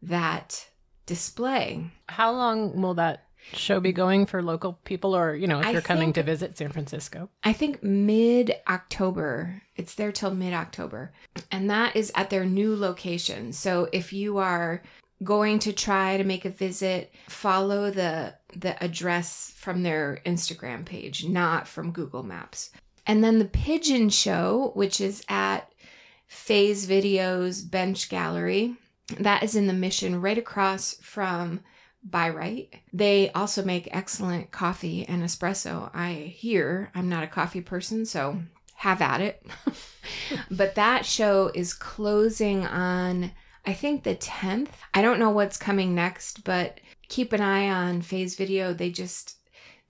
that 0.02 0.68
display. 1.06 1.90
How 2.08 2.32
long 2.32 2.80
will 2.80 2.94
that 2.94 3.24
show 3.52 3.78
be 3.78 3.92
going 3.92 4.24
for 4.24 4.42
local 4.42 4.74
people 4.84 5.14
or, 5.14 5.34
you 5.34 5.46
know, 5.46 5.60
if 5.60 5.66
I 5.66 5.70
you're 5.70 5.82
coming 5.82 6.12
think- 6.12 6.14
to 6.16 6.22
visit 6.22 6.56
San 6.56 6.70
Francisco? 6.72 7.28
I 7.42 7.52
think 7.52 7.82
mid 7.82 8.54
October. 8.68 9.62
It's 9.76 9.94
there 9.94 10.12
till 10.12 10.34
mid 10.34 10.54
October. 10.54 11.12
And 11.50 11.68
that 11.70 11.94
is 11.96 12.10
at 12.14 12.30
their 12.30 12.44
new 12.44 12.74
location. 12.74 13.52
So 13.52 13.88
if 13.92 14.12
you 14.12 14.38
are 14.38 14.82
going 15.22 15.58
to 15.60 15.72
try 15.72 16.16
to 16.16 16.24
make 16.24 16.44
a 16.44 16.50
visit, 16.50 17.12
follow 17.28 17.90
the 17.90 18.34
the 18.56 18.82
address 18.82 19.52
from 19.56 19.82
their 19.82 20.20
Instagram 20.24 20.84
page, 20.84 21.24
not 21.26 21.66
from 21.66 21.92
Google 21.92 22.22
Maps. 22.22 22.70
And 23.06 23.22
then 23.22 23.38
the 23.38 23.44
Pigeon 23.44 24.08
Show, 24.08 24.70
which 24.74 25.00
is 25.00 25.24
at 25.28 25.70
Faye's 26.26 26.86
Video's 26.86 27.62
Bench 27.62 28.08
Gallery, 28.08 28.76
that 29.18 29.42
is 29.42 29.54
in 29.54 29.66
the 29.66 29.72
Mission 29.72 30.20
right 30.20 30.38
across 30.38 30.94
from 30.94 31.60
Bi-Rite. 32.02 32.74
They 32.92 33.30
also 33.32 33.64
make 33.64 33.88
excellent 33.90 34.50
coffee 34.50 35.06
and 35.08 35.22
espresso. 35.22 35.90
I 35.94 36.12
hear 36.12 36.90
I'm 36.94 37.08
not 37.08 37.24
a 37.24 37.28
coffee 37.28 37.60
person, 37.60 38.04
so 38.04 38.42
have 38.76 39.00
at 39.00 39.20
it. 39.20 39.44
but 40.50 40.74
that 40.74 41.06
show 41.06 41.50
is 41.54 41.72
closing 41.72 42.66
on, 42.66 43.32
I 43.64 43.72
think, 43.72 44.02
the 44.02 44.14
10th. 44.14 44.68
I 44.92 45.02
don't 45.02 45.18
know 45.18 45.30
what's 45.30 45.56
coming 45.56 45.94
next, 45.94 46.44
but 46.44 46.80
keep 47.08 47.32
an 47.32 47.40
eye 47.40 47.68
on 47.68 48.02
Faye's 48.02 48.36
Video. 48.36 48.72
They 48.72 48.90
just. 48.90 49.36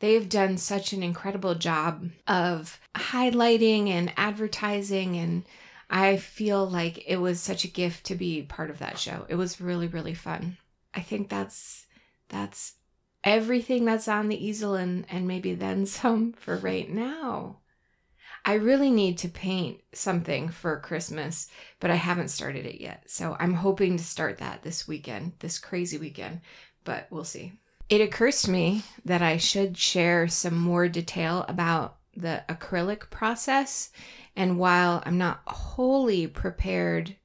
They've 0.00 0.28
done 0.28 0.58
such 0.58 0.92
an 0.92 1.02
incredible 1.02 1.54
job 1.54 2.10
of 2.26 2.78
highlighting 2.94 3.88
and 3.88 4.12
advertising, 4.18 5.16
and 5.16 5.44
I 5.90 6.16
feel 6.16 6.68
like 6.68 7.04
it 7.06 7.16
was 7.16 7.40
such 7.40 7.64
a 7.64 7.68
gift 7.68 8.06
to 8.06 8.14
be 8.14 8.42
part 8.42 8.70
of 8.70 8.78
that 8.78 8.98
show. 8.98 9.26
It 9.28 9.34
was 9.36 9.60
really, 9.60 9.86
really 9.86 10.14
fun. 10.14 10.56
I 10.94 11.00
think 11.00 11.28
that's 11.28 11.86
that's 12.28 12.74
everything 13.22 13.84
that's 13.84 14.08
on 14.08 14.28
the 14.28 14.44
easel 14.44 14.74
and 14.74 15.06
and 15.08 15.26
maybe 15.26 15.54
then 15.54 15.86
some 15.86 16.32
for 16.32 16.56
right 16.56 16.88
now. 16.88 17.58
I 18.46 18.54
really 18.54 18.90
need 18.90 19.16
to 19.18 19.28
paint 19.28 19.80
something 19.94 20.50
for 20.50 20.78
Christmas, 20.80 21.48
but 21.80 21.90
I 21.90 21.94
haven't 21.94 22.28
started 22.28 22.66
it 22.66 22.78
yet. 22.78 23.04
So 23.06 23.36
I'm 23.40 23.54
hoping 23.54 23.96
to 23.96 24.04
start 24.04 24.38
that 24.38 24.62
this 24.62 24.86
weekend, 24.86 25.32
this 25.38 25.58
crazy 25.58 25.96
weekend, 25.96 26.42
but 26.84 27.06
we'll 27.10 27.24
see. 27.24 27.54
It 27.88 28.02
occurs 28.02 28.42
to 28.42 28.50
me 28.50 28.82
that 29.06 29.22
I 29.22 29.38
should 29.38 29.78
share 29.78 30.28
some 30.28 30.58
more 30.58 30.88
detail 30.88 31.46
about 31.48 31.96
the 32.16 32.44
acrylic 32.48 33.10
process. 33.10 33.90
And 34.36 34.58
while 34.58 35.02
I'm 35.06 35.18
not 35.18 35.42
wholly 35.46 36.26
prepared 36.26 37.16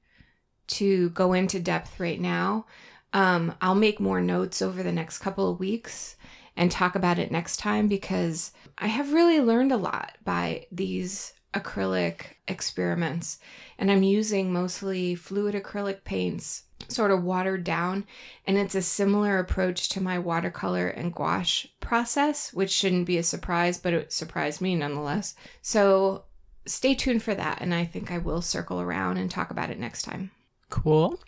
to 0.68 1.10
go 1.10 1.34
into 1.34 1.60
depth 1.60 2.00
right 2.00 2.20
now, 2.20 2.66
um, 3.14 3.56
I'll 3.62 3.76
make 3.76 4.00
more 4.00 4.22
notes 4.22 4.62
over 4.62 4.84
the 4.84 4.92
next 4.92 5.20
couple 5.20 5.52
of 5.52 5.60
weeks 5.60 6.16
and 6.56 6.70
talk 6.72 6.96
about 6.96 7.20
it 7.20 7.32
next 7.32 7.58
time 7.58 7.88
because 7.88 8.52
I 8.78 8.88
have 8.88 9.14
really 9.14 9.40
learned 9.40 9.72
a 9.72 9.78
lot 9.78 10.18
by 10.24 10.68
these 10.72 11.34
acrylic 11.54 12.22
experiments. 12.48 13.40
And 13.78 13.90
I'm 13.90 14.04
using 14.04 14.54
mostly 14.54 15.16
fluid 15.16 15.56
acrylic 15.56 16.04
paints, 16.04 16.64
sort 16.88 17.12
of 17.12 17.24
watered 17.24 17.64
down. 17.64 18.06
And 18.46 18.58
it's 18.58 18.76
a 18.76 18.82
similar 18.82 19.40
approach 19.40 19.90
to 19.90 20.02
my 20.02 20.20
watercolor 20.20 20.88
and 20.88 21.14
gouache 21.14 21.70
process, 21.80 22.54
which 22.54 22.72
shouldn't 22.72 23.08
be 23.08 23.18
a 23.18 23.24
surprise, 23.24 23.80
but 23.80 23.94
it 23.94 24.14
surprised 24.14 24.62
me 24.62 24.76
nonetheless. 24.76 25.34
So 25.62 26.26
stay 26.70 26.94
tuned 26.94 27.24
for 27.24 27.36
that. 27.36 27.62
And 27.62 27.74
I 27.74 27.86
think 27.86 28.12
I 28.12 28.18
will 28.18 28.42
circle 28.42 28.80
around 28.80 29.18
and 29.18 29.30
talk 29.30 29.52
about 29.52 29.70
it 29.70 29.80
next 29.80 30.04
time. 30.04 30.32
Cool. 30.70 31.20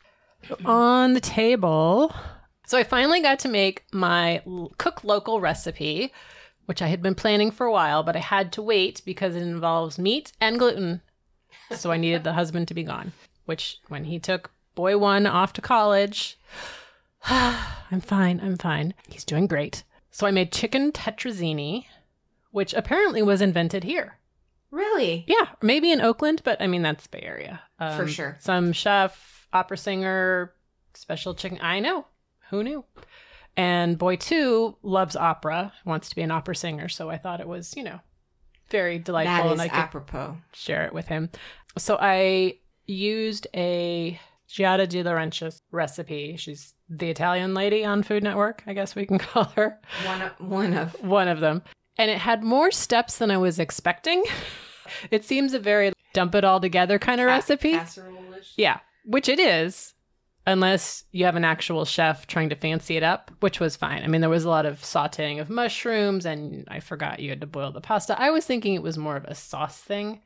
On 0.65 1.13
the 1.13 1.19
table. 1.19 2.13
So 2.65 2.77
I 2.77 2.84
finally 2.84 3.21
got 3.21 3.39
to 3.39 3.49
make 3.49 3.84
my 3.91 4.41
cook 4.77 5.04
local 5.04 5.41
recipe, 5.41 6.13
which 6.65 6.82
I 6.82 6.88
had 6.88 7.01
been 7.01 7.15
planning 7.15 7.51
for 7.51 7.65
a 7.65 7.71
while, 7.71 8.04
but 8.04 8.15
I 8.15 8.19
had 8.19 8.51
to 8.54 8.62
wait 8.62 9.01
because 9.06 9.36
it 9.36 9.41
involves 9.41 9.99
meat 9.99 10.32
and 10.39 10.58
gluten. 10.58 11.01
So 11.71 11.91
I 11.91 11.97
needed 11.97 12.23
the 12.23 12.34
husband 12.34 12.67
to 12.69 12.73
be 12.73 12.84
gone, 12.84 13.13
which 13.45 13.80
when 13.88 14.06
he 14.06 14.19
took 14.19 14.51
boy 14.75 14.97
one 14.97 15.25
off 15.25 15.54
to 15.54 15.62
college, 15.62 16.39
I'm 17.25 18.01
fine, 18.01 18.39
I'm 18.41 18.58
fine. 18.58 18.93
He's 19.10 19.25
doing 19.25 19.47
great. 19.47 19.84
So 20.12 20.27
I 20.27 20.32
made 20.32 20.51
chicken 20.51 20.91
tetrazzini, 20.91 21.86
which 22.51 22.73
apparently 22.73 23.21
was 23.21 23.41
invented 23.41 23.84
here. 23.84 24.17
Really? 24.71 25.25
Yeah, 25.27 25.47
maybe 25.62 25.91
in 25.91 26.01
Oakland, 26.01 26.41
but 26.43 26.62
I 26.62 26.67
mean 26.67 26.81
that's 26.81 27.05
Bay 27.07 27.21
Area 27.21 27.62
For 27.77 28.03
Um, 28.03 28.07
sure. 28.07 28.38
Some 28.39 28.71
chef, 28.73 29.47
opera 29.53 29.77
singer, 29.77 30.53
special 30.93 31.34
chicken. 31.36 31.60
I 31.62 31.79
know. 31.79 32.05
Who 32.49 32.63
knew? 32.63 32.86
And 33.57 33.97
boy 33.97 34.15
two 34.15 34.77
loves 34.81 35.15
opera, 35.15 35.73
wants 35.86 36.10
to 36.10 36.15
be 36.15 36.21
an 36.21 36.31
opera 36.31 36.55
singer. 36.55 36.88
So 36.89 37.10
I 37.10 37.17
thought 37.17 37.41
it 37.41 37.47
was, 37.47 37.75
you 37.75 37.84
know, 37.84 37.99
very 38.69 38.97
delightful, 38.99 39.36
That 39.36 39.45
is 39.47 39.51
and 39.53 39.62
I 39.62 39.67
could 39.67 39.77
apropos. 39.79 40.38
share 40.53 40.86
it 40.86 40.93
with 40.93 41.07
him. 41.07 41.29
So 41.77 41.97
I 41.99 42.57
used 42.88 43.47
a 43.53 44.19
Giada 44.49 44.88
de 44.88 45.03
Laurentiis 45.03 45.60
recipe. 45.71 46.36
She's 46.38 46.73
the 46.89 47.10
Italian 47.10 47.53
lady 47.53 47.84
on 47.86 48.03
Food 48.03 48.23
Network, 48.23 48.63
I 48.67 48.73
guess 48.73 48.95
we 48.95 49.05
can 49.05 49.17
call 49.19 49.45
her 49.55 49.79
One 50.05 50.21
of, 50.21 50.31
one 50.39 50.73
of 50.73 50.93
one 51.03 51.27
of 51.27 51.39
them. 51.41 51.62
And 52.01 52.09
it 52.09 52.17
had 52.17 52.43
more 52.43 52.71
steps 52.71 53.19
than 53.19 53.29
I 53.29 53.37
was 53.37 53.59
expecting. 53.59 54.23
it 55.11 55.23
seems 55.23 55.53
a 55.53 55.59
very 55.59 55.93
dump 56.13 56.33
it 56.33 56.43
all 56.43 56.59
together 56.59 56.97
kind 56.97 57.21
of 57.21 57.27
recipe. 57.27 57.73
Casserole-ish. 57.73 58.53
Yeah, 58.57 58.79
which 59.05 59.29
it 59.29 59.39
is, 59.39 59.93
unless 60.47 61.03
you 61.11 61.25
have 61.25 61.35
an 61.35 61.45
actual 61.45 61.85
chef 61.85 62.25
trying 62.25 62.49
to 62.49 62.55
fancy 62.55 62.97
it 62.97 63.03
up, 63.03 63.29
which 63.41 63.59
was 63.59 63.75
fine. 63.75 64.01
I 64.03 64.07
mean, 64.07 64.21
there 64.21 64.31
was 64.31 64.45
a 64.45 64.49
lot 64.49 64.65
of 64.65 64.81
sauteing 64.81 65.39
of 65.39 65.51
mushrooms, 65.51 66.25
and 66.25 66.67
I 66.69 66.79
forgot 66.79 67.19
you 67.19 67.29
had 67.29 67.41
to 67.41 67.45
boil 67.45 67.71
the 67.71 67.81
pasta. 67.81 68.19
I 68.19 68.31
was 68.31 68.47
thinking 68.47 68.73
it 68.73 68.81
was 68.81 68.97
more 68.97 69.15
of 69.15 69.25
a 69.25 69.35
sauce 69.35 69.77
thing. 69.77 70.21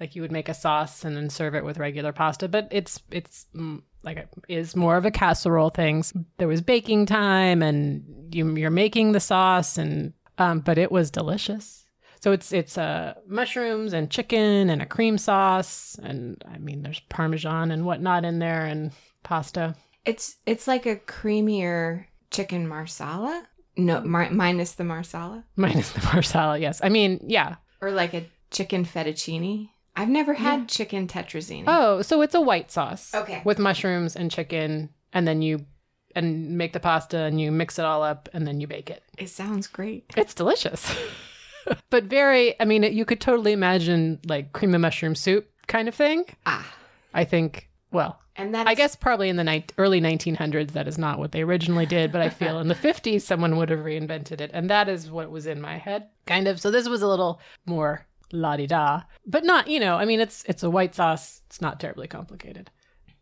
Like 0.00 0.16
you 0.16 0.22
would 0.22 0.32
make 0.32 0.48
a 0.48 0.54
sauce 0.54 1.04
and 1.04 1.14
then 1.14 1.28
serve 1.28 1.54
it 1.54 1.66
with 1.66 1.76
regular 1.76 2.14
pasta, 2.14 2.48
but 2.48 2.68
it's 2.70 3.02
it's 3.10 3.44
mm, 3.54 3.82
like 4.02 4.16
it 4.16 4.28
is 4.48 4.74
more 4.74 4.96
of 4.96 5.04
a 5.04 5.10
casserole 5.10 5.68
thing. 5.68 6.02
There 6.38 6.48
was 6.48 6.62
baking 6.62 7.04
time, 7.04 7.62
and 7.62 8.34
you, 8.34 8.56
you're 8.56 8.70
making 8.70 9.12
the 9.12 9.20
sauce, 9.20 9.76
and 9.76 10.14
um, 10.42 10.60
but 10.60 10.78
it 10.78 10.90
was 10.90 11.10
delicious. 11.10 11.84
So 12.20 12.32
it's 12.32 12.52
it's 12.52 12.78
uh, 12.78 13.14
mushrooms 13.26 13.92
and 13.92 14.10
chicken 14.10 14.70
and 14.70 14.80
a 14.80 14.86
cream 14.86 15.18
sauce, 15.18 15.98
and 16.02 16.42
I 16.48 16.58
mean 16.58 16.82
there's 16.82 17.00
parmesan 17.00 17.70
and 17.70 17.84
whatnot 17.84 18.24
in 18.24 18.38
there, 18.38 18.64
and 18.64 18.92
pasta. 19.22 19.74
It's 20.04 20.36
it's 20.46 20.68
like 20.68 20.86
a 20.86 20.96
creamier 20.96 22.06
chicken 22.30 22.68
marsala. 22.68 23.46
No, 23.76 24.02
mi- 24.02 24.28
minus 24.28 24.72
the 24.72 24.84
marsala, 24.84 25.44
Minus 25.56 25.92
the 25.92 26.02
marsala, 26.12 26.58
yes. 26.58 26.80
I 26.84 26.90
mean, 26.90 27.24
yeah. 27.26 27.56
or 27.80 27.90
like 27.90 28.12
a 28.12 28.26
chicken 28.50 28.84
fettuccine. 28.84 29.70
I've 29.96 30.10
never 30.10 30.34
had 30.34 30.68
chicken 30.68 31.06
tetrazzini. 31.06 31.64
Oh, 31.66 32.02
so 32.02 32.20
it's 32.22 32.34
a 32.34 32.40
white 32.40 32.70
sauce. 32.70 33.14
Okay. 33.14 33.42
With 33.44 33.58
mushrooms 33.58 34.14
and 34.14 34.30
chicken, 34.30 34.90
and 35.12 35.26
then 35.26 35.42
you 35.42 35.64
and 36.14 36.56
make 36.56 36.72
the 36.72 36.80
pasta 36.80 37.18
and 37.18 37.40
you 37.40 37.50
mix 37.50 37.78
it 37.78 37.84
all 37.84 38.02
up 38.02 38.28
and 38.32 38.46
then 38.46 38.60
you 38.60 38.66
bake 38.66 38.90
it. 38.90 39.02
It 39.18 39.28
sounds 39.28 39.66
great. 39.66 40.04
It's 40.16 40.34
delicious. 40.34 40.94
but 41.90 42.04
very, 42.04 42.60
I 42.60 42.64
mean, 42.64 42.82
you 42.82 43.04
could 43.04 43.20
totally 43.20 43.52
imagine 43.52 44.20
like 44.26 44.52
cream 44.52 44.74
of 44.74 44.80
mushroom 44.80 45.14
soup 45.14 45.48
kind 45.66 45.88
of 45.88 45.94
thing. 45.94 46.24
Ah, 46.46 46.74
I 47.14 47.24
think, 47.24 47.68
well, 47.90 48.18
and 48.36 48.54
that 48.54 48.66
I 48.66 48.74
guess 48.74 48.96
probably 48.96 49.28
in 49.28 49.36
the 49.36 49.44
ni- 49.44 49.66
early 49.76 50.00
1900s, 50.00 50.72
that 50.72 50.88
is 50.88 50.96
not 50.96 51.18
what 51.18 51.32
they 51.32 51.42
originally 51.42 51.86
did, 51.86 52.10
but 52.10 52.22
I 52.22 52.30
feel 52.30 52.58
in 52.60 52.68
the 52.68 52.74
50s, 52.88 53.22
someone 53.22 53.56
would 53.56 53.68
have 53.68 53.80
reinvented 53.80 54.40
it. 54.40 54.50
And 54.54 54.70
that 54.70 54.88
is 54.88 55.10
what 55.10 55.30
was 55.30 55.46
in 55.46 55.60
my 55.60 55.76
head, 55.76 56.08
kind 56.26 56.48
of. 56.48 56.60
So 56.60 56.70
this 56.70 56.88
was 56.88 57.02
a 57.02 57.08
little 57.08 57.40
more 57.66 58.06
la 58.32 58.56
di 58.56 58.66
da, 58.66 59.02
but 59.26 59.44
not, 59.44 59.68
you 59.68 59.78
know, 59.78 59.96
I 59.96 60.06
mean, 60.06 60.20
it's 60.20 60.44
it's 60.44 60.62
a 60.62 60.70
white 60.70 60.94
sauce. 60.94 61.42
It's 61.46 61.60
not 61.60 61.78
terribly 61.78 62.08
complicated. 62.08 62.70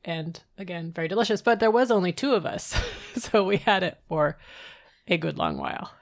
And 0.04 0.40
again, 0.56 0.92
very 0.92 1.08
delicious. 1.08 1.42
But 1.42 1.60
there 1.60 1.70
was 1.70 1.90
only 1.90 2.12
two 2.12 2.34
of 2.34 2.46
us. 2.46 2.74
so 3.16 3.44
we 3.44 3.58
had 3.58 3.82
it 3.82 3.98
for 4.08 4.38
a 5.06 5.18
good 5.18 5.38
long 5.38 5.58
while. 5.58 5.92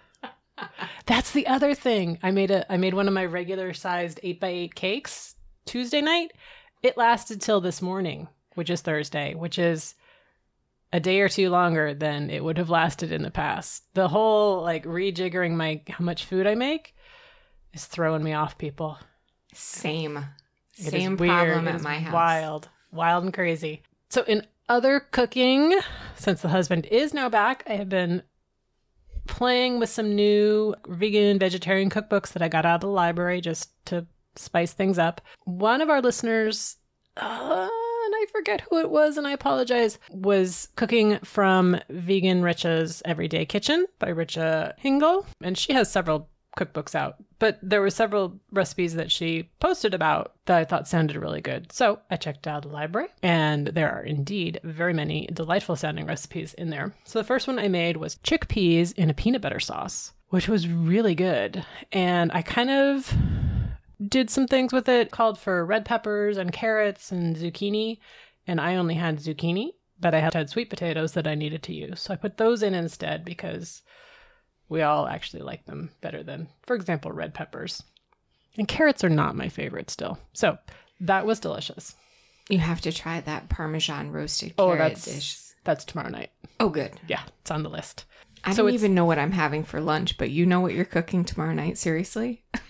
That's 1.07 1.33
the 1.33 1.47
other 1.47 1.75
thing. 1.75 2.19
I 2.23 2.31
made 2.31 2.51
a 2.51 2.71
I 2.73 2.77
made 2.77 2.95
one 2.95 3.09
of 3.09 3.15
my 3.15 3.25
regular 3.25 3.73
sized 3.73 4.21
eight 4.23 4.41
by 4.41 4.49
eight 4.49 4.75
cakes 4.75 5.37
Tuesday 5.67 6.01
night. 6.01 6.33
It 6.83 6.97
lasted 6.97 7.41
till 7.41 7.61
this 7.61 7.81
morning, 7.83 8.29
which 8.55 8.71
is 8.71 8.81
Thursday, 8.81 9.35
which 9.35 9.59
is 9.59 9.95
a 10.93 11.01
day 11.01 11.21
or 11.21 11.29
two 11.29 11.51
longer 11.51 11.95
than 11.95 12.31
it 12.31 12.43
would 12.43 12.59
have 12.59 12.71
lasted 12.71 13.13
in 13.13 13.23
the 13.23 13.31
past. 13.31 13.85
The 13.95 14.09
whole 14.09 14.63
like 14.63 14.85
rejiggering 14.85 15.53
my 15.53 15.81
how 15.89 16.05
much 16.05 16.25
food 16.25 16.47
I 16.47 16.55
make 16.55 16.95
is 17.73 17.87
throwing 17.87 18.23
me 18.23 18.33
off, 18.33 18.59
people. 18.59 18.99
same 19.53 20.25
It 20.77 20.91
same 20.91 21.17
problem 21.17 21.69
at 21.69 21.83
my 21.83 21.99
house. 21.99 22.13
Wild. 22.13 22.69
wild 22.93 23.25
and 23.25 23.35
crazy. 23.35 23.83
So, 24.11 24.23
in 24.23 24.47
other 24.69 25.01
cooking, 25.01 25.79
since 26.17 26.43
the 26.43 26.49
husband 26.49 26.87
is 26.87 27.13
now 27.13 27.29
back, 27.29 27.63
I 27.67 27.75
have 27.75 27.89
been 27.89 28.23
playing 29.27 29.79
with 29.79 29.91
some 29.91 30.15
new 30.15 30.75
vegan 30.89 31.39
vegetarian 31.39 31.91
cookbooks 31.91 32.33
that 32.33 32.43
I 32.43 32.49
got 32.49 32.65
out 32.65 32.77
of 32.77 32.81
the 32.81 32.89
library 32.89 33.41
just 33.41 33.71
to 33.87 34.07
spice 34.37 34.73
things 34.73 34.99
up. 34.99 35.21
One 35.45 35.81
of 35.81 35.91
our 35.91 36.01
listeners, 36.01 36.77
uh, 37.17 37.69
and 37.69 38.15
I 38.15 38.27
forget 38.33 38.63
who 38.63 38.79
it 38.79 38.91
was, 38.91 39.19
and 39.19 39.27
I 39.27 39.33
apologize, 39.33 39.99
was 40.11 40.69
cooking 40.77 41.19
from 41.19 41.79
Vegan 41.91 42.43
Richa's 42.43 43.03
Everyday 43.05 43.45
Kitchen 43.45 43.87
by 43.99 44.09
Richa 44.09 44.73
Hingle. 44.83 45.27
And 45.43 45.59
she 45.59 45.75
has 45.75 45.91
several 45.91 46.31
cookbooks 46.59 46.95
out, 46.95 47.17
but 47.39 47.59
there 47.63 47.81
were 47.81 47.91
several 47.91 48.41
recipes 48.51 48.95
that 48.95 49.13
she 49.13 49.49
posted 49.61 49.95
about 49.95 50.35
that 50.47 50.59
I 50.59 50.65
thought 50.65 50.89
sounded 50.89 51.17
really 51.17 51.41
good. 51.41 51.71
So 51.73 52.01
I 52.11 52.17
checked 52.17 52.47
out 52.47 52.63
the 52.63 52.69
library, 52.69 53.09
and 53.23 53.69
there 53.69 53.91
are 53.91 54.03
indeed 54.03 54.61
very 54.65 54.93
many 54.93 55.29
delightful 55.33 55.77
sounding 55.77 56.07
recipes 56.07 56.55
in 56.55 56.71
there. 56.71 56.95
So 57.05 57.19
the 57.19 57.25
first 57.25 57.47
one 57.47 57.59
I 57.59 57.69
made 57.69 57.97
was 57.97 58.17
chickpeas 58.17 58.93
in 58.95 59.09
a 59.09 59.15
peanut 59.15 59.43
butter 59.43 59.61
sauce, 59.61 60.13
which 60.29 60.49
was 60.49 60.69
really 60.69 61.15
good. 61.15 61.65
And 61.93 62.33
I 62.33 62.43
kind 62.43 62.71
of 62.71 63.15
did 64.07 64.31
some 64.31 64.47
things 64.47 64.73
with 64.73 64.89
it, 64.89 65.11
called 65.11 65.39
for 65.39 65.65
red 65.65 65.85
peppers 65.85 66.37
and 66.37 66.53
carrots 66.53 67.13
and 67.13 67.37
zucchini, 67.37 67.99
and 68.47 68.61
I 68.61 68.77
only 68.77 68.95
had 68.95 69.19
zucchini. 69.19 69.71
But 70.01 70.15
I 70.15 70.21
had 70.21 70.49
sweet 70.49 70.71
potatoes 70.71 71.15
that 71.15 71.27
I 71.27 71.35
needed 71.35 71.65
to 71.65 71.75
use. 71.75 72.03
So 72.03 72.15
I 72.15 72.17
put 72.17 72.37
those 72.37 72.63
in 72.63 72.73
instead 72.73 73.25
because 73.25 73.83
we 74.69 74.83
all 74.83 75.07
actually 75.07 75.43
like 75.43 75.65
them 75.67 75.91
better 76.01 76.23
than, 76.23 76.49
for 76.67 76.75
example, 76.77 77.13
red 77.13 77.35
peppers. 77.35 77.83
And 78.57 78.67
carrots 78.69 79.05
are 79.05 79.09
not 79.09 79.37
my 79.37 79.49
favorite 79.49 79.91
still. 79.91 80.19
So 80.33 80.59
that 81.01 81.27
was 81.27 81.41
delicious. 81.41 81.95
You 82.49 82.59
have 82.59 82.81
to 82.83 82.93
try 82.93 83.21
that 83.21 83.49
Parmesan 83.49 84.11
roasted 84.11 84.55
Oh, 84.59 84.69
carrot 84.69 84.79
that's 84.95 85.05
dish. 85.05 85.39
that's 85.65 85.85
tomorrow 85.85 86.09
night. 86.11 86.31
Oh, 86.61 86.69
good. 86.71 86.93
Yeah, 87.07 87.23
it's 87.41 87.51
on 87.51 87.63
the 87.63 87.69
list. 87.71 88.05
I 88.45 88.53
So 88.53 88.63
don't 88.65 88.75
even 88.75 88.95
know 88.95 89.05
what 89.05 89.19
I'm 89.19 89.33
having 89.33 89.65
for 89.65 89.81
lunch, 89.81 90.17
but 90.19 90.31
you 90.31 90.47
know 90.47 90.61
what 90.61 90.73
you're 90.75 90.85
cooking 90.85 91.25
tomorrow 91.25 91.53
night? 91.55 91.79
Seriously? 91.79 92.45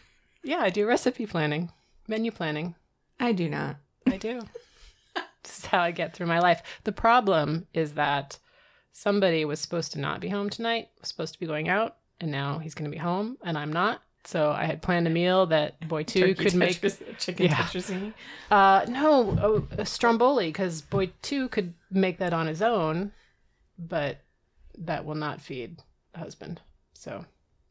Yeah, 0.44 0.60
I 0.60 0.70
do 0.70 0.86
recipe 0.86 1.26
planning, 1.26 1.70
menu 2.06 2.30
planning. 2.30 2.74
I 3.20 3.32
do 3.32 3.50
not. 3.50 3.76
I 4.06 4.16
do. 4.16 4.40
this 5.42 5.58
is 5.58 5.66
how 5.66 5.80
I 5.80 5.90
get 5.90 6.14
through 6.14 6.28
my 6.28 6.38
life. 6.38 6.62
The 6.84 6.92
problem 6.92 7.66
is 7.74 7.94
that 7.94 8.38
somebody 8.98 9.44
was 9.44 9.60
supposed 9.60 9.92
to 9.92 10.00
not 10.00 10.20
be 10.20 10.28
home 10.28 10.50
tonight, 10.50 10.88
was 11.00 11.08
supposed 11.08 11.32
to 11.34 11.40
be 11.40 11.46
going 11.46 11.68
out, 11.68 11.96
and 12.20 12.30
now 12.32 12.58
he's 12.58 12.74
going 12.74 12.90
to 12.90 12.94
be 12.94 13.00
home, 13.00 13.38
and 13.44 13.56
I'm 13.56 13.72
not. 13.72 14.02
So 14.24 14.50
I 14.50 14.64
had 14.64 14.82
planned 14.82 15.06
a 15.06 15.10
meal 15.10 15.46
that 15.46 15.86
boy 15.88 16.02
two 16.02 16.34
could 16.34 16.54
make. 16.54 16.80
chicken 17.18 17.46
Yeah. 17.46 17.54
tetrazzini. 17.54 18.12
Uh, 18.50 18.84
no, 18.88 19.38
oh, 19.40 19.68
a 19.78 19.86
stromboli, 19.86 20.48
because 20.48 20.82
boy 20.82 21.12
two 21.22 21.48
could 21.48 21.74
make 21.90 22.18
that 22.18 22.32
on 22.32 22.48
his 22.48 22.60
own, 22.60 23.12
but 23.78 24.18
that 24.76 25.04
will 25.04 25.14
not 25.14 25.40
feed 25.40 25.78
the 26.12 26.18
husband. 26.18 26.60
So 26.94 27.24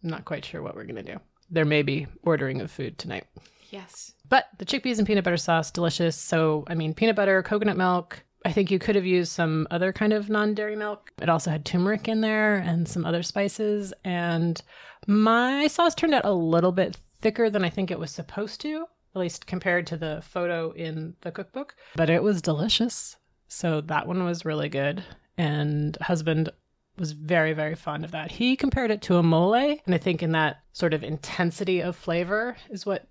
I'm 0.04 0.10
not 0.10 0.26
quite 0.26 0.46
sure 0.46 0.62
what 0.62 0.76
we're 0.76 0.86
going 0.86 1.04
to 1.06 1.14
do. 1.14 1.20
There 1.50 1.66
may 1.66 1.82
be 1.82 2.08
ordering 2.24 2.62
of 2.62 2.72
food 2.72 2.98
tonight. 2.98 3.26
Yes. 3.70 4.14
But 4.30 4.46
the 4.58 4.66
chickpeas 4.66 4.98
and 4.98 5.06
peanut 5.06 5.26
butter 5.26 5.38
sauce, 5.38 5.72
delicious. 5.72 6.16
So, 6.16 6.64
I 6.68 6.76
mean, 6.76 6.94
peanut 6.94 7.18
butter, 7.18 7.44
coconut 7.44 7.78
milk. 7.78 8.24
I 8.48 8.54
think 8.54 8.72
you 8.72 8.80
could 8.80 8.96
have 8.96 9.06
used 9.06 9.34
some 9.34 9.68
other 9.72 9.92
kind 9.92 10.14
of 10.14 10.30
non 10.30 10.54
dairy 10.54 10.78
milk. 10.78 11.12
It 11.22 11.28
also 11.28 11.52
had 11.52 11.66
turmeric 11.66 12.08
in 12.08 12.22
there 12.22 12.56
and 12.56 12.88
some 12.88 13.04
other 13.04 13.22
spices. 13.22 13.94
And 14.06 14.62
my 15.06 15.68
sauce 15.68 15.94
turned 15.94 16.14
out 16.14 16.24
a 16.24 16.32
little 16.32 16.72
bit 16.72 16.98
thicker 17.20 17.50
than 17.50 17.66
I 17.66 17.70
think 17.70 17.92
it 17.92 18.00
was 18.00 18.10
supposed 18.10 18.62
to, 18.62 18.86
at 19.14 19.20
least 19.20 19.48
compared 19.48 19.86
to 19.88 19.98
the 19.98 20.24
photo 20.26 20.72
in 20.72 21.16
the 21.24 21.32
cookbook. 21.34 21.76
But 21.98 22.10
it 22.10 22.24
was 22.24 22.42
delicious. 22.42 23.18
So 23.50 23.82
that 23.82 24.08
one 24.08 24.24
was 24.24 24.46
really 24.46 24.70
good. 24.70 25.04
And 25.38 25.98
husband 26.00 26.50
was 26.98 27.12
very, 27.12 27.52
very 27.52 27.76
fond 27.76 28.06
of 28.06 28.12
that. 28.12 28.32
He 28.32 28.56
compared 28.56 28.92
it 28.92 29.02
to 29.04 29.18
a 29.18 29.24
mole. 29.24 29.56
And 29.56 29.94
I 29.94 29.98
think 29.98 30.24
in 30.24 30.32
that 30.32 30.62
sort 30.72 30.94
of 30.94 31.04
intensity 31.04 31.82
of 31.82 31.98
flavor 31.98 32.56
is 32.70 32.86
what 32.86 33.10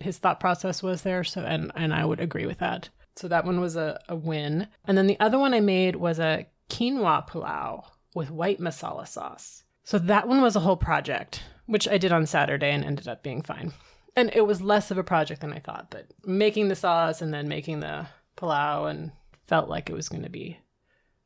his 0.00 0.18
thought 0.18 0.40
process 0.40 0.82
was 0.82 1.02
there. 1.02 1.22
So, 1.22 1.42
and, 1.42 1.70
and 1.76 1.94
I 1.94 2.04
would 2.04 2.18
agree 2.18 2.46
with 2.46 2.58
that. 2.58 2.88
So 3.18 3.26
that 3.26 3.44
one 3.44 3.60
was 3.60 3.74
a, 3.74 4.00
a 4.08 4.14
win. 4.14 4.68
And 4.84 4.96
then 4.96 5.08
the 5.08 5.18
other 5.18 5.40
one 5.40 5.52
I 5.52 5.58
made 5.60 5.96
was 5.96 6.20
a 6.20 6.46
quinoa 6.70 7.28
pulao 7.28 7.84
with 8.14 8.30
white 8.30 8.60
masala 8.60 9.08
sauce. 9.08 9.64
So 9.82 9.98
that 9.98 10.28
one 10.28 10.40
was 10.40 10.54
a 10.54 10.60
whole 10.60 10.76
project, 10.76 11.42
which 11.66 11.88
I 11.88 11.98
did 11.98 12.12
on 12.12 12.26
Saturday 12.26 12.70
and 12.70 12.84
ended 12.84 13.08
up 13.08 13.24
being 13.24 13.42
fine. 13.42 13.72
And 14.14 14.30
it 14.34 14.46
was 14.46 14.62
less 14.62 14.92
of 14.92 14.98
a 14.98 15.04
project 15.04 15.40
than 15.40 15.52
I 15.52 15.58
thought, 15.58 15.90
but 15.90 16.06
making 16.24 16.68
the 16.68 16.76
sauce 16.76 17.20
and 17.20 17.34
then 17.34 17.48
making 17.48 17.80
the 17.80 18.06
pulao 18.36 18.88
and 18.88 19.10
felt 19.48 19.68
like 19.68 19.90
it 19.90 19.94
was 19.94 20.08
going 20.08 20.22
to 20.22 20.30
be 20.30 20.58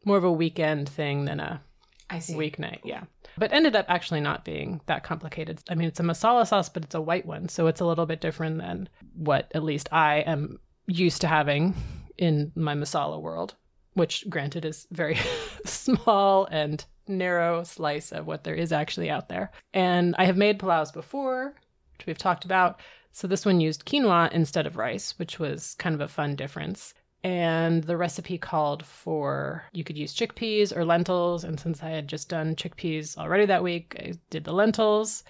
more 0.04 0.16
of 0.16 0.24
a 0.24 0.32
weekend 0.32 0.88
thing 0.88 1.26
than 1.26 1.40
a 1.40 1.62
I 2.08 2.20
see. 2.20 2.34
weeknight, 2.34 2.80
yeah. 2.84 3.02
But 3.36 3.52
ended 3.52 3.76
up 3.76 3.86
actually 3.88 4.20
not 4.20 4.44
being 4.46 4.80
that 4.86 5.04
complicated. 5.04 5.62
I 5.68 5.74
mean, 5.74 5.88
it's 5.88 6.00
a 6.00 6.04
masala 6.04 6.46
sauce, 6.46 6.68
but 6.68 6.84
it's 6.84 6.94
a 6.94 7.00
white 7.00 7.26
one, 7.26 7.48
so 7.48 7.66
it's 7.66 7.80
a 7.80 7.86
little 7.86 8.06
bit 8.06 8.20
different 8.20 8.58
than 8.58 8.88
what 9.14 9.50
at 9.54 9.62
least 9.62 9.88
I 9.92 10.18
am 10.20 10.58
used 10.86 11.20
to 11.20 11.26
having 11.28 11.74
in 12.18 12.52
my 12.54 12.74
masala 12.74 13.20
world, 13.20 13.54
which 13.94 14.28
granted 14.28 14.64
is 14.64 14.86
very 14.90 15.18
small 15.64 16.46
and 16.46 16.84
narrow 17.08 17.62
slice 17.62 18.12
of 18.12 18.26
what 18.26 18.44
there 18.44 18.54
is 18.54 18.72
actually 18.72 19.10
out 19.10 19.28
there. 19.28 19.50
And 19.74 20.14
I 20.18 20.24
have 20.24 20.36
made 20.36 20.58
pulaus 20.58 20.92
before, 20.92 21.54
which 21.96 22.06
we've 22.06 22.18
talked 22.18 22.44
about. 22.44 22.80
So 23.12 23.26
this 23.26 23.44
one 23.44 23.60
used 23.60 23.84
quinoa 23.84 24.32
instead 24.32 24.66
of 24.66 24.76
rice, 24.76 25.18
which 25.18 25.38
was 25.38 25.74
kind 25.78 25.94
of 25.94 26.00
a 26.00 26.08
fun 26.08 26.36
difference 26.36 26.94
and 27.24 27.84
the 27.84 27.96
recipe 27.96 28.36
called 28.36 28.84
for 28.84 29.64
you 29.72 29.84
could 29.84 29.96
use 29.96 30.14
chickpeas 30.14 30.76
or 30.76 30.84
lentils 30.84 31.44
and 31.44 31.58
since 31.58 31.82
i 31.82 31.88
had 31.88 32.08
just 32.08 32.28
done 32.28 32.56
chickpeas 32.56 33.16
already 33.16 33.46
that 33.46 33.62
week 33.62 33.94
i 34.00 34.12
did 34.30 34.44
the 34.44 34.52
lentils 34.52 35.22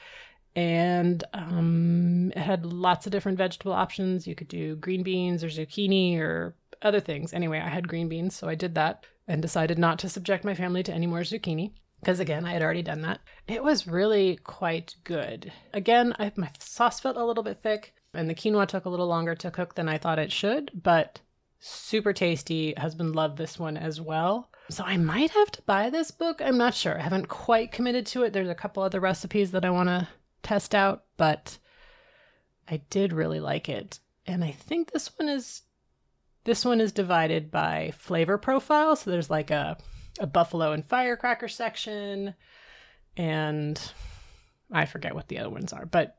and 0.55 1.25
um, 1.33 2.33
it 2.37 2.41
had 2.41 2.67
lots 2.67 3.07
of 3.07 3.13
different 3.13 3.39
vegetable 3.39 3.73
options 3.73 4.27
you 4.27 4.35
could 4.35 4.49
do 4.49 4.77
green 4.77 5.03
beans 5.03 5.43
or 5.43 5.49
zucchini 5.49 6.19
or 6.19 6.55
other 6.83 7.01
things 7.01 7.33
anyway 7.33 7.59
i 7.59 7.69
had 7.69 7.89
green 7.89 8.09
beans 8.09 8.35
so 8.35 8.49
i 8.49 8.55
did 8.55 8.75
that 8.75 9.05
and 9.29 9.41
decided 9.41 9.79
not 9.79 9.99
to 9.99 10.09
subject 10.09 10.45
my 10.45 10.55
family 10.55 10.83
to 10.83 10.93
any 10.93 11.07
more 11.07 11.21
zucchini 11.21 11.73
because 12.01 12.21
again 12.21 12.45
i 12.45 12.53
had 12.53 12.63
already 12.63 12.83
done 12.83 13.03
that 13.03 13.21
it 13.47 13.63
was 13.63 13.87
really 13.87 14.37
quite 14.45 14.95
good 15.05 15.53
again 15.73 16.15
I, 16.19 16.33
my 16.37 16.51
sauce 16.59 17.01
felt 17.01 17.17
a 17.17 17.25
little 17.25 17.45
bit 17.45 17.61
thick 17.63 17.95
and 18.13 18.29
the 18.29 18.35
quinoa 18.35 18.67
took 18.67 18.85
a 18.85 18.91
little 18.91 19.07
longer 19.07 19.35
to 19.37 19.51
cook 19.51 19.75
than 19.75 19.89
i 19.89 19.97
thought 19.97 20.19
it 20.19 20.33
should 20.33 20.71
but 20.75 21.21
super 21.63 22.13
tasty. 22.13 22.75
Husband 22.75 23.15
loved 23.15 23.39
this 23.39 23.59
one 23.59 23.77
as 23.77 24.01
well. 24.01 24.51
So 24.69 24.85
I 24.85 24.97
might 24.97 25.31
have 25.31 25.51
to 25.53 25.63
buy 25.63 25.91
this 25.91 26.11
book. 26.11 26.43
I'm 26.43 26.59
not 26.59 26.75
sure. 26.75 26.99
I 26.99 27.03
haven't 27.03 27.29
quite 27.29 27.71
committed 27.71 28.05
to 28.07 28.25
it. 28.25 28.33
There's 28.33 28.49
a 28.49 28.55
couple 28.55 28.83
other 28.83 29.01
recipes 29.01 29.53
that 29.53 29.65
I 29.65 29.71
want 29.71 29.89
to 29.89 30.09
test 30.43 30.75
out, 30.75 31.05
but 31.17 31.59
I 32.69 32.79
did 32.91 33.13
really 33.13 33.41
like 33.41 33.69
it. 33.69 34.01
And 34.27 34.45
I 34.45 34.53
think 34.53 34.91
this 34.91 35.11
one 35.19 35.29
is 35.29 35.63
this 36.45 36.65
one 36.65 36.81
is 36.81 36.93
divided 36.93 37.51
by 37.51 37.93
flavor 37.97 38.39
profile. 38.39 38.97
So 38.97 39.11
there's 39.11 39.31
like 39.31 39.51
a 39.51 39.77
a 40.21 40.27
buffalo 40.27 40.73
and 40.73 40.85
firecracker 40.85 41.49
section 41.49 42.35
and 43.17 43.81
I 44.71 44.87
forget 44.87 45.15
what 45.15 45.29
the 45.29 45.39
other 45.39 45.51
ones 45.51 45.73
are, 45.73 45.87
but 45.87 46.19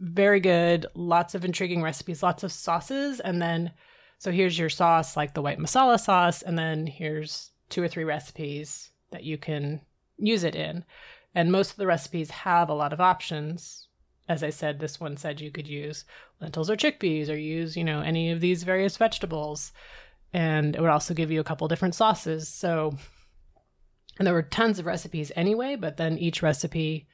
very 0.00 0.40
good. 0.40 0.86
Lots 0.94 1.34
of 1.34 1.44
intriguing 1.44 1.82
recipes, 1.82 2.22
lots 2.22 2.42
of 2.42 2.52
sauces, 2.52 3.20
and 3.20 3.40
then 3.40 3.72
so 4.18 4.30
here's 4.30 4.58
your 4.58 4.70
sauce, 4.70 5.16
like 5.16 5.34
the 5.34 5.42
white 5.42 5.58
masala 5.58 6.00
sauce, 6.00 6.42
and 6.42 6.58
then 6.58 6.86
here's 6.86 7.50
two 7.68 7.82
or 7.82 7.88
three 7.88 8.04
recipes 8.04 8.90
that 9.10 9.24
you 9.24 9.36
can 9.36 9.80
use 10.16 10.44
it 10.44 10.54
in. 10.54 10.84
And 11.36 11.52
most 11.52 11.72
of 11.72 11.76
the 11.76 11.86
recipes 11.86 12.30
have 12.30 12.70
a 12.70 12.74
lot 12.74 12.94
of 12.94 13.00
options. 13.00 13.88
As 14.26 14.42
I 14.42 14.48
said, 14.48 14.80
this 14.80 14.98
one 14.98 15.18
said 15.18 15.38
you 15.38 15.50
could 15.50 15.68
use 15.68 16.06
lentils 16.40 16.70
or 16.70 16.76
chickpeas 16.76 17.28
or 17.28 17.36
use, 17.36 17.76
you 17.76 17.84
know, 17.84 18.00
any 18.00 18.30
of 18.30 18.40
these 18.40 18.62
various 18.62 18.96
vegetables. 18.96 19.70
And 20.32 20.74
it 20.74 20.80
would 20.80 20.88
also 20.88 21.12
give 21.12 21.30
you 21.30 21.38
a 21.38 21.44
couple 21.44 21.68
different 21.68 21.94
sauces. 21.94 22.48
So, 22.48 22.96
and 24.18 24.26
there 24.26 24.32
were 24.32 24.42
tons 24.42 24.78
of 24.78 24.86
recipes 24.86 25.30
anyway, 25.36 25.76
but 25.76 25.98
then 25.98 26.16
each 26.16 26.42
recipe 26.42 27.06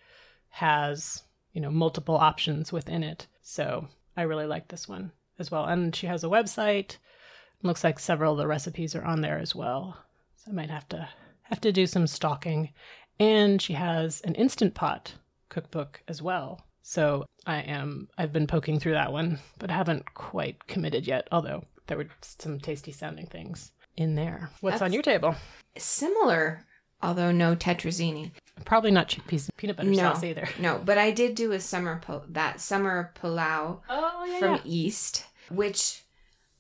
has, 0.51 1.25
you 1.53 1.61
know, 1.61 1.71
multiple 1.71 2.17
options 2.17 2.71
within 2.71 3.03
it. 3.03 3.27
So 3.43 3.89
I 4.17 4.23
really 4.23 4.47
like 4.47 4.69
this 4.69 4.89
one 4.89 5.11
as 5.41 5.51
well. 5.51 5.65
And 5.65 5.97
she 5.97 6.07
has 6.07 6.23
a 6.23 6.29
website. 6.29 6.97
Looks 7.65 7.83
like 7.83 7.99
several 7.99 8.35
of 8.35 8.39
the 8.39 8.47
recipes 8.47 8.95
are 8.95 9.05
on 9.05 9.21
there 9.21 9.41
as 9.41 9.53
well. 9.53 9.99
So 10.37 10.53
I 10.53 10.55
might 10.55 10.71
have 10.71 10.89
to 10.91 11.09
have 11.43 11.61
to 11.61 11.73
do 11.73 11.87
some 11.87 12.07
stalking. 12.07 12.71
And 13.21 13.61
she 13.63 13.75
has 13.75 14.21
an 14.23 14.35
instant 14.35 14.75
pot 14.75 15.15
cookbook 15.49 16.03
as 16.09 16.21
well. 16.23 16.63
So 16.83 17.25
I 17.47 17.59
am 17.61 18.09
I've 18.19 18.33
been 18.33 18.47
poking 18.47 18.81
through 18.81 18.93
that 18.93 19.13
one, 19.13 19.39
but 19.59 19.71
haven't 19.71 20.15
quite 20.15 20.67
committed 20.67 21.07
yet, 21.07 21.29
although 21.31 21.65
there 21.87 21.97
were 21.97 22.09
some 22.23 22.59
tasty 22.59 22.91
sounding 22.93 23.27
things 23.27 23.73
in 23.97 24.15
there. 24.15 24.51
What's 24.61 24.83
on 24.83 24.93
your 24.93 25.03
table? 25.03 25.35
Similar, 25.77 26.65
although 27.03 27.31
no 27.33 27.55
tetrazzini. 27.55 28.33
Probably 28.65 28.91
not 28.91 29.09
chickpeas 29.09 29.47
and 29.49 29.57
peanut 29.57 29.77
butter 29.77 29.91
No. 29.91 29.97
sauce 29.97 30.25
either. 30.25 30.49
No, 30.59 30.81
but 30.85 30.99
I 30.99 31.11
did 31.11 31.35
do 31.35 31.53
a 31.53 31.61
summer 31.61 32.01
pul- 32.05 32.25
that 32.29 32.61
summer 32.61 33.13
pilau 33.15 33.81
Oh 33.89 34.37
from 34.39 34.61
East, 34.65 35.27
which 35.51 36.03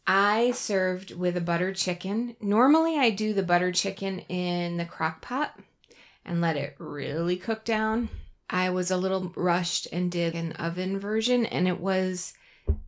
I 0.06 0.52
served 0.52 1.14
with 1.14 1.36
a 1.36 1.40
butter 1.40 1.72
chicken. 1.72 2.36
Normally, 2.40 2.98
I 2.98 3.10
do 3.10 3.32
the 3.34 3.42
butter 3.42 3.72
chicken 3.72 4.20
in 4.20 4.76
the 4.76 4.84
crock 4.84 5.20
pot 5.22 5.58
and 6.24 6.40
let 6.40 6.56
it 6.56 6.74
really 6.78 7.36
cook 7.36 7.64
down. 7.64 8.08
I 8.48 8.70
was 8.70 8.90
a 8.90 8.96
little 8.96 9.32
rushed 9.34 9.88
and 9.92 10.10
did 10.10 10.34
an 10.34 10.52
oven 10.52 10.98
version, 10.98 11.46
and 11.46 11.66
it 11.66 11.80
was 11.80 12.34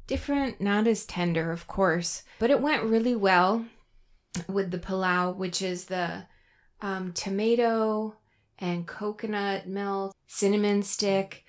different, 0.07 0.61
not 0.61 0.87
as 0.87 1.07
tender, 1.07 1.51
of 1.51 1.67
course, 1.67 2.23
but 2.39 2.51
it 2.51 2.61
went 2.61 2.85
really 2.85 3.17
well 3.17 3.65
with 4.49 4.71
the 4.71 4.79
pilau, 4.79 5.33
which 5.33 5.63
is 5.63 5.87
the 5.87 6.27
um, 6.81 7.13
tomato 7.13 8.15
and 8.59 8.87
coconut 8.87 9.67
milk, 9.67 10.15
cinnamon 10.27 10.83
stick. 10.83 11.45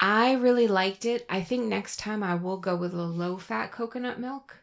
I 0.00 0.32
really 0.32 0.66
liked 0.66 1.04
it. 1.04 1.26
I 1.28 1.42
think 1.42 1.66
next 1.66 1.98
time 1.98 2.22
I 2.22 2.34
will 2.34 2.56
go 2.56 2.74
with 2.74 2.94
a 2.94 3.02
low 3.02 3.36
fat 3.36 3.70
coconut 3.70 4.18
milk. 4.18 4.56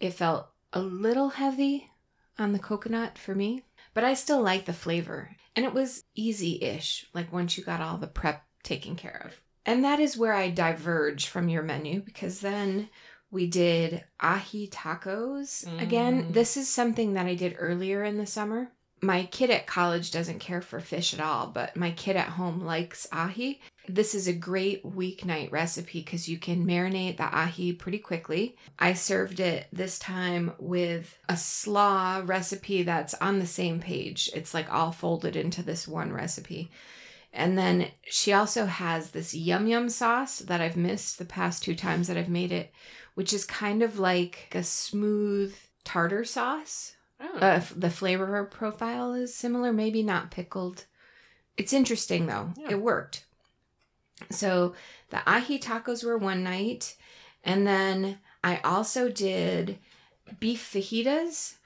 It 0.00 0.14
felt 0.14 0.48
a 0.72 0.80
little 0.80 1.30
heavy 1.30 1.90
on 2.38 2.52
the 2.52 2.58
coconut 2.58 3.18
for 3.18 3.34
me, 3.34 3.64
but 3.94 4.04
I 4.04 4.14
still 4.14 4.40
like 4.40 4.66
the 4.66 4.72
flavor. 4.72 5.36
And 5.56 5.64
it 5.64 5.72
was 5.72 6.04
easy 6.14 6.62
ish, 6.62 7.06
like 7.14 7.32
once 7.32 7.56
you 7.56 7.64
got 7.64 7.80
all 7.80 7.96
the 7.96 8.06
prep 8.06 8.44
taken 8.62 8.94
care 8.94 9.22
of. 9.24 9.40
And 9.64 9.84
that 9.84 9.98
is 9.98 10.16
where 10.16 10.34
I 10.34 10.50
diverge 10.50 11.26
from 11.26 11.48
your 11.48 11.62
menu 11.62 12.00
because 12.00 12.40
then 12.40 12.88
we 13.30 13.48
did 13.48 14.04
ahi 14.20 14.68
tacos. 14.68 15.66
Mm. 15.66 15.82
Again, 15.82 16.26
this 16.30 16.56
is 16.56 16.68
something 16.68 17.14
that 17.14 17.26
I 17.26 17.34
did 17.34 17.56
earlier 17.58 18.04
in 18.04 18.18
the 18.18 18.26
summer. 18.26 18.70
My 19.02 19.24
kid 19.24 19.50
at 19.50 19.66
college 19.66 20.10
doesn't 20.10 20.38
care 20.38 20.62
for 20.62 20.80
fish 20.80 21.12
at 21.12 21.20
all, 21.20 21.48
but 21.48 21.76
my 21.76 21.90
kid 21.90 22.16
at 22.16 22.28
home 22.28 22.64
likes 22.64 23.06
ahi. 23.12 23.60
This 23.88 24.14
is 24.14 24.26
a 24.26 24.32
great 24.32 24.84
weeknight 24.84 25.52
recipe 25.52 26.00
because 26.00 26.28
you 26.28 26.38
can 26.38 26.66
marinate 26.66 27.16
the 27.16 27.24
ahi 27.24 27.72
pretty 27.72 27.98
quickly. 27.98 28.56
I 28.78 28.94
served 28.94 29.40
it 29.40 29.66
this 29.72 29.98
time 29.98 30.52
with 30.58 31.18
a 31.28 31.36
slaw 31.36 32.22
recipe 32.24 32.82
that's 32.82 33.14
on 33.14 33.38
the 33.38 33.46
same 33.46 33.80
page. 33.80 34.30
It's 34.34 34.54
like 34.54 34.72
all 34.72 34.92
folded 34.92 35.36
into 35.36 35.62
this 35.62 35.86
one 35.86 36.12
recipe. 36.12 36.70
And 37.32 37.58
then 37.58 37.88
she 38.04 38.32
also 38.32 38.64
has 38.64 39.10
this 39.10 39.34
yum 39.34 39.66
yum 39.66 39.90
sauce 39.90 40.38
that 40.38 40.62
I've 40.62 40.76
missed 40.76 41.18
the 41.18 41.26
past 41.26 41.62
two 41.62 41.74
times 41.74 42.08
that 42.08 42.16
I've 42.16 42.30
made 42.30 42.50
it, 42.50 42.72
which 43.14 43.32
is 43.32 43.44
kind 43.44 43.82
of 43.82 43.98
like 43.98 44.48
a 44.54 44.62
smooth 44.62 45.54
tartar 45.84 46.24
sauce. 46.24 46.96
Oh. 47.20 47.38
Uh, 47.38 47.62
the 47.76 47.90
flavor 47.90 48.44
profile 48.44 49.12
is 49.12 49.34
similar, 49.34 49.72
maybe 49.72 50.02
not 50.02 50.30
pickled. 50.30 50.86
It's 51.58 51.74
interesting 51.74 52.26
though. 52.26 52.52
Yeah. 52.56 52.72
It 52.72 52.80
worked. 52.80 53.25
So 54.30 54.74
the 55.10 55.18
ahi 55.28 55.58
tacos 55.58 56.04
were 56.04 56.18
one 56.18 56.42
night. 56.42 56.96
And 57.44 57.66
then 57.66 58.18
I 58.42 58.58
also 58.58 59.08
did 59.08 59.78
beef 60.40 60.70
fajitas. 60.72 61.56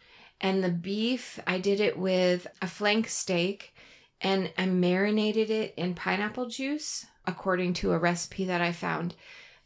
And 0.40 0.64
the 0.64 0.70
beef, 0.70 1.38
I 1.46 1.58
did 1.58 1.80
it 1.80 1.98
with 1.98 2.46
a 2.62 2.66
flank 2.66 3.08
steak 3.08 3.74
and 4.20 4.52
I 4.56 4.66
marinated 4.66 5.50
it 5.50 5.74
in 5.76 5.94
pineapple 5.94 6.46
juice 6.46 7.06
according 7.26 7.74
to 7.74 7.92
a 7.92 7.98
recipe 7.98 8.44
that 8.46 8.60
I 8.60 8.72
found. 8.72 9.14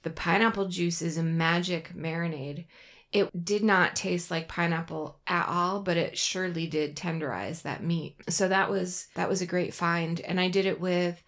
The 0.03 0.11
pineapple 0.11 0.69
juice 0.69 1.01
is 1.01 1.17
a 1.17 1.23
magic 1.23 1.93
marinade. 1.97 2.67
It 3.13 3.45
did 3.45 3.63
not 3.63 3.95
taste 3.95 4.31
like 4.31 4.49
pineapple 4.49 5.21
at 5.27 5.47
all, 5.49 5.81
but 5.81 5.97
it 5.97 6.19
surely 6.19 6.67
did 6.67 6.97
tenderize 6.97 7.63
that 7.63 7.83
meat. 7.83 8.17
So 8.29 8.49
that 8.49 8.71
was 8.71 9.07
that 9.15 9.29
was 9.29 9.41
a 9.41 9.47
great 9.47 9.73
find 9.73 10.21
and 10.21 10.41
I 10.41 10.49
did 10.49 10.67
it 10.67 10.81
with 10.81 11.23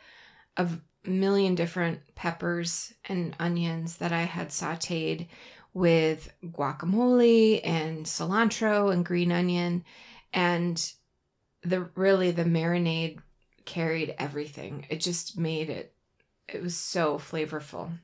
a 0.57 0.69
million 1.07 1.55
different 1.55 2.01
peppers 2.15 2.93
and 3.09 3.35
onions 3.39 3.97
that 3.99 4.13
I 4.13 4.23
had 4.23 4.49
sauteed 4.49 5.29
with 5.75 6.33
guacamole 6.43 7.61
and 7.65 8.07
cilantro 8.07 8.93
and 8.93 9.05
green 9.05 9.31
onion 9.31 9.85
and 10.33 10.93
the 11.63 11.89
really 11.95 12.31
the 12.31 12.45
marinade 12.45 13.19
carried 13.65 14.15
everything. 14.19 14.87
It 14.89 15.01
just 15.01 15.39
made 15.39 15.69
it 15.69 15.93
it 16.49 16.63
was 16.63 16.77
so 16.77 17.19
flavorful. 17.19 17.99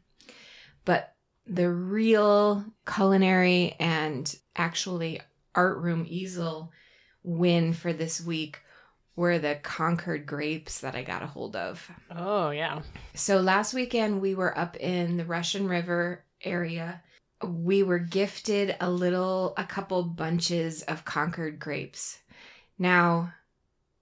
But 0.84 1.14
the 1.46 1.70
real 1.70 2.64
culinary 2.86 3.76
and 3.78 4.34
actually 4.56 5.20
art 5.54 5.78
room 5.78 6.04
easel 6.08 6.72
win 7.22 7.72
for 7.72 7.92
this 7.92 8.20
week 8.20 8.60
were 9.16 9.38
the 9.38 9.56
Concord 9.62 10.26
grapes 10.26 10.80
that 10.80 10.94
I 10.94 11.02
got 11.02 11.22
a 11.22 11.26
hold 11.26 11.54
of. 11.56 11.90
Oh, 12.10 12.50
yeah. 12.50 12.82
So 13.14 13.40
last 13.40 13.74
weekend 13.74 14.20
we 14.20 14.34
were 14.34 14.56
up 14.56 14.76
in 14.76 15.16
the 15.16 15.24
Russian 15.24 15.68
River 15.68 16.24
area. 16.42 17.02
We 17.44 17.82
were 17.82 17.98
gifted 17.98 18.76
a 18.80 18.90
little, 18.90 19.52
a 19.56 19.64
couple 19.64 20.02
bunches 20.04 20.82
of 20.82 21.04
Concord 21.04 21.58
grapes. 21.58 22.20
Now, 22.78 23.34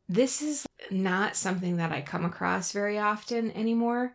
this 0.08 0.42
is 0.42 0.66
not 0.90 1.36
something 1.36 1.76
that 1.76 1.92
I 1.92 2.02
come 2.02 2.24
across 2.24 2.72
very 2.72 2.98
often 2.98 3.50
anymore. 3.52 4.14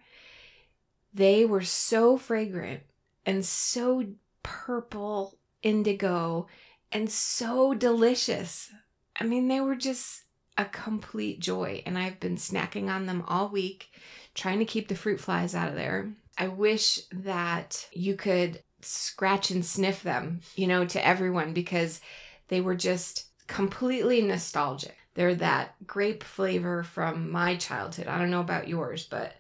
They 1.13 1.45
were 1.45 1.63
so 1.63 2.17
fragrant 2.17 2.81
and 3.25 3.45
so 3.45 4.05
purple 4.43 5.37
indigo 5.63 6.47
and 6.91 7.09
so 7.09 7.73
delicious. 7.73 8.71
I 9.19 9.23
mean, 9.23 9.47
they 9.47 9.61
were 9.61 9.75
just 9.75 10.24
a 10.57 10.65
complete 10.65 11.39
joy, 11.39 11.83
and 11.85 11.97
I've 11.97 12.19
been 12.19 12.37
snacking 12.37 12.89
on 12.89 13.05
them 13.05 13.23
all 13.27 13.49
week, 13.49 13.89
trying 14.33 14.59
to 14.59 14.65
keep 14.65 14.87
the 14.87 14.95
fruit 14.95 15.19
flies 15.19 15.53
out 15.53 15.69
of 15.69 15.75
there. 15.75 16.11
I 16.37 16.47
wish 16.47 16.99
that 17.11 17.87
you 17.91 18.15
could 18.15 18.61
scratch 18.81 19.51
and 19.51 19.65
sniff 19.65 20.03
them, 20.03 20.41
you 20.55 20.67
know, 20.67 20.85
to 20.85 21.05
everyone 21.05 21.53
because 21.53 22.01
they 22.47 22.61
were 22.61 22.75
just 22.75 23.25
completely 23.47 24.21
nostalgic. 24.21 24.95
They're 25.15 25.35
that 25.35 25.75
grape 25.87 26.23
flavor 26.23 26.83
from 26.83 27.31
my 27.31 27.55
childhood. 27.55 28.07
I 28.07 28.17
don't 28.17 28.31
know 28.31 28.41
about 28.41 28.67
yours, 28.67 29.07
but 29.09 29.33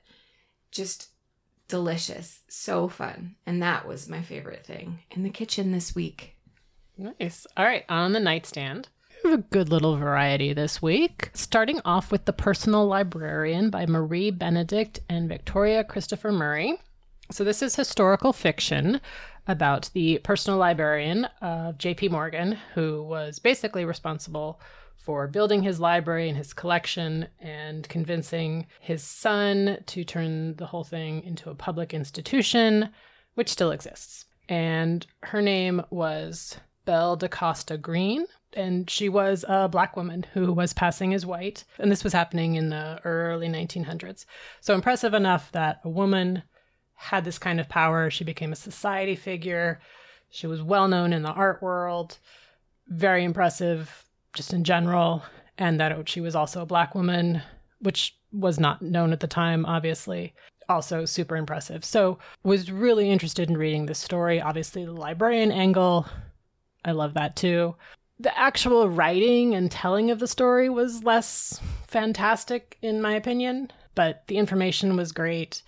just 0.71 1.09
delicious. 1.67 2.39
So 2.47 2.87
fun. 2.87 3.35
And 3.45 3.61
that 3.61 3.87
was 3.87 4.09
my 4.09 4.21
favorite 4.21 4.65
thing 4.65 4.99
in 5.11 5.23
the 5.23 5.29
kitchen 5.29 5.71
this 5.71 5.93
week. 5.93 6.35
Nice. 6.97 7.45
All 7.57 7.65
right. 7.65 7.83
On 7.89 8.13
the 8.13 8.19
nightstand, 8.19 8.87
a 9.33 9.37
good 9.37 9.69
little 9.69 9.97
variety 9.97 10.53
this 10.53 10.81
week. 10.81 11.31
Starting 11.33 11.81
off 11.83 12.11
with 12.11 12.25
The 12.25 12.33
Personal 12.33 12.85
Librarian 12.85 13.69
by 13.69 13.85
Marie 13.85 14.31
Benedict 14.31 14.99
and 15.09 15.27
Victoria 15.27 15.83
Christopher 15.83 16.31
Murray. 16.31 16.79
So, 17.31 17.43
this 17.43 17.61
is 17.61 17.75
historical 17.75 18.33
fiction 18.33 19.01
about 19.47 19.89
the 19.93 20.19
personal 20.19 20.59
librarian 20.59 21.25
of 21.41 21.77
J.P. 21.77 22.09
Morgan, 22.09 22.57
who 22.73 23.03
was 23.03 23.39
basically 23.39 23.85
responsible 23.85 24.59
for 24.95 25.27
building 25.27 25.61
his 25.63 25.79
library 25.79 26.29
and 26.29 26.37
his 26.37 26.53
collection 26.53 27.27
and 27.39 27.87
convincing 27.89 28.67
his 28.79 29.03
son 29.03 29.77
to 29.87 30.03
turn 30.03 30.55
the 30.55 30.65
whole 30.65 30.83
thing 30.83 31.23
into 31.23 31.49
a 31.49 31.55
public 31.55 31.93
institution, 31.93 32.89
which 33.35 33.49
still 33.49 33.71
exists. 33.71 34.25
And 34.49 35.05
her 35.23 35.41
name 35.41 35.81
was 35.89 36.57
Belle 36.85 37.15
da 37.15 37.27
Costa 37.27 37.77
Greene. 37.77 38.25
And 38.55 38.89
she 38.89 39.09
was 39.09 39.43
a 39.47 39.67
black 39.67 39.97
woman 39.97 40.25
who 40.33 40.53
was 40.53 40.73
passing 40.73 41.13
as 41.13 41.25
white. 41.25 41.65
And 41.77 41.91
this 41.91 42.03
was 42.03 42.13
happening 42.13 42.55
in 42.55 42.69
the 42.69 42.99
early 43.03 43.47
1900s. 43.47 44.25
So 44.61 44.73
impressive 44.73 45.13
enough 45.13 45.51
that 45.51 45.81
a 45.83 45.89
woman 45.89 46.43
had 46.95 47.25
this 47.25 47.37
kind 47.37 47.59
of 47.59 47.69
power. 47.69 48.09
She 48.09 48.23
became 48.23 48.51
a 48.51 48.55
society 48.55 49.15
figure. 49.15 49.79
She 50.29 50.47
was 50.47 50.61
well 50.61 50.87
known 50.87 51.13
in 51.13 51.23
the 51.23 51.31
art 51.31 51.61
world. 51.61 52.17
Very 52.87 53.23
impressive 53.23 54.05
just 54.33 54.53
in 54.53 54.63
general, 54.63 55.23
and 55.57 55.79
that 55.79 56.07
she 56.07 56.21
was 56.21 56.35
also 56.35 56.61
a 56.61 56.65
black 56.65 56.93
woman, 56.93 57.41
which 57.79 58.15
was 58.31 58.59
not 58.59 58.81
known 58.81 59.13
at 59.13 59.21
the 59.21 59.27
time, 59.27 59.65
obviously. 59.65 60.33
Also, 60.67 61.05
super 61.05 61.35
impressive. 61.37 61.85
So, 61.85 62.19
was 62.43 62.71
really 62.71 63.09
interested 63.09 63.49
in 63.49 63.57
reading 63.57 63.85
this 63.85 63.99
story. 63.99 64.41
Obviously, 64.41 64.83
the 64.83 64.91
librarian 64.91 65.51
angle, 65.51 66.05
I 66.83 66.91
love 66.91 67.13
that 67.13 67.35
too. 67.35 67.75
The 68.19 68.37
actual 68.37 68.89
writing 68.89 69.53
and 69.53 69.69
telling 69.69 70.09
of 70.09 70.19
the 70.19 70.27
story 70.27 70.69
was 70.69 71.03
less 71.03 71.59
fantastic, 71.87 72.77
in 72.81 73.01
my 73.01 73.13
opinion, 73.13 73.71
but 73.93 74.23
the 74.27 74.37
information 74.37 74.95
was 74.95 75.11
great. 75.11 75.63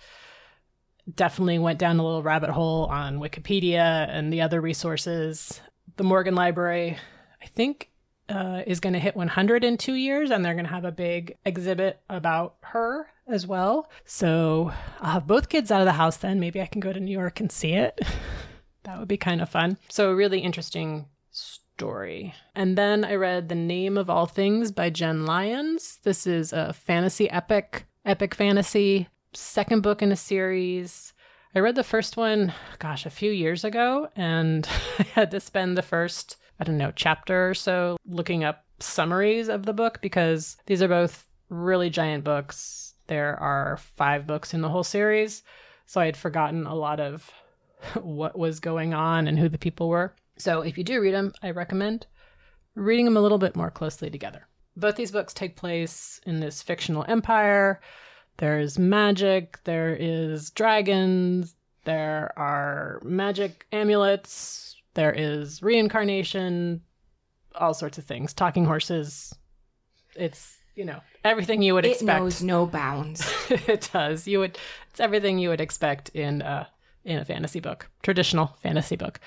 Definitely 1.14 1.58
went 1.58 1.78
down 1.78 1.98
a 1.98 2.04
little 2.04 2.22
rabbit 2.22 2.50
hole 2.50 2.86
on 2.86 3.18
Wikipedia 3.18 4.08
and 4.10 4.32
the 4.32 4.40
other 4.40 4.60
resources. 4.60 5.60
The 5.96 6.04
Morgan 6.04 6.34
Library, 6.34 6.96
I 7.42 7.46
think, 7.46 7.90
uh, 8.30 8.62
is 8.66 8.80
going 8.80 8.92
to 8.94 8.98
hit 8.98 9.16
100 9.16 9.64
in 9.64 9.76
two 9.76 9.94
years, 9.94 10.30
and 10.30 10.42
they're 10.42 10.54
going 10.54 10.66
to 10.66 10.72
have 10.72 10.84
a 10.84 10.92
big 10.92 11.36
exhibit 11.44 12.00
about 12.08 12.56
her 12.62 13.08
as 13.26 13.46
well. 13.46 13.90
So 14.06 14.72
I'll 15.00 15.12
have 15.12 15.26
both 15.26 15.50
kids 15.50 15.70
out 15.70 15.80
of 15.80 15.86
the 15.86 15.92
house 15.92 16.16
then. 16.16 16.40
Maybe 16.40 16.62
I 16.62 16.66
can 16.66 16.80
go 16.80 16.92
to 16.92 17.00
New 17.00 17.12
York 17.12 17.40
and 17.40 17.52
see 17.52 17.74
it. 17.74 18.00
that 18.84 18.98
would 18.98 19.08
be 19.08 19.18
kind 19.18 19.42
of 19.42 19.50
fun. 19.50 19.76
So, 19.88 20.12
really 20.12 20.40
interesting 20.40 21.06
story. 21.78 22.34
And 22.56 22.76
then 22.76 23.04
I 23.04 23.14
read 23.14 23.48
The 23.48 23.54
Name 23.54 23.96
of 23.96 24.10
All 24.10 24.26
Things 24.26 24.72
by 24.72 24.90
Jenn 24.90 25.24
Lyons. 25.24 26.00
This 26.02 26.26
is 26.26 26.52
a 26.52 26.72
fantasy 26.72 27.30
epic, 27.30 27.86
epic 28.04 28.34
fantasy, 28.34 29.06
second 29.32 29.84
book 29.84 30.02
in 30.02 30.10
a 30.10 30.16
series. 30.16 31.12
I 31.54 31.60
read 31.60 31.76
the 31.76 31.84
first 31.84 32.16
one, 32.16 32.52
gosh, 32.80 33.06
a 33.06 33.10
few 33.10 33.30
years 33.30 33.62
ago, 33.62 34.08
and 34.16 34.68
I 34.98 35.04
had 35.04 35.30
to 35.30 35.38
spend 35.38 35.76
the 35.76 35.82
first, 35.82 36.38
I 36.58 36.64
don't 36.64 36.78
know, 36.78 36.90
chapter 36.96 37.50
or 37.50 37.54
so 37.54 37.96
looking 38.04 38.42
up 38.42 38.64
summaries 38.80 39.48
of 39.48 39.64
the 39.64 39.72
book 39.72 40.00
because 40.02 40.56
these 40.66 40.82
are 40.82 40.88
both 40.88 41.28
really 41.48 41.90
giant 41.90 42.24
books. 42.24 42.94
There 43.06 43.38
are 43.38 43.76
five 43.94 44.26
books 44.26 44.52
in 44.52 44.62
the 44.62 44.68
whole 44.68 44.82
series. 44.82 45.44
So 45.86 46.00
I 46.00 46.06
had 46.06 46.16
forgotten 46.16 46.66
a 46.66 46.74
lot 46.74 46.98
of 46.98 47.30
what 48.02 48.36
was 48.36 48.58
going 48.58 48.94
on 48.94 49.28
and 49.28 49.38
who 49.38 49.48
the 49.48 49.58
people 49.58 49.88
were. 49.88 50.12
So 50.38 50.62
if 50.62 50.78
you 50.78 50.84
do 50.84 51.00
read 51.00 51.14
them, 51.14 51.32
I 51.42 51.50
recommend 51.50 52.06
reading 52.74 53.04
them 53.04 53.16
a 53.16 53.20
little 53.20 53.38
bit 53.38 53.56
more 53.56 53.70
closely 53.70 54.10
together. 54.10 54.46
Both 54.76 54.96
these 54.96 55.10
books 55.10 55.34
take 55.34 55.56
place 55.56 56.20
in 56.26 56.40
this 56.40 56.62
fictional 56.62 57.04
empire. 57.08 57.80
There's 58.36 58.78
magic, 58.78 59.58
there 59.64 59.96
is 59.98 60.50
dragons, 60.50 61.56
there 61.84 62.32
are 62.36 63.00
magic 63.02 63.66
amulets, 63.72 64.76
there 64.94 65.12
is 65.12 65.62
reincarnation, 65.62 66.82
all 67.56 67.74
sorts 67.74 67.98
of 67.98 68.04
things. 68.04 68.32
Talking 68.32 68.64
horses. 68.64 69.34
It's, 70.14 70.58
you 70.76 70.84
know, 70.84 71.00
everything 71.24 71.62
you 71.62 71.74
would 71.74 71.84
It 71.84 71.92
expect. 71.92 72.16
It 72.16 72.22
knows 72.22 72.42
no 72.42 72.66
bounds. 72.66 73.28
it 73.50 73.90
does. 73.92 74.28
You 74.28 74.38
would 74.40 74.56
it's 74.90 75.00
everything 75.00 75.38
you 75.38 75.48
would 75.48 75.60
expect 75.60 76.10
in 76.10 76.42
a 76.42 76.68
in 77.04 77.18
a 77.18 77.24
fantasy 77.24 77.60
book, 77.60 77.88
traditional 78.02 78.56
fantasy 78.62 78.96
book. 78.96 79.20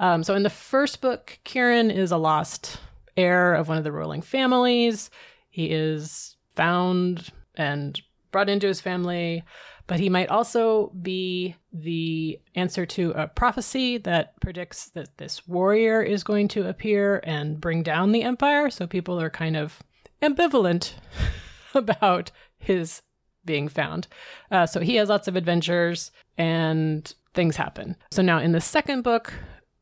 Um, 0.00 0.22
so 0.22 0.34
in 0.34 0.42
the 0.42 0.50
first 0.50 1.00
book, 1.00 1.38
Kieran 1.44 1.90
is 1.90 2.10
a 2.10 2.16
lost 2.16 2.78
heir 3.16 3.54
of 3.54 3.68
one 3.68 3.78
of 3.78 3.84
the 3.84 3.92
ruling 3.92 4.22
families. 4.22 5.10
He 5.50 5.66
is 5.66 6.36
found 6.54 7.30
and 7.54 8.00
brought 8.30 8.48
into 8.48 8.66
his 8.66 8.80
family, 8.80 9.42
but 9.86 10.00
he 10.00 10.08
might 10.08 10.28
also 10.28 10.88
be 11.02 11.56
the 11.72 12.38
answer 12.54 12.84
to 12.86 13.10
a 13.12 13.26
prophecy 13.26 13.98
that 13.98 14.38
predicts 14.40 14.90
that 14.90 15.16
this 15.18 15.48
warrior 15.48 16.02
is 16.02 16.22
going 16.22 16.48
to 16.48 16.68
appear 16.68 17.20
and 17.24 17.60
bring 17.60 17.82
down 17.82 18.12
the 18.12 18.22
empire. 18.22 18.70
So 18.70 18.86
people 18.86 19.20
are 19.20 19.30
kind 19.30 19.56
of 19.56 19.82
ambivalent 20.22 20.92
about 21.74 22.30
his 22.58 23.02
being 23.48 23.68
found. 23.68 24.06
Uh, 24.52 24.66
so 24.66 24.78
he 24.78 24.94
has 24.94 25.08
lots 25.08 25.26
of 25.26 25.34
adventures 25.34 26.12
and 26.36 27.12
things 27.34 27.56
happen. 27.56 27.96
So 28.12 28.22
now 28.22 28.38
in 28.38 28.52
the 28.52 28.60
second 28.60 29.02
book, 29.02 29.32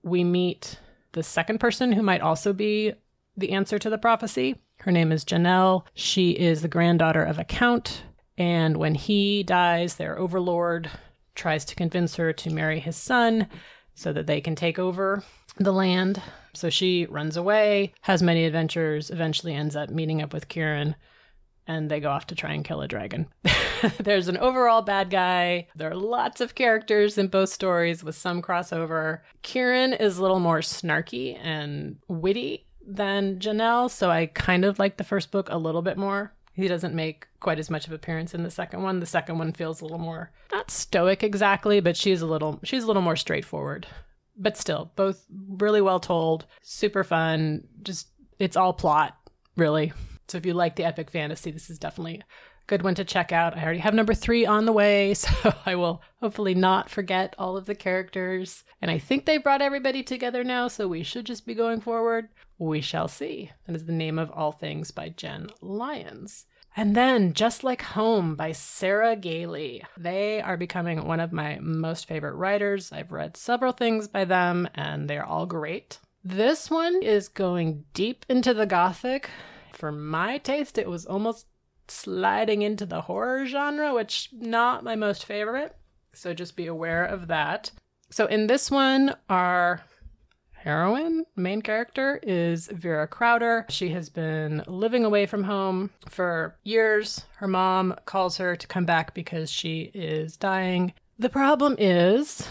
we 0.02 0.24
meet 0.24 0.78
the 1.12 1.22
second 1.22 1.58
person 1.58 1.92
who 1.92 2.02
might 2.02 2.22
also 2.22 2.54
be 2.54 2.94
the 3.36 3.52
answer 3.52 3.78
to 3.78 3.90
the 3.90 3.98
prophecy. 3.98 4.56
Her 4.80 4.92
name 4.92 5.12
is 5.12 5.24
Janelle. 5.24 5.84
She 5.94 6.30
is 6.30 6.62
the 6.62 6.68
granddaughter 6.68 7.24
of 7.24 7.38
a 7.38 7.44
count. 7.44 8.04
And 8.38 8.76
when 8.76 8.94
he 8.94 9.42
dies, 9.42 9.96
their 9.96 10.18
overlord 10.18 10.90
tries 11.34 11.64
to 11.66 11.74
convince 11.74 12.16
her 12.16 12.32
to 12.32 12.50
marry 12.50 12.80
his 12.80 12.96
son 12.96 13.48
so 13.94 14.12
that 14.12 14.26
they 14.26 14.40
can 14.40 14.54
take 14.54 14.78
over 14.78 15.24
the 15.56 15.72
land. 15.72 16.22
So 16.54 16.70
she 16.70 17.06
runs 17.06 17.36
away, 17.36 17.94
has 18.02 18.22
many 18.22 18.44
adventures, 18.44 19.10
eventually 19.10 19.54
ends 19.54 19.74
up 19.74 19.90
meeting 19.90 20.22
up 20.22 20.32
with 20.32 20.48
Kieran, 20.48 20.94
and 21.66 21.90
they 21.90 22.00
go 22.00 22.10
off 22.10 22.26
to 22.28 22.34
try 22.34 22.52
and 22.52 22.64
kill 22.64 22.80
a 22.80 22.88
dragon. 22.88 23.26
There's 23.98 24.28
an 24.28 24.36
overall 24.36 24.82
bad 24.82 25.10
guy. 25.10 25.68
There 25.74 25.90
are 25.90 25.96
lots 25.96 26.40
of 26.40 26.54
characters 26.54 27.18
in 27.18 27.28
both 27.28 27.48
stories 27.50 28.04
with 28.04 28.14
some 28.14 28.42
crossover. 28.42 29.20
Kieran 29.42 29.92
is 29.92 30.18
a 30.18 30.22
little 30.22 30.40
more 30.40 30.60
snarky 30.60 31.38
and 31.42 31.96
witty 32.08 32.66
than 32.86 33.38
Janelle, 33.38 33.90
so 33.90 34.10
I 34.10 34.26
kind 34.26 34.64
of 34.64 34.78
like 34.78 34.96
the 34.96 35.04
first 35.04 35.30
book 35.30 35.48
a 35.50 35.58
little 35.58 35.82
bit 35.82 35.96
more. 35.96 36.32
He 36.52 36.68
doesn't 36.68 36.94
make 36.94 37.26
quite 37.40 37.58
as 37.58 37.68
much 37.68 37.86
of 37.86 37.92
appearance 37.92 38.32
in 38.32 38.42
the 38.42 38.50
second 38.50 38.82
one. 38.82 39.00
The 39.00 39.06
second 39.06 39.38
one 39.38 39.52
feels 39.52 39.80
a 39.80 39.84
little 39.84 39.98
more 39.98 40.30
not 40.52 40.70
stoic 40.70 41.22
exactly, 41.22 41.80
but 41.80 41.96
she's 41.96 42.22
a 42.22 42.26
little 42.26 42.60
she's 42.62 42.84
a 42.84 42.86
little 42.86 43.02
more 43.02 43.16
straightforward. 43.16 43.86
But 44.38 44.56
still, 44.56 44.90
both 44.96 45.24
really 45.48 45.80
well 45.80 46.00
told, 46.00 46.46
super 46.62 47.04
fun. 47.04 47.64
Just 47.82 48.08
it's 48.38 48.56
all 48.56 48.72
plot, 48.72 49.16
really. 49.56 49.92
So 50.28 50.38
if 50.38 50.46
you 50.46 50.54
like 50.54 50.76
the 50.76 50.84
epic 50.84 51.10
fantasy, 51.10 51.50
this 51.50 51.70
is 51.70 51.78
definitely 51.78 52.16
a 52.16 52.24
good 52.66 52.82
one 52.82 52.94
to 52.96 53.04
check 53.04 53.32
out. 53.32 53.56
I 53.56 53.62
already 53.62 53.78
have 53.80 53.94
number 53.94 54.14
three 54.14 54.44
on 54.44 54.66
the 54.66 54.72
way, 54.72 55.14
so 55.14 55.30
I 55.64 55.74
will 55.74 56.02
hopefully 56.20 56.54
not 56.54 56.90
forget 56.90 57.34
all 57.38 57.56
of 57.56 57.66
the 57.66 57.74
characters. 57.74 58.64
And 58.80 58.90
I 58.90 58.98
think 58.98 59.24
they 59.24 59.38
brought 59.38 59.62
everybody 59.62 60.02
together 60.02 60.44
now, 60.44 60.68
so 60.68 60.88
we 60.88 61.02
should 61.02 61.26
just 61.26 61.46
be 61.46 61.54
going 61.54 61.80
forward. 61.80 62.28
We 62.58 62.80
shall 62.80 63.08
see. 63.08 63.50
That 63.66 63.76
is 63.76 63.84
the 63.84 63.92
name 63.92 64.18
of 64.18 64.30
All 64.30 64.52
Things 64.52 64.90
by 64.90 65.10
Jenn 65.10 65.48
Lyons. 65.60 66.46
And 66.78 66.94
then 66.94 67.32
Just 67.32 67.64
Like 67.64 67.80
Home 67.80 68.34
by 68.34 68.52
Sarah 68.52 69.16
Gailey. 69.16 69.82
They 69.96 70.42
are 70.42 70.58
becoming 70.58 71.06
one 71.06 71.20
of 71.20 71.32
my 71.32 71.58
most 71.62 72.06
favorite 72.06 72.34
writers. 72.34 72.92
I've 72.92 73.12
read 73.12 73.36
several 73.38 73.72
things 73.72 74.08
by 74.08 74.26
them, 74.26 74.68
and 74.74 75.08
they're 75.08 75.24
all 75.24 75.46
great. 75.46 76.00
This 76.22 76.70
one 76.70 77.02
is 77.02 77.28
going 77.28 77.84
deep 77.94 78.26
into 78.28 78.52
the 78.52 78.66
gothic. 78.66 79.30
For 79.76 79.92
my 79.92 80.38
taste, 80.38 80.78
it 80.78 80.88
was 80.88 81.04
almost 81.04 81.46
sliding 81.86 82.62
into 82.62 82.86
the 82.86 83.02
horror 83.02 83.46
genre, 83.46 83.94
which 83.94 84.30
not 84.32 84.82
my 84.82 84.96
most 84.96 85.26
favorite. 85.26 85.76
So 86.14 86.32
just 86.32 86.56
be 86.56 86.66
aware 86.66 87.04
of 87.04 87.28
that. 87.28 87.70
So 88.10 88.24
in 88.26 88.46
this 88.46 88.70
one, 88.70 89.14
our 89.28 89.82
heroine, 90.52 91.26
main 91.36 91.60
character, 91.60 92.18
is 92.22 92.68
Vera 92.68 93.06
Crowder. 93.06 93.66
She 93.68 93.90
has 93.90 94.08
been 94.08 94.64
living 94.66 95.04
away 95.04 95.26
from 95.26 95.44
home 95.44 95.90
for 96.08 96.56
years. 96.64 97.26
Her 97.36 97.46
mom 97.46 97.94
calls 98.06 98.38
her 98.38 98.56
to 98.56 98.66
come 98.66 98.86
back 98.86 99.12
because 99.12 99.50
she 99.50 99.90
is 99.92 100.38
dying. 100.38 100.94
The 101.18 101.28
problem 101.28 101.76
is, 101.78 102.48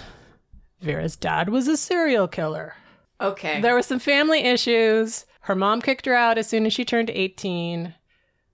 Vera's 0.79 1.15
dad 1.15 1.49
was 1.49 1.67
a 1.67 1.75
serial 1.75 2.27
killer. 2.27 2.75
Okay. 3.19 3.61
There 3.61 3.73
were 3.73 3.81
some 3.81 3.99
family 3.99 4.41
issues. 4.41 5.25
Her 5.45 5.53
mom 5.53 5.79
kicked 5.79 6.08
her 6.08 6.15
out 6.15 6.39
as 6.39 6.47
soon 6.49 6.65
as 6.65 6.73
she 6.73 6.84
turned 6.84 7.12
18. 7.12 7.93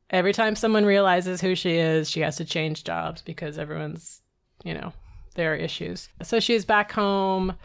Every 0.09 0.33
time 0.33 0.57
someone 0.57 0.83
realizes 0.83 1.39
who 1.39 1.55
she 1.55 1.77
is, 1.77 2.09
she 2.09 2.19
has 2.19 2.35
to 2.35 2.43
change 2.43 2.83
jobs 2.83 3.21
because 3.21 3.57
everyone's, 3.57 4.21
you 4.65 4.73
know, 4.73 4.91
there 5.35 5.53
are 5.53 5.55
issues. 5.55 6.09
So 6.21 6.41
she's 6.41 6.65
back 6.65 6.91
home. 6.91 7.55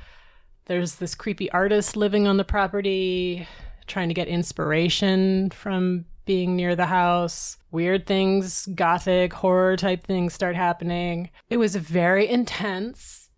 There's 0.66 0.94
this 0.94 1.16
creepy 1.16 1.50
artist 1.50 1.96
living 1.96 2.28
on 2.28 2.36
the 2.36 2.44
property, 2.44 3.48
trying 3.88 4.06
to 4.06 4.14
get 4.14 4.28
inspiration 4.28 5.50
from 5.50 6.04
being 6.24 6.54
near 6.54 6.76
the 6.76 6.86
house. 6.86 7.56
Weird 7.72 8.06
things, 8.06 8.66
gothic, 8.76 9.32
horror 9.32 9.76
type 9.76 10.06
things 10.06 10.34
start 10.34 10.54
happening. 10.54 11.30
It 11.50 11.56
was 11.56 11.74
very 11.74 12.28
intense. 12.28 13.28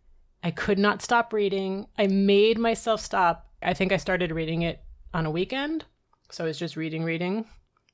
I 0.42 0.50
could 0.50 0.78
not 0.78 1.00
stop 1.00 1.32
reading. 1.32 1.86
I 1.96 2.08
made 2.08 2.58
myself 2.58 3.00
stop. 3.00 3.46
I 3.62 3.72
think 3.72 3.90
I 3.90 3.96
started 3.96 4.32
reading 4.32 4.60
it 4.60 4.82
on 5.12 5.26
a 5.26 5.30
weekend. 5.30 5.84
So 6.30 6.44
I 6.44 6.46
was 6.46 6.58
just 6.58 6.76
reading, 6.76 7.04
reading. 7.04 7.46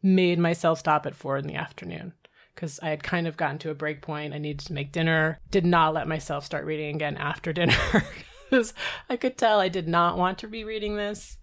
Made 0.03 0.39
myself 0.39 0.79
stop 0.79 1.07
at 1.07 1.15
four 1.15 1.37
in 1.39 1.47
the 1.47 1.55
afternoon 1.55 2.13
because 2.55 2.79
I 2.83 2.89
had 2.89 3.03
kind 3.03 3.27
of 3.27 3.37
gotten 3.37 3.59
to 3.59 3.71
a 3.71 3.75
break 3.75 4.03
point. 4.03 4.35
I 4.35 4.39
needed 4.39 4.67
to 4.67 4.73
make 4.73 4.93
dinner. 4.93 5.39
Did 5.51 5.65
not 5.65 5.95
let 5.95 6.09
myself 6.09 6.45
start 6.45 6.65
reading 6.65 6.95
again 6.95 7.17
after 7.17 7.53
dinner 7.53 7.77
because 8.51 8.75
I 9.09 9.17
could 9.17 9.37
tell 9.37 9.61
I 9.61 9.69
did 9.69 9.89
not 9.89 10.19
want 10.19 10.39
to 10.39 10.49
be 10.49 10.65
reading 10.65 10.97
this 10.97 11.39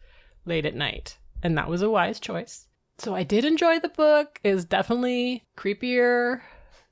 late 0.46 0.66
at 0.66 0.76
night. 0.76 1.18
And 1.44 1.58
that 1.58 1.70
was 1.70 1.82
a 1.82 1.90
wise 1.90 2.20
choice. 2.20 2.68
So 2.98 3.16
I 3.16 3.24
did 3.24 3.46
enjoy 3.46 3.80
the 3.80 3.90
book. 3.90 4.40
It 4.44 4.54
was 4.54 4.66
definitely 4.66 5.44
creepier 5.58 6.42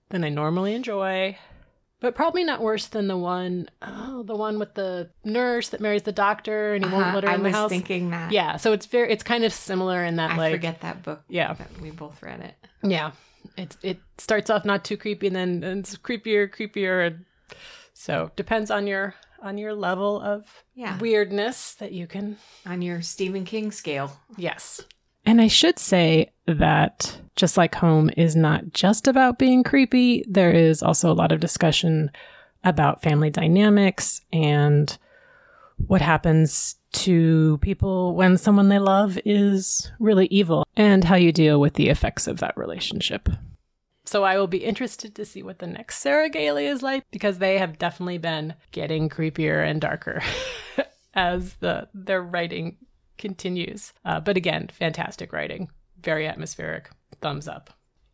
than 0.10 0.24
I 0.24 0.30
normally 0.30 0.74
enjoy. 0.74 1.38
But 2.02 2.16
probably 2.16 2.46
not 2.46 2.62
worse 2.62 2.88
than 2.88 3.08
the 3.08 3.18
one, 3.18 3.68
oh, 3.82 4.24
the 4.24 4.36
one 4.36 4.58
with 4.58 4.74
the 4.74 5.10
nurse 5.26 5.70
that 5.70 5.82
marries 5.82 6.04
the 6.04 6.14
doctor 6.14 6.74
and 6.74 6.86
he 6.86 6.90
won't 6.92 7.04
Uh-huh, 7.08 7.16
let 7.16 7.24
her 7.26 7.30
I 7.30 7.36
in 7.36 7.44
the 7.44 7.50
house. 7.52 7.58
I 7.60 7.64
was 7.64 7.70
thinking 7.72 8.10
that. 8.12 8.32
Yeah, 8.32 8.56
so 8.56 8.72
it's 8.72 8.86
very, 8.86 9.12
it's 9.12 9.24
kind 9.24 9.44
of 9.44 9.52
similar 9.52 10.06
in 10.06 10.16
that 10.16 10.32
I 10.32 10.38
like, 10.38 10.54
forget 10.54 10.80
that 10.82 11.04
book. 11.04 11.22
Yeah. 11.28 11.54
But 11.58 11.68
we 11.82 11.92
both 11.92 12.22
read 12.24 12.40
it. 12.40 12.56
yeah, 12.84 13.12
it 13.58 13.76
it 13.84 13.98
starts 14.18 14.50
off 14.50 14.64
not 14.64 14.86
too 14.86 14.96
creepy 14.96 15.28
and 15.28 15.36
then 15.36 15.64
it's 15.64 15.98
creepier, 15.98 16.50
creepier. 16.50 17.06
And 17.08 17.26
so 17.94 18.32
depends 18.38 18.71
on 18.71 18.88
your 18.88 19.15
on 19.42 19.58
your 19.58 19.73
level 19.73 20.21
of 20.21 20.46
Yeah. 20.76 20.98
weirdness 21.00 21.76
that 21.76 21.92
you 21.92 22.08
can 22.08 22.38
On 22.65 22.82
your 22.82 23.02
Stephen 23.02 23.44
King 23.44 23.71
scale. 23.71 24.12
Yes. 24.38 24.82
And 25.30 25.40
I 25.40 25.48
should 25.48 25.77
say 25.77 26.32
that 26.48 27.21
Just 27.36 27.56
Like 27.56 27.75
Home 27.75 28.10
is 28.17 28.36
not 28.36 28.73
just 28.73 29.08
about 29.08 29.38
being 29.38 29.63
creepy. 29.63 30.25
There 30.27 30.50
is 30.50 30.82
also 30.82 31.12
a 31.12 31.13
lot 31.13 31.32
of 31.32 31.40
discussion 31.40 32.10
about 32.63 33.04
family 33.04 33.30
dynamics 33.30 34.21
and 34.34 34.98
what 35.86 36.02
happens 36.02 36.77
to 36.94 37.60
people 37.60 38.15
when 38.15 38.38
someone 38.38 38.69
they 38.69 38.80
love 38.80 39.19
is 39.23 39.92
really 40.00 40.25
evil 40.32 40.65
and 40.75 41.04
how 41.04 41.15
you 41.15 41.32
deal 41.32 41.62
with 41.62 41.75
the 41.75 41.90
effects 41.90 42.25
of 42.25 42.40
that 42.40 42.58
relationship. 42.58 43.30
So 44.06 44.23
I 44.23 44.36
will 44.40 44.48
be 44.48 44.65
interested 44.65 45.13
to 45.13 45.25
see 45.25 45.44
what 45.44 45.60
the 45.60 45.67
next 45.67 46.00
Sarah 46.00 46.32
Gailey 46.32 46.65
is 46.65 46.82
like 46.82 47.04
because 47.12 47.38
they 47.38 47.60
have 47.60 47.77
definitely 47.77 48.17
been 48.17 48.56
getting 48.71 49.10
creepier 49.10 49.63
and 49.63 49.80
darker 49.80 50.23
as 51.13 51.54
the 51.58 51.88
their 51.94 52.23
writing 52.23 52.77
continues. 53.20 53.94
Uh, 54.04 54.20
but 54.20 54.38
again, 54.38 54.70
fantastic 54.74 55.32
writing, 55.32 55.70
very 56.02 56.28
atmospheric. 56.28 56.90
Thumbs 57.22 57.48
up. 57.48 57.70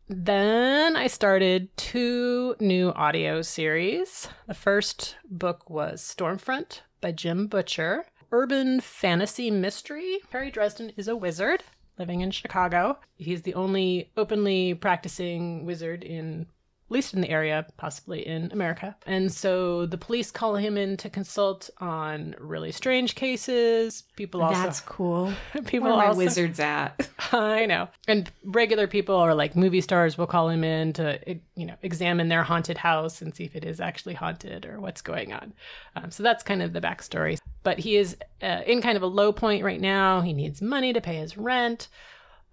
Then 0.08 0.94
I 0.96 1.06
started 1.06 1.74
two 1.76 2.54
new 2.60 2.90
audio 2.90 3.42
series. 3.42 4.28
The 4.46 4.54
first 4.54 5.16
book 5.28 5.68
was 5.70 6.02
Stormfront 6.02 6.80
by 7.00 7.12
Jim 7.12 7.46
Butcher, 7.46 8.04
urban 8.30 8.80
fantasy 8.80 9.50
mystery. 9.50 10.18
Harry 10.30 10.50
Dresden 10.50 10.92
is 10.96 11.08
a 11.08 11.16
wizard 11.16 11.62
living 11.98 12.20
in 12.20 12.30
Chicago. 12.30 12.98
He's 13.16 13.42
the 13.42 13.54
only 13.54 14.10
openly 14.16 14.74
practicing 14.74 15.64
wizard 15.64 16.04
in 16.04 16.46
least 16.88 17.14
in 17.14 17.20
the 17.20 17.30
area, 17.30 17.66
possibly 17.76 18.26
in 18.26 18.50
America. 18.52 18.96
And 19.06 19.32
so 19.32 19.86
the 19.86 19.98
police 19.98 20.30
call 20.30 20.56
him 20.56 20.76
in 20.76 20.96
to 20.98 21.10
consult 21.10 21.68
on 21.78 22.34
really 22.38 22.72
strange 22.72 23.14
cases. 23.14 24.04
People 24.16 24.42
also 24.42 24.54
That's 24.54 24.80
cool. 24.80 25.32
people 25.66 25.90
Where 25.90 25.98
are 25.98 26.08
my 26.08 26.14
wizards 26.14 26.60
at? 26.60 27.08
I 27.32 27.66
know. 27.66 27.88
And 28.06 28.30
regular 28.44 28.86
people 28.86 29.16
or 29.16 29.34
like 29.34 29.56
movie 29.56 29.80
stars 29.80 30.16
will 30.16 30.26
call 30.26 30.48
him 30.48 30.62
in 30.62 30.92
to, 30.94 31.38
you 31.56 31.66
know, 31.66 31.74
examine 31.82 32.28
their 32.28 32.44
haunted 32.44 32.78
house 32.78 33.20
and 33.20 33.34
see 33.34 33.44
if 33.44 33.56
it 33.56 33.64
is 33.64 33.80
actually 33.80 34.14
haunted 34.14 34.64
or 34.64 34.80
what's 34.80 35.02
going 35.02 35.32
on. 35.32 35.52
Um, 35.96 36.10
so 36.10 36.22
that's 36.22 36.42
kind 36.42 36.62
of 36.62 36.72
the 36.72 36.80
backstory. 36.80 37.38
But 37.62 37.80
he 37.80 37.96
is 37.96 38.16
uh, 38.42 38.62
in 38.66 38.80
kind 38.80 38.96
of 38.96 39.02
a 39.02 39.08
low 39.08 39.32
point 39.32 39.64
right 39.64 39.80
now. 39.80 40.20
He 40.20 40.32
needs 40.32 40.62
money 40.62 40.92
to 40.92 41.00
pay 41.00 41.16
his 41.16 41.36
rent. 41.36 41.88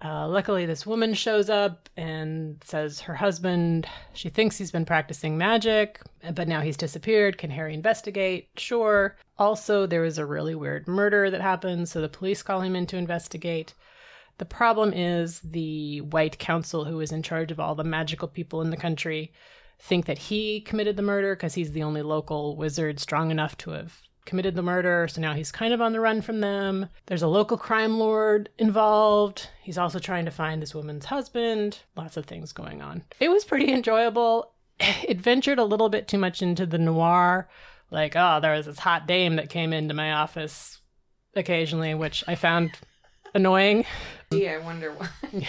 Uh, 0.04 0.28
luckily, 0.28 0.66
this 0.66 0.86
woman 0.86 1.14
shows 1.14 1.50
up 1.50 1.88
and 1.96 2.62
says 2.66 3.00
her 3.00 3.16
husband, 3.16 3.88
she 4.12 4.28
thinks 4.28 4.58
he's 4.58 4.72
been 4.72 4.86
practicing 4.86 5.38
magic, 5.38 6.02
but 6.34 6.48
now 6.48 6.60
he's 6.60 6.76
disappeared. 6.76 7.38
Can 7.38 7.50
Harry 7.50 7.74
investigate? 7.74 8.50
Sure. 8.58 9.16
Also, 9.38 9.86
there 9.86 10.02
was 10.02 10.18
a 10.18 10.26
really 10.26 10.56
weird 10.56 10.90
murder 10.90 11.32
that 11.32 11.40
happened, 11.40 11.88
so 11.88 12.02
the 12.02 12.10
police 12.10 12.44
call 12.44 12.60
him 12.60 12.76
in 12.76 12.86
to 12.88 12.98
investigate. 12.98 13.74
The 14.40 14.46
problem 14.46 14.92
is 14.92 15.40
the 15.40 16.02
white 16.02 16.38
council, 16.38 16.84
who 16.84 17.00
is 17.00 17.14
in 17.14 17.24
charge 17.24 17.52
of 17.52 17.60
all 17.62 17.76
the 17.76 17.84
magical 17.86 18.28
people 18.28 18.62
in 18.62 18.72
the 18.72 18.78
country, 18.78 19.32
think 19.80 20.06
that 20.08 20.18
he 20.18 20.60
committed 20.60 20.98
the 20.98 21.02
murder 21.02 21.34
because 21.34 21.54
he's 21.54 21.72
the 21.72 21.84
only 21.84 22.02
local 22.02 22.58
wizard 22.58 23.00
strong 23.00 23.32
enough 23.32 23.56
to 23.60 23.72
have 23.72 24.02
committed 24.26 24.56
the 24.56 24.62
murder. 24.62 25.08
So 25.10 25.22
now 25.22 25.34
he's 25.34 25.52
kind 25.52 25.74
of 25.74 25.82
on 25.82 25.94
the 25.94 26.00
run 26.00 26.22
from 26.22 26.40
them. 26.42 26.88
There's 27.08 27.22
a 27.24 27.28
local 27.28 27.58
crime 27.58 27.98
lord 28.00 28.50
involved. 28.58 29.50
He's 29.62 29.78
also 29.78 30.00
trying 30.00 30.26
to 30.26 30.32
find 30.32 30.62
this 30.62 30.74
woman's 30.76 31.06
husband. 31.06 31.80
Lots 31.96 32.18
of 32.18 32.26
things 32.26 32.52
going 32.54 32.82
on. 32.82 33.04
It 33.20 33.30
was 33.30 33.46
pretty 33.46 33.72
enjoyable. 33.72 34.52
It 35.08 35.20
ventured 35.22 35.60
a 35.60 35.64
little 35.64 35.88
bit 35.90 36.08
too 36.08 36.18
much 36.18 36.42
into 36.42 36.66
the 36.66 36.78
noir. 36.80 37.48
Like, 37.92 38.16
oh, 38.16 38.40
there 38.42 38.54
was 38.56 38.66
this 38.66 38.80
hot 38.80 39.06
dame 39.08 39.36
that 39.36 39.50
came 39.50 39.72
into 39.72 39.94
my 39.94 40.14
office 40.14 40.80
occasionally, 41.36 41.94
which 41.94 42.24
I 42.28 42.36
found 42.36 42.72
annoying. 43.36 43.86
Gee, 44.32 44.50
I 44.50 44.58
wonder 44.58 44.92
why. 44.92 45.08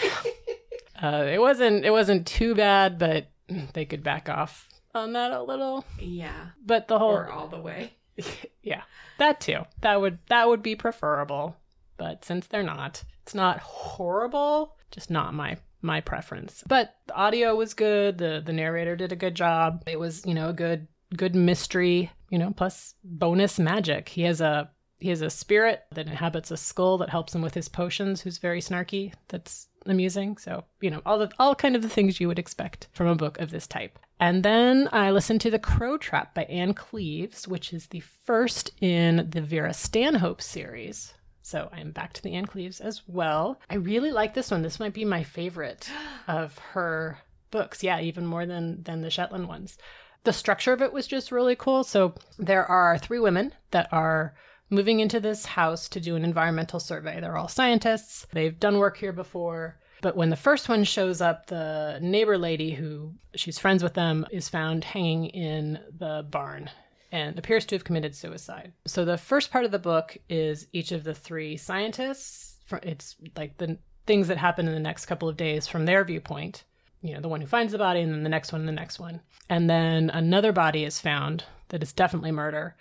Uh, 1.02 1.26
it 1.30 1.40
wasn't 1.40 1.84
it 1.84 1.90
wasn't 1.90 2.26
too 2.26 2.54
bad, 2.54 2.98
but 2.98 3.26
they 3.74 3.84
could 3.84 4.02
back 4.02 4.28
off 4.28 4.68
on 4.94 5.12
that 5.14 5.32
a 5.32 5.42
little. 5.42 5.84
yeah. 5.98 6.46
But 6.64 6.86
the 6.88 6.98
whole 6.98 7.10
Or 7.16 7.28
all 7.30 7.48
the 7.48 7.58
way. 7.60 7.94
yeah, 8.62 8.82
that 9.18 9.40
too. 9.40 9.60
That 9.80 10.00
would 10.00 10.18
that 10.28 10.48
would 10.48 10.62
be 10.62 10.76
preferable. 10.76 11.56
But 11.96 12.24
since 12.24 12.46
they're 12.46 12.62
not, 12.62 13.04
it's 13.22 13.34
not 13.34 13.60
horrible. 13.60 14.76
Just 14.90 15.10
not 15.10 15.34
my 15.34 15.58
my 15.82 16.00
preference. 16.00 16.64
But 16.66 16.96
the 17.06 17.14
audio 17.14 17.54
was 17.54 17.74
good. 17.74 18.18
The 18.18 18.42
the 18.44 18.52
narrator 18.52 18.96
did 18.96 19.12
a 19.12 19.16
good 19.16 19.34
job. 19.34 19.82
It 19.86 19.98
was 19.98 20.24
you 20.26 20.34
know 20.34 20.48
a 20.48 20.54
good 20.54 20.88
good 21.16 21.34
mystery. 21.34 22.10
You 22.30 22.38
know, 22.38 22.52
plus 22.56 22.94
bonus 23.04 23.58
magic. 23.58 24.08
He 24.08 24.22
has 24.22 24.40
a 24.40 24.70
he 24.98 25.10
has 25.10 25.22
a 25.22 25.30
spirit 25.30 25.82
that 25.92 26.06
inhabits 26.06 26.50
a 26.50 26.56
skull 26.56 26.98
that 26.98 27.10
helps 27.10 27.34
him 27.34 27.42
with 27.42 27.54
his 27.54 27.68
potions. 27.68 28.22
Who's 28.22 28.38
very 28.38 28.60
snarky. 28.60 29.12
That's 29.28 29.68
amusing. 29.86 30.36
So 30.36 30.64
you 30.80 30.90
know 30.90 31.02
all 31.04 31.18
the 31.18 31.30
all 31.38 31.54
kind 31.54 31.76
of 31.76 31.82
the 31.82 31.88
things 31.88 32.20
you 32.20 32.28
would 32.28 32.38
expect 32.38 32.88
from 32.92 33.06
a 33.06 33.14
book 33.14 33.38
of 33.40 33.50
this 33.50 33.66
type. 33.66 33.98
And 34.20 34.42
then 34.42 34.88
I 34.92 35.10
listened 35.10 35.40
to 35.42 35.50
The 35.50 35.58
Crow 35.58 35.98
Trap 35.98 36.34
by 36.34 36.44
Ann 36.44 36.72
Cleeves, 36.72 37.48
which 37.48 37.72
is 37.72 37.88
the 37.88 38.00
first 38.00 38.70
in 38.80 39.28
the 39.30 39.40
Vera 39.40 39.74
Stanhope 39.74 40.40
series. 40.40 41.14
So 41.42 41.68
I'm 41.72 41.90
back 41.90 42.12
to 42.14 42.22
the 42.22 42.32
Ann 42.34 42.46
Cleeves 42.46 42.80
as 42.80 43.02
well. 43.06 43.60
I 43.68 43.74
really 43.74 44.12
like 44.12 44.32
this 44.32 44.50
one. 44.50 44.62
This 44.62 44.80
might 44.80 44.94
be 44.94 45.04
my 45.04 45.22
favorite 45.22 45.90
of 46.26 46.56
her 46.58 47.18
books. 47.50 47.82
Yeah, 47.82 48.00
even 48.00 48.24
more 48.24 48.46
than 48.46 48.82
than 48.82 49.02
the 49.02 49.10
Shetland 49.10 49.48
ones. 49.48 49.76
The 50.22 50.32
structure 50.32 50.72
of 50.72 50.80
it 50.80 50.92
was 50.92 51.06
just 51.06 51.30
really 51.30 51.54
cool. 51.54 51.84
So 51.84 52.14
there 52.38 52.64
are 52.64 52.96
three 52.96 53.18
women 53.18 53.52
that 53.72 53.88
are 53.92 54.34
moving 54.74 55.00
into 55.00 55.20
this 55.20 55.46
house 55.46 55.88
to 55.90 56.00
do 56.00 56.16
an 56.16 56.24
environmental 56.24 56.80
survey. 56.80 57.20
They're 57.20 57.36
all 57.36 57.48
scientists. 57.48 58.26
They've 58.32 58.58
done 58.58 58.78
work 58.78 58.96
here 58.96 59.12
before. 59.12 59.78
But 60.02 60.16
when 60.16 60.30
the 60.30 60.36
first 60.36 60.68
one 60.68 60.84
shows 60.84 61.20
up, 61.20 61.46
the 61.46 61.98
neighbor 62.02 62.36
lady 62.36 62.72
who 62.72 63.14
she's 63.34 63.58
friends 63.58 63.82
with 63.82 63.94
them 63.94 64.26
is 64.30 64.48
found 64.48 64.84
hanging 64.84 65.26
in 65.26 65.78
the 65.98 66.26
barn 66.30 66.70
and 67.10 67.38
appears 67.38 67.64
to 67.66 67.74
have 67.74 67.84
committed 67.84 68.14
suicide. 68.14 68.72
So 68.86 69.04
the 69.04 69.16
first 69.16 69.50
part 69.50 69.64
of 69.64 69.70
the 69.70 69.78
book 69.78 70.18
is 70.28 70.66
each 70.72 70.92
of 70.92 71.04
the 71.04 71.14
three 71.14 71.56
scientists. 71.56 72.56
It's 72.82 73.16
like 73.36 73.56
the 73.56 73.78
things 74.06 74.28
that 74.28 74.36
happen 74.36 74.66
in 74.66 74.74
the 74.74 74.80
next 74.80 75.06
couple 75.06 75.28
of 75.28 75.36
days 75.36 75.66
from 75.66 75.86
their 75.86 76.04
viewpoint. 76.04 76.64
You 77.00 77.14
know, 77.14 77.20
the 77.20 77.28
one 77.28 77.40
who 77.40 77.46
finds 77.46 77.72
the 77.72 77.78
body, 77.78 78.00
and 78.00 78.12
then 78.12 78.24
the 78.24 78.30
next 78.30 78.52
one, 78.52 78.62
and 78.62 78.68
the 78.68 78.72
next 78.72 78.98
one. 78.98 79.20
And 79.48 79.70
then 79.70 80.10
another 80.10 80.52
body 80.52 80.84
is 80.84 81.00
found 81.00 81.44
that 81.68 81.82
is 81.82 81.92
definitely 81.92 82.32
murder. 82.32 82.76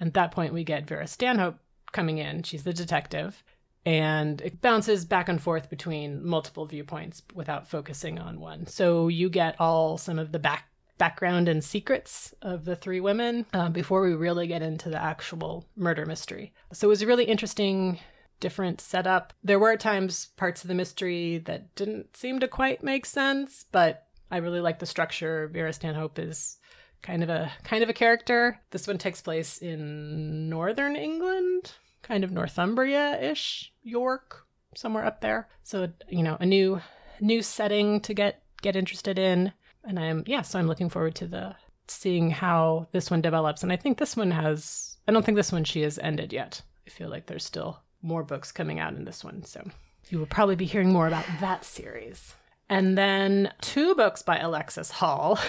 And 0.00 0.08
at 0.08 0.14
that 0.14 0.32
point, 0.32 0.54
we 0.54 0.64
get 0.64 0.86
Vera 0.86 1.06
Stanhope 1.06 1.58
coming 1.92 2.18
in. 2.18 2.42
She's 2.42 2.64
the 2.64 2.72
detective 2.72 3.42
and 3.88 4.42
it 4.42 4.60
bounces 4.60 5.06
back 5.06 5.30
and 5.30 5.40
forth 5.40 5.70
between 5.70 6.22
multiple 6.22 6.66
viewpoints 6.66 7.22
without 7.34 7.66
focusing 7.66 8.18
on 8.18 8.38
one. 8.38 8.66
So 8.66 9.08
you 9.08 9.30
get 9.30 9.56
all 9.58 9.96
some 9.96 10.18
of 10.18 10.32
the 10.32 10.38
back 10.38 10.64
background 10.98 11.48
and 11.48 11.64
secrets 11.64 12.34
of 12.42 12.64
the 12.64 12.76
three 12.76 13.00
women 13.00 13.46
uh, 13.54 13.70
before 13.70 14.02
we 14.02 14.14
really 14.14 14.46
get 14.46 14.62
into 14.62 14.90
the 14.90 15.00
actual 15.00 15.64
murder 15.74 16.04
mystery. 16.04 16.52
So 16.72 16.88
it 16.88 16.90
was 16.90 17.02
a 17.02 17.06
really 17.06 17.24
interesting, 17.24 18.00
different 18.40 18.80
setup. 18.80 19.32
There 19.42 19.60
were 19.60 19.70
at 19.70 19.80
times 19.80 20.26
parts 20.36 20.64
of 20.64 20.68
the 20.68 20.74
mystery 20.74 21.38
that 21.46 21.74
didn't 21.76 22.16
seem 22.16 22.40
to 22.40 22.48
quite 22.48 22.82
make 22.82 23.06
sense, 23.06 23.64
but 23.70 24.08
I 24.30 24.38
really 24.38 24.60
like 24.60 24.80
the 24.80 24.86
structure. 24.86 25.48
Vera 25.48 25.72
Stanhope 25.72 26.18
is 26.18 26.58
kind 27.02 27.22
of 27.22 27.28
a 27.28 27.50
kind 27.64 27.82
of 27.82 27.88
a 27.88 27.94
character. 27.94 28.60
This 28.70 28.86
one 28.86 28.98
takes 28.98 29.20
place 29.20 29.58
in 29.58 30.48
northern 30.48 30.96
England, 30.96 31.72
kind 32.02 32.24
of 32.24 32.32
Northumbria-ish, 32.32 33.72
York, 33.82 34.44
somewhere 34.74 35.04
up 35.04 35.20
there. 35.20 35.48
So, 35.62 35.88
you 36.08 36.22
know, 36.22 36.36
a 36.40 36.46
new 36.46 36.80
new 37.20 37.42
setting 37.42 38.00
to 38.00 38.14
get 38.14 38.42
get 38.62 38.76
interested 38.76 39.18
in. 39.18 39.52
And 39.84 39.98
I'm 39.98 40.24
yeah, 40.26 40.42
so 40.42 40.58
I'm 40.58 40.66
looking 40.66 40.88
forward 40.88 41.14
to 41.16 41.26
the 41.26 41.56
seeing 41.86 42.30
how 42.30 42.88
this 42.92 43.10
one 43.10 43.20
develops. 43.20 43.62
And 43.62 43.72
I 43.72 43.76
think 43.76 43.98
this 43.98 44.16
one 44.16 44.30
has 44.30 44.96
I 45.06 45.12
don't 45.12 45.24
think 45.24 45.36
this 45.36 45.52
one 45.52 45.64
she 45.64 45.82
has 45.82 45.98
ended 45.98 46.32
yet. 46.32 46.62
I 46.86 46.90
feel 46.90 47.08
like 47.08 47.26
there's 47.26 47.44
still 47.44 47.80
more 48.02 48.22
books 48.22 48.52
coming 48.52 48.78
out 48.78 48.94
in 48.94 49.04
this 49.04 49.24
one. 49.24 49.44
So 49.44 49.68
you 50.08 50.18
will 50.18 50.26
probably 50.26 50.56
be 50.56 50.66
hearing 50.66 50.92
more 50.92 51.06
about 51.06 51.26
that 51.40 51.64
series. 51.64 52.34
And 52.68 52.98
then 52.98 53.52
two 53.60 53.94
books 53.94 54.22
by 54.22 54.38
Alexis 54.38 54.90
Hall. 54.90 55.38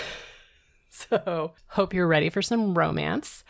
so 1.10 1.54
hope 1.68 1.94
you're 1.94 2.08
ready 2.08 2.30
for 2.30 2.42
some 2.42 2.78
romance. 2.78 3.44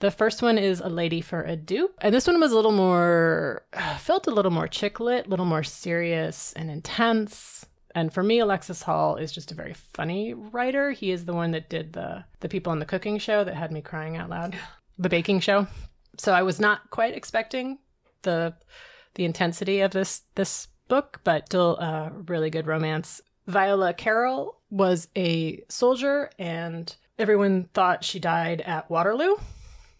The 0.00 0.10
first 0.10 0.42
one 0.42 0.58
is 0.58 0.80
A 0.80 0.88
Lady 0.88 1.20
for 1.20 1.42
a 1.42 1.54
Duke. 1.54 1.92
And 2.00 2.12
this 2.14 2.26
one 2.26 2.40
was 2.40 2.50
a 2.50 2.56
little 2.56 2.72
more, 2.72 3.62
uh, 3.72 3.96
felt 3.98 4.26
a 4.26 4.32
little 4.32 4.50
more 4.50 4.66
chick 4.66 4.98
lit, 4.98 5.26
a 5.26 5.28
little 5.28 5.46
more 5.46 5.62
serious 5.62 6.52
and 6.54 6.70
intense. 6.70 7.64
And 7.94 8.12
for 8.12 8.22
me, 8.22 8.40
Alexis 8.40 8.82
Hall 8.82 9.16
is 9.16 9.30
just 9.30 9.52
a 9.52 9.54
very 9.54 9.74
funny 9.74 10.34
writer. 10.34 10.90
He 10.90 11.12
is 11.12 11.24
the 11.24 11.34
one 11.34 11.52
that 11.52 11.68
did 11.68 11.92
the 11.92 12.24
the 12.40 12.48
people 12.48 12.72
on 12.72 12.78
the 12.78 12.84
cooking 12.84 13.18
show 13.18 13.44
that 13.44 13.54
had 13.54 13.70
me 13.70 13.80
crying 13.80 14.16
out 14.16 14.30
loud, 14.30 14.56
the 14.98 15.08
baking 15.08 15.40
show. 15.40 15.66
So 16.18 16.32
I 16.32 16.42
was 16.42 16.58
not 16.58 16.90
quite 16.90 17.14
expecting 17.14 17.78
the 18.22 18.54
the 19.14 19.24
intensity 19.24 19.80
of 19.80 19.92
this 19.92 20.22
this 20.34 20.68
book, 20.88 21.20
but 21.22 21.46
still 21.46 21.76
a 21.76 22.10
really 22.26 22.50
good 22.50 22.66
romance. 22.66 23.20
Viola 23.46 23.92
Carroll 23.92 24.58
was 24.72 25.06
a 25.16 25.62
soldier, 25.68 26.30
and 26.38 26.96
everyone 27.18 27.68
thought 27.74 28.02
she 28.02 28.18
died 28.18 28.62
at 28.62 28.90
Waterloo. 28.90 29.36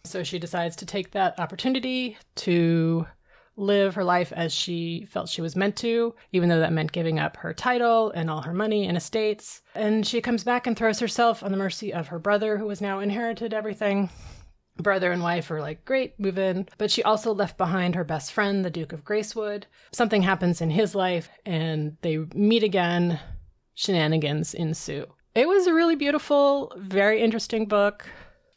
So 0.05 0.25
she 0.25 0.39
decides 0.39 0.75
to 0.77 0.87
take 0.87 1.13
that 1.13 1.39
opportunity 1.39 2.17
to 2.37 3.07
live 3.55 3.95
her 3.95 4.03
life 4.03 4.33
as 4.33 4.53
she 4.53 5.07
felt 5.11 5.29
she 5.29 5.43
was 5.43 5.55
meant 5.55 5.77
to, 5.77 6.15
even 6.33 6.49
though 6.49 6.61
that 6.61 6.73
meant 6.73 6.91
giving 6.91 7.19
up 7.19 7.37
her 7.37 7.53
title 7.53 8.11
and 8.13 8.31
all 8.31 8.41
her 8.41 8.55
money 8.55 8.87
and 8.87 8.97
estates. 8.97 9.61
And 9.75 10.07
she 10.07 10.23
comes 10.23 10.43
back 10.43 10.67
and 10.67 10.75
throws 10.75 10.99
herself 10.99 11.43
on 11.43 11.51
the 11.51 11.59
mercy 11.59 11.93
of 11.93 12.09
her 12.09 12.19
brother, 12.19 12.57
who 12.57 12.71
has 12.71 12.81
now 12.81 13.01
inherited 13.01 13.53
everything. 13.53 14.09
Brother 14.79 15.13
and 15.13 15.23
wife 15.23 15.51
are 15.51 15.61
like, 15.61 15.85
great, 15.85 16.19
move 16.19 16.39
in. 16.39 16.67
But 16.79 16.91
she 16.91 17.03
also 17.03 17.35
left 17.35 17.59
behind 17.59 17.95
her 17.95 18.05
best 18.05 18.33
friend, 18.33 18.65
the 18.65 18.71
Duke 18.71 18.95
of 18.95 19.05
Gracewood. 19.05 19.65
Something 19.93 20.23
happens 20.23 20.63
in 20.63 20.71
his 20.71 20.95
life, 20.95 21.29
and 21.45 21.99
they 22.01 22.17
meet 22.35 22.63
again. 22.63 23.21
Shenanigans 23.75 24.55
ensue. 24.55 25.07
It 25.35 25.49
was 25.49 25.67
a 25.67 25.75
really 25.75 25.97
beautiful, 25.97 26.73
very 26.77 27.23
interesting 27.23 27.67
book. 27.67 28.07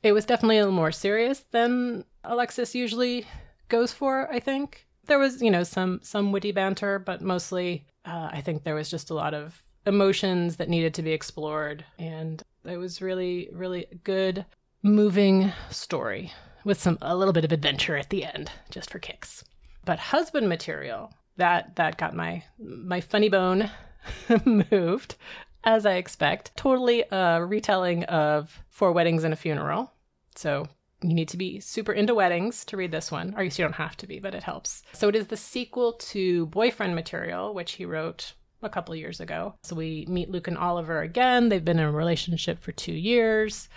It 0.04 0.12
was 0.12 0.26
definitely 0.26 0.58
a 0.58 0.62
little 0.62 0.74
more 0.74 0.92
serious 0.92 1.46
than 1.52 2.06
Alexis 2.24 2.76
usually 2.76 3.26
goes 3.70 3.92
for, 3.92 4.32
I 4.32 4.40
think. 4.40 4.86
There 5.08 5.20
was, 5.20 5.42
you 5.42 5.52
know, 5.52 5.64
some 5.64 6.00
some 6.04 6.32
witty 6.32 6.52
banter, 6.52 7.00
but 7.00 7.22
mostly 7.22 7.86
uh, 8.06 8.30
I 8.32 8.42
think 8.42 8.64
there 8.64 8.76
was 8.76 8.90
just 8.90 9.10
a 9.10 9.14
lot 9.14 9.34
of 9.34 9.64
emotions 9.86 10.58
that 10.58 10.70
needed 10.70 10.94
to 10.96 11.04
be 11.04 11.12
explored. 11.12 11.86
And 11.98 12.42
it 12.66 12.78
was 12.78 13.02
really, 13.02 13.50
really 13.54 13.86
good, 14.04 14.46
moving 14.84 15.52
story 15.70 16.34
with 16.64 16.82
some 16.82 16.98
a 17.02 17.16
little 17.16 17.34
bit 17.34 17.46
of 17.46 17.52
adventure 17.52 17.96
at 17.96 18.10
the 18.10 18.26
end, 18.26 18.52
just 18.70 18.90
for 18.90 19.00
kicks. 19.00 19.44
But 19.86 20.00
husband 20.00 20.50
material, 20.50 21.14
that 21.38 21.76
that 21.76 21.98
got 21.98 22.16
my 22.16 22.44
my 22.60 23.00
funny 23.00 23.30
bone 23.30 23.70
moved, 24.46 25.16
as 25.64 25.86
I 25.86 25.96
expect. 25.96 26.56
Totally 26.56 27.04
a 27.12 27.46
retelling 27.46 28.04
of 28.06 28.64
Four 28.70 28.92
Weddings 28.92 29.24
and 29.24 29.34
a 29.34 29.38
Funeral. 29.38 29.92
So 30.36 30.68
you 31.02 31.14
need 31.14 31.30
to 31.30 31.38
be 31.38 31.60
super 31.60 31.92
into 31.92 32.16
weddings 32.16 32.66
to 32.66 32.78
read 32.78 32.92
this 32.92 33.12
one. 33.12 33.34
Or 33.38 33.44
you 33.44 33.52
don't 33.52 33.74
have 33.74 33.98
to 33.98 34.08
be, 34.08 34.20
but 34.20 34.36
it 34.36 34.44
helps. 34.44 34.84
So 34.94 35.08
it 35.08 35.16
is 35.16 35.28
the 35.28 35.38
sequel 35.38 35.94
to 35.94 36.48
Boyfriend 36.48 36.96
Material, 36.96 37.54
which 37.54 37.74
he 37.74 37.86
wrote 37.86 38.34
a 38.64 38.70
couple 38.70 38.96
years 38.96 39.20
ago. 39.20 39.54
So 39.64 39.76
we 39.76 40.06
meet 40.10 40.30
Luke 40.30 40.48
and 40.48 40.58
Oliver 40.58 41.02
again. 41.02 41.50
They've 41.50 41.64
been 41.64 41.80
in 41.80 41.86
a 41.86 41.92
relationship 41.92 42.60
for 42.60 42.72
two 42.72 42.94
years. 42.94 43.70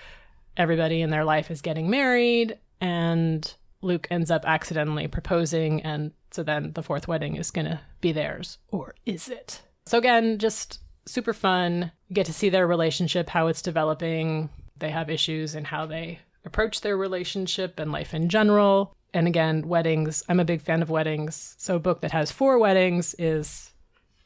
Everybody 0.56 1.02
in 1.02 1.10
their 1.10 1.24
life 1.24 1.50
is 1.50 1.62
getting 1.62 1.88
married, 1.88 2.58
and 2.80 3.52
Luke 3.80 4.08
ends 4.10 4.30
up 4.30 4.44
accidentally 4.44 5.06
proposing. 5.06 5.82
And 5.82 6.12
so 6.32 6.42
then 6.42 6.72
the 6.72 6.82
fourth 6.82 7.06
wedding 7.06 7.36
is 7.36 7.50
going 7.50 7.66
to 7.66 7.80
be 8.00 8.12
theirs. 8.12 8.58
Or 8.72 8.94
is 9.06 9.28
it? 9.28 9.62
So 9.88 9.96
again, 9.96 10.36
just 10.36 10.80
super 11.06 11.32
fun. 11.32 11.90
You 12.08 12.14
get 12.14 12.26
to 12.26 12.32
see 12.34 12.50
their 12.50 12.66
relationship, 12.66 13.30
how 13.30 13.46
it's 13.46 13.62
developing. 13.62 14.50
They 14.76 14.90
have 14.90 15.08
issues 15.08 15.54
and 15.54 15.66
how 15.66 15.86
they 15.86 16.18
approach 16.44 16.82
their 16.82 16.98
relationship 16.98 17.80
and 17.80 17.90
life 17.90 18.12
in 18.12 18.28
general. 18.28 18.94
And 19.14 19.26
again, 19.26 19.66
weddings. 19.66 20.22
I'm 20.28 20.40
a 20.40 20.44
big 20.44 20.60
fan 20.60 20.82
of 20.82 20.90
weddings. 20.90 21.54
So 21.56 21.76
a 21.76 21.80
book 21.80 22.02
that 22.02 22.12
has 22.12 22.30
four 22.30 22.58
weddings 22.58 23.14
is 23.18 23.70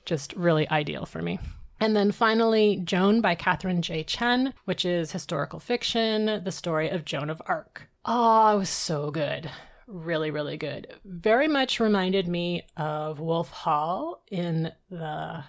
just 0.05 0.33
really 0.33 0.69
ideal 0.69 1.07
for 1.07 1.23
me. 1.23 1.39
And 1.79 1.95
then 1.95 2.11
finally, 2.11 2.81
Joan 2.83 3.21
by 3.21 3.37
Katherine 3.37 3.83
J. 3.83 4.03
Chen, 4.03 4.55
which 4.65 4.85
is 4.85 5.13
historical 5.13 5.61
fiction, 5.61 6.43
the 6.43 6.51
story 6.51 6.89
of 6.89 7.05
Joan 7.05 7.31
of 7.31 7.41
Arc. 7.47 7.89
Oh, 8.05 8.57
it 8.57 8.59
was 8.59 8.69
so 8.69 9.13
good. 9.13 9.49
Really, 9.93 10.31
really 10.31 10.57
good. 10.57 10.87
Very 11.05 11.49
much 11.49 11.79
reminded 11.79 12.27
me 12.27 12.63
of 12.79 13.21
Wolf 13.21 13.51
Hall 13.51 14.23
in 14.31 14.73
the 14.91 15.45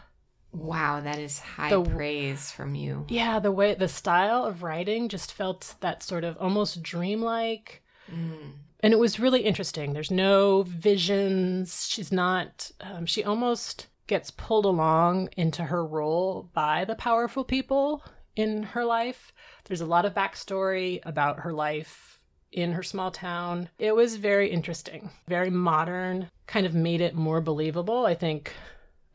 Wow, 0.51 0.99
that 0.99 1.17
is 1.17 1.39
high 1.39 1.69
The- 1.69 1.81
praise 1.81 2.51
from 2.51 2.75
you. 2.75 3.05
yeah, 3.07 3.39
the 3.39 3.51
way 3.51 3.73
the 3.73 3.87
style 3.87 4.43
of 4.45 4.61
writing 4.61 5.07
just 5.09 5.31
felt 5.33 5.75
that 5.79 6.03
sort 6.03 6.23
of 6.23 6.37
almost 6.39 6.83
dreamlike 6.83 7.81
Mm. 8.11 8.55
and 8.81 8.93
it 8.93 8.99
was 8.99 9.17
really 9.19 9.41
interesting. 9.45 9.93
There's 9.93 10.11
no 10.11 10.63
visions. 10.63 11.87
She's 11.89 12.11
not. 12.11 12.69
Um, 12.81 13.05
she 13.05 13.23
almost 13.23 13.87
gets 14.07 14.29
pulled 14.29 14.65
along 14.65 15.29
into 15.37 15.63
her 15.63 15.85
role 15.85 16.49
by 16.53 16.83
the 16.83 16.95
powerful 16.95 17.45
people 17.45 18.03
in 18.35 18.61
her 18.63 18.83
life. 18.83 19.31
There's 19.65 19.79
a 19.81 19.85
lot 19.85 20.03
of 20.05 20.13
backstory 20.13 20.99
about 21.03 21.39
her 21.39 21.53
life 21.53 22.12
in 22.53 22.71
her 22.71 22.83
small 22.83 23.11
town. 23.11 23.69
It 23.79 23.95
was 23.95 24.15
very 24.15 24.49
interesting, 24.49 25.09
very 25.27 25.49
modern. 25.49 26.29
Kind 26.47 26.65
of 26.65 26.73
made 26.73 27.01
it 27.01 27.15
more 27.15 27.41
believable. 27.41 28.05
I 28.05 28.15
think. 28.15 28.53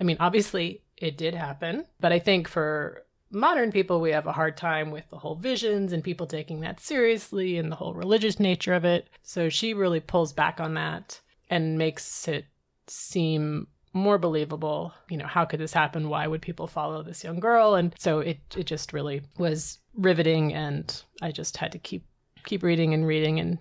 I 0.01 0.05
mean, 0.05 0.17
obviously 0.21 0.83
it 0.97 1.17
did 1.17 1.35
happen, 1.35 1.85
but 1.99 2.13
I 2.13 2.21
think 2.21 2.47
for 2.47 3.03
modern 3.31 3.73
people, 3.73 4.01
we 4.01 4.11
have 4.11 4.27
a 4.27 4.33
hard 4.33 4.57
time 4.57 4.91
with 4.91 5.09
the 5.11 5.19
whole 5.19 5.35
visions 5.35 5.93
and 5.93 6.05
people 6.05 6.27
taking 6.27 6.61
that 6.61 6.81
seriously 6.81 7.59
and 7.59 7.71
the 7.71 7.77
whole 7.77 7.95
religious 7.95 8.39
nature 8.41 8.75
of 8.75 8.85
it. 8.85 9.09
So 9.23 9.49
she 9.49 9.75
really 9.75 10.01
pulls 10.01 10.33
back 10.33 10.61
on 10.61 10.75
that 10.75 11.21
and 11.51 11.79
makes 11.79 12.29
it 12.29 12.47
seem 12.87 13.67
more 13.93 14.19
believable. 14.19 14.93
You 15.09 15.17
know, 15.17 15.27
how 15.27 15.45
could 15.45 15.61
this 15.61 15.73
happen? 15.73 16.09
Why 16.09 16.27
would 16.27 16.43
people 16.43 16.67
follow 16.67 17.03
this 17.03 17.25
young 17.25 17.41
girl? 17.41 17.75
And 17.75 17.95
so 17.99 18.21
it 18.21 18.39
it 18.57 18.65
just 18.65 18.93
really 18.93 19.23
was 19.39 19.79
riveting 19.95 20.55
and 20.55 21.03
I 21.21 21.33
just 21.33 21.57
had 21.57 21.73
to 21.73 21.79
keep 21.79 22.05
keep 22.45 22.63
reading 22.63 22.95
and 22.95 23.07
reading 23.07 23.39
and 23.41 23.59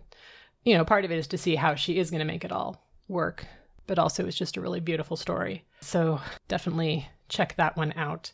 you 0.68 0.78
know, 0.78 0.84
part 0.84 1.06
of 1.06 1.12
it 1.12 1.18
is 1.18 1.28
to 1.28 1.38
see 1.38 1.56
how 1.56 1.76
she 1.76 1.98
is 1.98 2.12
going 2.12 2.20
to 2.20 2.26
make 2.26 2.44
it 2.44 2.52
all 2.52 2.86
work, 3.08 3.46
but 3.88 3.98
also 3.98 4.26
it's 4.26 4.38
just 4.38 4.58
a 4.58 4.62
really 4.62 4.82
beautiful 4.82 5.16
story. 5.16 5.64
So 5.80 6.20
definitely 6.50 7.08
check 7.30 7.56
that 7.56 7.78
one 7.78 7.94
out. 7.96 8.34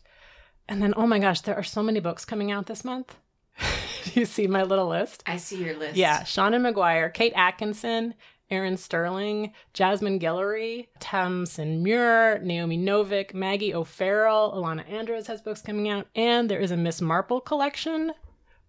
And 0.68 0.82
then, 0.82 0.94
oh 0.96 1.06
my 1.06 1.20
gosh, 1.20 1.42
there 1.42 1.54
are 1.54 1.62
so 1.62 1.80
many 1.80 2.00
books 2.00 2.24
coming 2.24 2.50
out 2.50 2.66
this 2.66 2.84
month. 2.84 3.14
Do 3.60 4.10
you 4.20 4.26
see 4.26 4.48
my 4.48 4.64
little 4.64 4.88
list? 4.88 5.22
I 5.26 5.36
see 5.36 5.62
your 5.62 5.76
list. 5.76 5.96
Yeah, 5.96 6.22
Seanan 6.22 6.68
McGuire, 6.68 7.14
Kate 7.14 7.32
Atkinson, 7.36 8.14
Erin 8.50 8.76
Sterling, 8.76 9.52
Jasmine 9.72 10.18
Guillory, 10.18 10.88
Tamsin 10.98 11.84
Muir, 11.84 12.40
Naomi 12.40 12.78
Novik, 12.78 13.32
Maggie 13.32 13.74
O'Farrell, 13.74 14.52
Ilona 14.56 14.90
Andrews 14.90 15.28
has 15.28 15.40
books 15.40 15.62
coming 15.62 15.88
out, 15.88 16.08
and 16.16 16.50
there 16.50 16.58
is 16.58 16.72
a 16.72 16.76
Miss 16.76 17.00
Marple 17.00 17.40
collection 17.40 18.12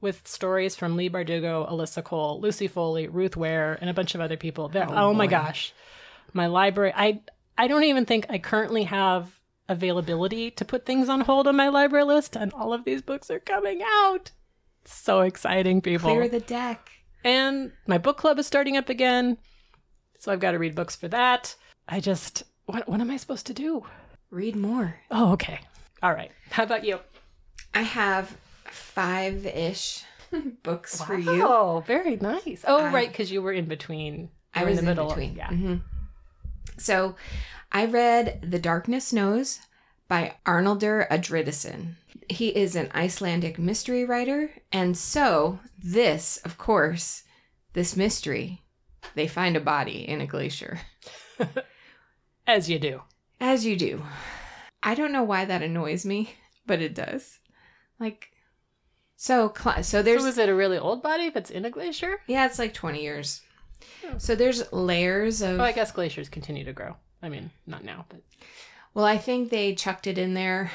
with 0.01 0.27
stories 0.27 0.75
from 0.75 0.95
Leigh 0.95 1.09
Bardugo, 1.09 1.69
Alyssa 1.69 2.03
Cole, 2.03 2.39
Lucy 2.41 2.67
Foley, 2.67 3.07
Ruth 3.07 3.35
Ware, 3.35 3.77
and 3.81 3.89
a 3.89 3.93
bunch 3.93 4.15
of 4.15 4.21
other 4.21 4.37
people. 4.37 4.71
Oh, 4.73 4.85
oh, 4.89 5.13
my 5.13 5.27
gosh, 5.27 5.73
my 6.33 6.47
library. 6.47 6.93
I 6.95 7.21
I 7.57 7.67
don't 7.67 7.83
even 7.85 8.05
think 8.05 8.25
I 8.29 8.37
currently 8.37 8.83
have 8.83 9.39
availability 9.67 10.51
to 10.51 10.65
put 10.65 10.85
things 10.85 11.09
on 11.09 11.21
hold 11.21 11.47
on 11.47 11.55
my 11.55 11.69
library 11.69 12.05
list, 12.05 12.35
and 12.35 12.53
all 12.53 12.73
of 12.73 12.85
these 12.85 13.01
books 13.01 13.31
are 13.31 13.39
coming 13.39 13.81
out. 13.83 14.31
So 14.85 15.21
exciting, 15.21 15.81
people. 15.81 16.13
Clear 16.13 16.27
the 16.27 16.39
deck. 16.39 16.89
And 17.23 17.71
my 17.87 17.97
book 17.97 18.17
club 18.17 18.37
is 18.37 18.45
starting 18.45 18.77
up 18.77 18.89
again. 18.89 19.37
So 20.19 20.31
I've 20.31 20.39
got 20.39 20.51
to 20.51 20.59
read 20.59 20.75
books 20.75 20.95
for 20.95 21.07
that. 21.07 21.55
I 21.87 21.99
just, 21.99 22.43
what, 22.65 22.87
what 22.87 23.01
am 23.01 23.09
I 23.09 23.17
supposed 23.17 23.47
to 23.47 23.53
do? 23.53 23.83
Read 24.29 24.55
more. 24.55 24.95
Oh, 25.09 25.33
okay. 25.33 25.59
All 26.03 26.13
right. 26.13 26.31
How 26.51 26.63
about 26.63 26.85
you? 26.85 26.99
I 27.73 27.81
have 27.81 28.37
five 28.69 29.45
ish 29.45 30.03
books 30.63 31.01
for 31.01 31.17
you. 31.17 31.43
Oh, 31.47 31.83
very 31.85 32.15
nice. 32.17 32.63
Oh, 32.67 32.79
I- 32.79 32.91
right, 32.93 33.07
because 33.09 33.31
you 33.31 33.41
were 33.41 33.53
in 33.53 33.65
between. 33.65 34.29
I 34.53 34.63
was 34.63 34.79
in, 34.79 34.85
middle. 34.85 35.07
between. 35.09 35.35
Yeah. 35.35 35.49
Mhm. 35.49 35.81
So 36.77 37.15
I 37.71 37.85
read 37.85 38.39
The 38.41 38.59
Darkness 38.59 39.11
Knows 39.11 39.59
by 40.07 40.35
Arnaldur 40.45 41.07
Indridason. 41.09 41.95
He 42.29 42.49
is 42.49 42.75
an 42.75 42.89
Icelandic 42.95 43.59
mystery 43.59 44.05
writer. 44.05 44.49
And 44.71 44.97
so, 44.97 45.59
this, 45.77 46.37
of 46.45 46.57
course, 46.57 47.23
this 47.73 47.95
mystery, 47.97 48.61
they 49.13 49.27
find 49.27 49.55
a 49.57 49.59
body 49.59 50.07
in 50.07 50.21
a 50.21 50.25
glacier. 50.27 50.79
As 52.47 52.69
you 52.69 52.79
do. 52.79 53.01
As 53.39 53.65
you 53.65 53.75
do. 53.75 54.03
I 54.83 54.95
don't 54.95 55.11
know 55.11 55.23
why 55.23 55.45
that 55.45 55.61
annoys 55.63 56.05
me, 56.05 56.35
but 56.65 56.81
it 56.81 56.93
does. 56.95 57.39
Like, 57.99 58.29
so, 59.17 59.53
so 59.81 60.01
there's. 60.01 60.21
so 60.23 60.27
is 60.29 60.37
it 60.37 60.49
a 60.49 60.55
really 60.55 60.77
old 60.77 61.01
body 61.01 61.23
if 61.25 61.35
it's 61.35 61.49
in 61.49 61.65
a 61.65 61.69
glacier? 61.69 62.19
yeah, 62.27 62.45
it's 62.45 62.59
like 62.59 62.73
20 62.73 63.01
years. 63.01 63.41
Oh. 64.05 64.17
So 64.17 64.35
there's 64.35 64.71
layers 64.73 65.41
of. 65.41 65.59
Oh, 65.59 65.63
I 65.63 65.71
guess 65.71 65.91
glaciers 65.91 66.29
continue 66.29 66.63
to 66.65 66.73
grow. 66.73 66.95
I 67.21 67.29
mean, 67.29 67.49
not 67.65 67.83
now, 67.83 68.05
but 68.09 68.21
Well, 68.93 69.05
I 69.05 69.17
think 69.17 69.49
they 69.49 69.73
chucked 69.75 70.05
it 70.07 70.17
in 70.17 70.33
there 70.33 70.71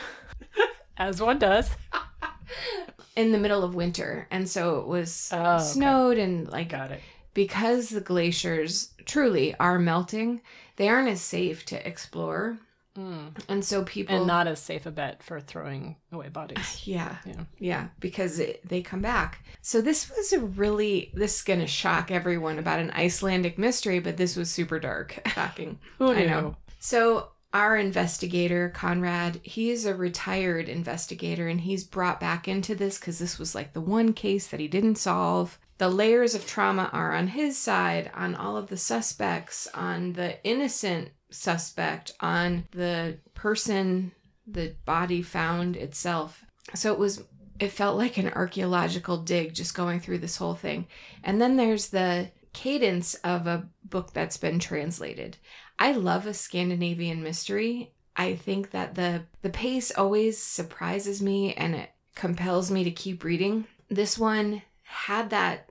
as 0.97 1.21
one 1.21 1.39
does. 1.39 1.71
in 3.17 3.33
the 3.33 3.39
middle 3.39 3.63
of 3.63 3.75
winter. 3.75 4.27
And 4.31 4.49
so 4.49 4.79
it 4.81 4.87
was 4.87 5.31
Oh, 5.33 5.55
okay. 5.57 5.65
snowed 5.65 6.19
and 6.19 6.49
like 6.49 6.69
Got 6.71 6.91
it. 6.93 7.01
because 7.35 7.89
the 7.91 8.01
glaciers 8.01 8.91
truly 9.05 9.55
are 9.57 9.79
melting, 9.79 10.41
they 10.77 10.89
aren't 10.89 11.09
as 11.09 11.21
safe 11.21 11.65
to 11.67 11.87
explore. 11.87 12.59
Mm. 13.01 13.33
And 13.49 13.65
so 13.65 13.85
people 13.85 14.17
And 14.17 14.27
not 14.27 14.47
as 14.47 14.61
safe 14.61 14.87
a 14.87 14.91
bet 14.91 15.23
for 15.23 15.41
throwing 15.41 15.97
away 16.13 16.29
bodies. 16.29 16.83
yeah. 16.85 17.17
Yeah. 17.25 17.45
Yeah, 17.59 17.89
because 17.99 18.39
it, 18.39 18.67
they 18.69 18.83
come 18.83 19.01
back. 19.01 19.45
So 19.63 19.81
this 19.81 20.11
was 20.11 20.33
a 20.33 20.41
really 20.41 21.11
this 21.15 21.37
is 21.37 21.43
going 21.43 21.61
to 21.61 21.67
shock 21.67 22.11
everyone 22.11 22.59
about 22.59 22.81
an 22.81 22.91
Icelandic 22.91 23.59
mystery, 23.59 24.01
but 24.01 24.17
this 24.17 24.37
was 24.37 24.51
super 24.51 24.79
dark. 24.79 25.21
Shocking. 25.35 25.79
Who 25.99 26.13
I 26.13 26.21
knew? 26.21 26.27
know. 26.27 26.57
So 26.79 27.31
our 27.53 27.77
investigator, 27.77 28.69
Conrad, 28.69 29.41
he's 29.43 29.85
a 29.85 29.95
retired 29.95 30.69
investigator 30.69 31.49
and 31.49 31.61
he's 31.63 31.85
brought 31.85 32.21
back 32.21 32.47
into 32.47 32.75
this 32.75 32.99
because 32.99 33.19
this 33.19 33.39
was 33.39 33.55
like 33.55 33.73
the 33.73 33.81
one 33.81 34.13
case 34.13 34.47
that 34.49 34.61
he 34.61 34.69
didn't 34.69 34.97
solve. 34.97 35.59
The 35.79 35.89
layers 35.89 36.35
of 36.35 36.47
trauma 36.47 36.91
are 36.93 37.15
on 37.15 37.29
his 37.29 37.57
side, 37.57 38.11
on 38.15 38.35
all 38.35 38.57
of 38.57 38.69
the 38.69 38.77
suspects, 38.77 39.67
on 39.75 40.13
the 40.13 40.43
innocent 40.45 41.11
suspect, 41.31 42.13
on 42.21 42.67
the 42.73 43.19
person, 43.35 44.13
the 44.47 44.75
body 44.85 45.23
found 45.23 45.77
itself. 45.77 46.45
So 46.75 46.93
it 46.93 46.99
was, 46.99 47.25
it 47.59 47.73
felt 47.73 47.97
like 47.97 48.17
an 48.17 48.31
archaeological 48.31 49.19
dig 49.19 49.55
just 49.55 49.75
going 49.75 50.01
through 50.01 50.19
this 50.19 50.37
whole 50.37 50.55
thing. 50.55 50.87
And 51.25 51.41
then 51.41 51.57
there's 51.57 51.89
the 51.89 52.31
cadence 52.53 53.15
of 53.17 53.47
a 53.47 53.69
book 53.85 54.13
that's 54.13 54.37
been 54.37 54.59
translated. 54.59 55.37
I 55.79 55.93
love 55.93 56.27
a 56.27 56.35
Scandinavian 56.35 57.23
mystery. 57.23 57.93
I 58.17 58.35
think 58.35 58.73
that 58.73 58.97
the 58.97 59.23
the 59.43 59.51
pace 59.51 59.91
always 59.91 60.37
surprises 60.37 61.23
me 61.23 61.55
and 61.55 61.75
it 61.75 61.91
compels 62.15 62.71
me 62.71 62.85
to 62.85 62.91
keep 62.91 63.25
reading. 63.25 63.67
This 63.89 64.19
one 64.19 64.63
had 64.83 65.31
that 65.31 65.70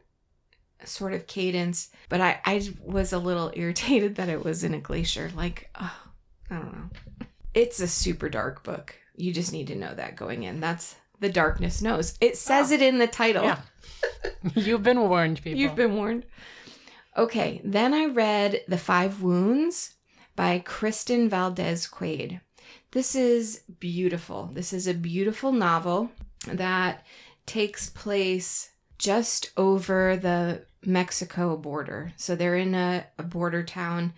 sort 0.86 1.14
of 1.14 1.28
cadence, 1.28 1.90
but 2.08 2.22
I, 2.22 2.40
I 2.46 2.74
was 2.84 3.14
a 3.14 3.20
little 3.20 3.52
irritated 3.56 4.16
that 4.16 4.30
it 4.30 4.44
was 4.44 4.64
in 4.64 4.74
a 4.74 4.80
glacier. 4.80 5.32
Like, 5.36 5.70
oh, 5.80 5.98
I 6.50 6.56
don't 6.56 6.74
know. 6.74 6.90
It's 7.54 7.80
a 7.80 7.88
super 7.88 8.30
dark 8.30 8.64
book. 8.64 8.96
You 9.16 9.34
just 9.34 9.52
need 9.52 9.68
to 9.68 9.76
know 9.76 9.94
that 9.94 10.16
going 10.16 10.44
in. 10.44 10.60
That's 10.60 10.96
the 11.20 11.30
darkness 11.30 11.82
knows. 11.82 12.18
It 12.22 12.38
says 12.38 12.72
oh. 12.72 12.76
it 12.76 12.82
in 12.82 12.98
the 12.98 13.08
title. 13.08 13.44
Yeah. 13.44 13.62
You've 14.56 14.84
been 14.84 15.02
warned, 15.02 15.42
people. 15.42 15.60
You've 15.60 15.76
been 15.76 15.96
warned. 15.96 16.26
Okay, 17.18 17.60
then 17.64 17.94
I 17.94 18.06
read 18.06 18.62
The 18.68 18.78
Five 18.78 19.22
Wounds 19.22 19.96
by 20.36 20.60
Kirstin 20.60 21.30
Valdez 21.30 21.88
Quade. 21.88 22.40
This 22.92 23.14
is 23.14 23.64
beautiful. 23.80 24.50
This 24.54 24.72
is 24.72 24.88
a 24.88 24.94
beautiful 24.94 25.52
novel 25.52 26.12
that 26.48 27.06
takes 27.46 27.90
place 27.90 28.70
just 28.98 29.52
over 29.58 30.18
the 30.18 30.66
Mexico 30.86 31.58
border. 31.58 32.14
So 32.16 32.36
they're 32.36 32.56
in 32.56 32.76
a, 32.76 33.06
a 33.18 33.24
border 33.24 33.64
town, 33.64 34.14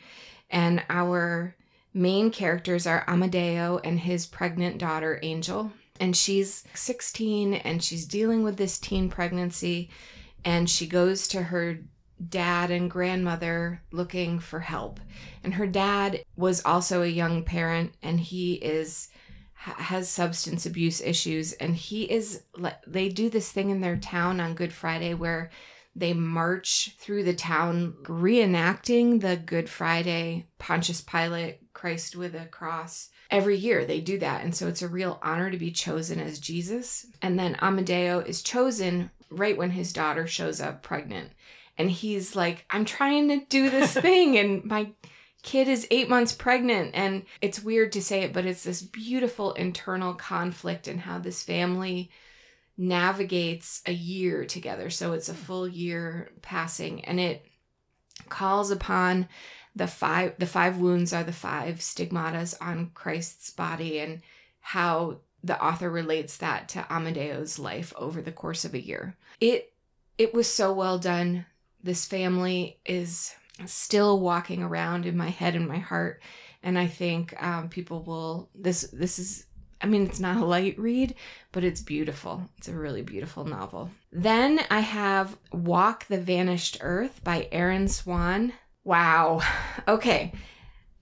and 0.50 0.84
our 0.90 1.56
main 1.94 2.32
characters 2.32 2.88
are 2.88 3.06
Amadeo 3.08 3.80
and 3.84 4.00
his 4.00 4.26
pregnant 4.26 4.78
daughter, 4.78 5.20
Angel. 5.22 5.72
And 6.00 6.16
she's 6.16 6.64
16 6.74 7.54
and 7.54 7.84
she's 7.84 8.06
dealing 8.06 8.44
with 8.44 8.58
this 8.58 8.80
teen 8.80 9.10
pregnancy. 9.10 9.90
And 10.44 10.70
she 10.70 10.88
goes 10.88 11.28
to 11.30 11.44
her 11.44 11.80
dad 12.30 12.72
and 12.72 12.90
grandmother 12.90 13.82
looking 13.92 14.40
for 14.40 14.60
help. 14.60 15.00
And 15.44 15.54
her 15.56 15.68
dad 15.68 16.24
was 16.36 16.64
also 16.66 17.02
a 17.02 17.08
young 17.08 17.44
parent 17.44 17.94
and 18.02 18.20
he 18.20 18.54
is 18.54 19.10
has 19.54 20.10
substance 20.10 20.66
abuse 20.66 21.02
issues 21.02 21.54
and 21.54 21.76
he 21.76 22.06
is 22.06 22.46
they 22.88 23.10
do 23.10 23.30
this 23.30 23.52
thing 23.52 23.70
in 23.70 23.80
their 23.80 23.96
town 23.96 24.40
on 24.40 24.56
Good 24.56 24.74
Friday 24.74 25.14
where 25.14 25.52
they 25.96 26.14
march 26.14 26.96
through 27.00 27.24
the 27.24 27.34
town 27.34 27.96
reenacting 28.04 29.22
the 29.22 29.36
Good 29.36 29.70
Friday 29.70 30.48
Pontius 30.58 31.02
Pilate 31.02 31.60
Christ 31.74 32.16
with 32.16 32.34
a 32.34 32.46
cross. 32.46 33.10
Every 33.30 33.58
year 33.58 33.86
they 33.86 34.00
do 34.00 34.18
that. 34.20 34.44
And 34.44 34.56
so 34.56 34.68
it's 34.68 34.82
a 34.82 34.88
real 34.88 35.20
honor 35.22 35.52
to 35.52 35.58
be 35.58 35.72
chosen 35.72 36.20
as 36.20 36.40
Jesus. 36.40 37.08
And 37.22 37.38
then 37.38 37.58
Amadeo 37.62 38.20
is 38.20 38.42
chosen 38.42 39.12
right 39.30 39.58
when 39.58 39.72
his 39.72 39.94
daughter 39.94 40.28
shows 40.28 40.62
up 40.62 40.82
pregnant. 40.82 41.32
And 41.78 41.90
he's 41.90 42.36
like, 42.36 42.66
I'm 42.70 42.86
trying 42.86 43.28
to 43.30 43.46
do 43.46 43.70
this 43.70 43.94
thing. 43.98 44.38
And 44.38 44.64
my 44.66 44.92
kid 45.44 45.68
is 45.68 45.88
eight 45.92 46.10
months 46.10 46.34
pregnant. 46.34 46.92
And 46.94 47.26
it's 47.42 47.64
weird 47.64 47.92
to 47.94 48.02
say 48.02 48.22
it, 48.22 48.34
but 48.34 48.46
it's 48.46 48.64
this 48.64 48.82
beautiful 48.82 49.54
internal 49.54 50.14
conflict 50.14 50.88
and 50.88 51.02
how 51.02 51.20
this 51.20 51.44
family 51.44 52.12
navigates 52.82 53.84
a 53.86 53.94
year 53.94 54.44
together. 54.44 54.90
So 54.90 55.14
it's 55.14 55.30
a 55.30 55.36
full 55.36 55.68
year 55.68 56.32
passing 56.42 57.06
and 57.06 57.20
it 57.20 57.46
calls 58.28 58.72
upon 58.72 59.28
the 59.76 59.88
five 59.88 60.34
the 60.40 60.48
five 60.48 60.78
wounds 60.78 61.14
are 61.14 61.24
the 61.24 61.32
five 61.32 61.78
stigmatas 61.78 62.56
on 62.60 62.90
Christ's 62.96 63.52
body 63.52 64.00
and 64.00 64.22
how 64.60 65.20
the 65.44 65.64
author 65.64 65.90
relates 65.92 66.38
that 66.38 66.70
to 66.70 66.86
Amadeo's 66.90 67.60
life 67.60 67.94
over 67.98 68.20
the 68.20 68.32
course 68.32 68.66
of 68.66 68.74
a 68.74 68.84
year. 68.84 69.16
It 69.40 69.74
it 70.18 70.34
was 70.34 70.52
so 70.52 70.74
well 70.74 70.98
done. 70.98 71.46
This 71.84 72.06
family 72.06 72.80
is 72.84 73.36
still 73.68 74.20
walking 74.20 74.64
around 74.64 75.06
in 75.06 75.16
my 75.16 75.30
head 75.30 75.56
and 75.56 75.68
my 75.68 75.78
heart 75.78 76.20
and 76.64 76.80
i 76.80 76.88
think 76.88 77.42
um, 77.44 77.70
people 77.70 78.02
will 78.02 78.50
this 78.56 78.82
this 78.92 79.20
is 79.20 79.46
i 79.82 79.88
mean 79.88 80.06
it's 80.06 80.20
not 80.20 80.38
a 80.38 80.46
light 80.46 80.78
read 80.80 81.16
but 81.52 81.64
it's 81.66 81.82
beautiful. 81.82 82.50
It's 82.58 82.70
a 82.70 82.76
really 82.76 83.02
beautiful 83.02 83.46
novel. 83.46 83.92
Then 84.12 84.62
i 84.70 84.80
have 84.80 85.38
walk 85.52 86.08
the 86.08 86.20
vanished 86.20 86.78
earth 86.82 87.22
by 87.24 87.48
Erin 87.52 87.88
Swan. 87.88 88.54
Wow. 88.84 89.42
Okay. 89.88 90.34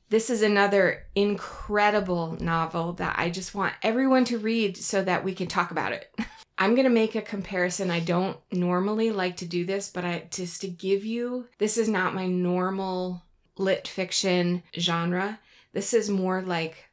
This 0.10 0.32
is 0.32 0.42
another 0.42 1.06
incredible 1.14 2.36
novel 2.40 2.94
that 2.94 3.16
i 3.20 3.30
just 3.30 3.54
want 3.54 3.74
everyone 3.84 4.26
to 4.26 4.40
read 4.40 4.76
so 4.78 5.04
that 5.04 5.24
we 5.24 5.34
can 5.34 5.48
talk 5.48 5.72
about 5.72 5.92
it. 5.92 6.12
I'm 6.60 6.76
going 6.76 6.84
to 6.84 6.90
make 6.90 7.16
a 7.16 7.22
comparison. 7.22 7.90
I 7.90 8.02
don't 8.02 8.38
normally 8.52 9.12
like 9.12 9.38
to 9.38 9.46
do 9.46 9.64
this, 9.64 9.90
but 9.90 10.04
I 10.04 10.26
just 10.30 10.60
to 10.62 10.68
give 10.68 11.06
you 11.06 11.48
this 11.58 11.78
is 11.78 11.88
not 11.88 12.14
my 12.14 12.28
normal 12.28 13.24
lit 13.58 13.88
fiction 13.88 14.64
genre. 14.78 15.40
This 15.72 15.94
is 15.94 16.10
more 16.10 16.42
like 16.42 16.90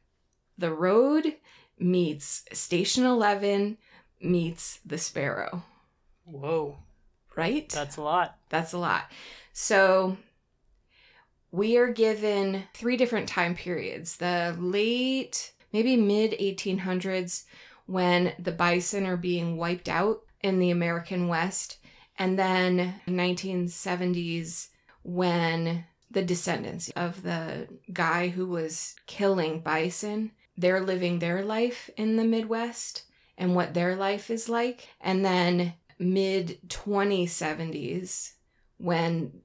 The 0.57 0.71
Road 0.73 1.35
meets 1.79 2.43
Station 2.53 3.05
11 3.05 3.77
meets 4.21 4.79
The 4.85 4.97
Sparrow. 4.97 5.63
Whoa. 6.25 6.77
Right? 7.35 7.69
That's 7.69 7.97
a 7.97 8.01
lot. 8.01 8.37
That's 8.49 8.73
a 8.73 8.79
lot. 8.79 9.11
So 9.53 10.17
we 11.51 11.77
are 11.77 11.91
given 11.91 12.63
three 12.73 12.97
different 12.97 13.29
time 13.29 13.55
periods 13.55 14.17
the 14.17 14.55
late, 14.59 15.53
maybe 15.71 15.95
mid 15.95 16.31
1800s 16.31 17.45
when 17.85 18.33
the 18.37 18.51
bison 18.51 19.05
are 19.05 19.17
being 19.17 19.57
wiped 19.57 19.87
out 19.87 20.21
in 20.41 20.59
the 20.59 20.71
American 20.71 21.27
West, 21.27 21.77
and 22.19 22.37
then 22.37 22.95
1970s 23.07 24.67
when 25.03 25.85
the 26.11 26.21
descendants 26.21 26.89
of 26.91 27.23
the 27.23 27.67
guy 27.93 28.27
who 28.27 28.45
was 28.45 28.95
killing 29.05 29.59
bison, 29.59 30.31
they're 30.57 30.81
living 30.81 31.19
their 31.19 31.43
life 31.43 31.89
in 31.97 32.15
the 32.15 32.23
Midwest 32.23 33.03
and 33.37 33.55
what 33.55 33.73
their 33.73 33.95
life 33.95 34.29
is 34.29 34.49
like. 34.49 34.87
And 34.99 35.23
then 35.23 35.73
mid 35.99 36.59
2070s 36.67 38.33
when 38.77 39.41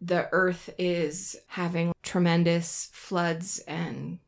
the 0.00 0.28
earth 0.32 0.70
is 0.78 1.36
having 1.48 1.92
tremendous 2.02 2.88
floods 2.92 3.58
and 3.60 4.18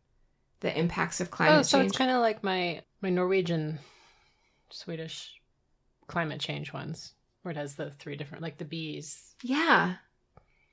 the 0.60 0.76
impacts 0.76 1.20
of 1.20 1.30
climate 1.30 1.54
change. 1.54 1.60
oh, 1.60 1.68
so 1.68 1.78
change. 1.78 1.88
it's 1.88 1.98
kind 1.98 2.10
of 2.10 2.20
like 2.20 2.42
my 2.42 2.82
my 3.00 3.10
Norwegian, 3.10 3.78
Swedish 4.70 5.40
climate 6.08 6.40
change 6.40 6.72
ones, 6.72 7.12
where 7.42 7.52
it 7.52 7.56
has 7.56 7.76
the 7.76 7.90
three 7.90 8.16
different, 8.16 8.42
like 8.42 8.58
the 8.58 8.64
bees. 8.64 9.34
Yeah. 9.42 9.96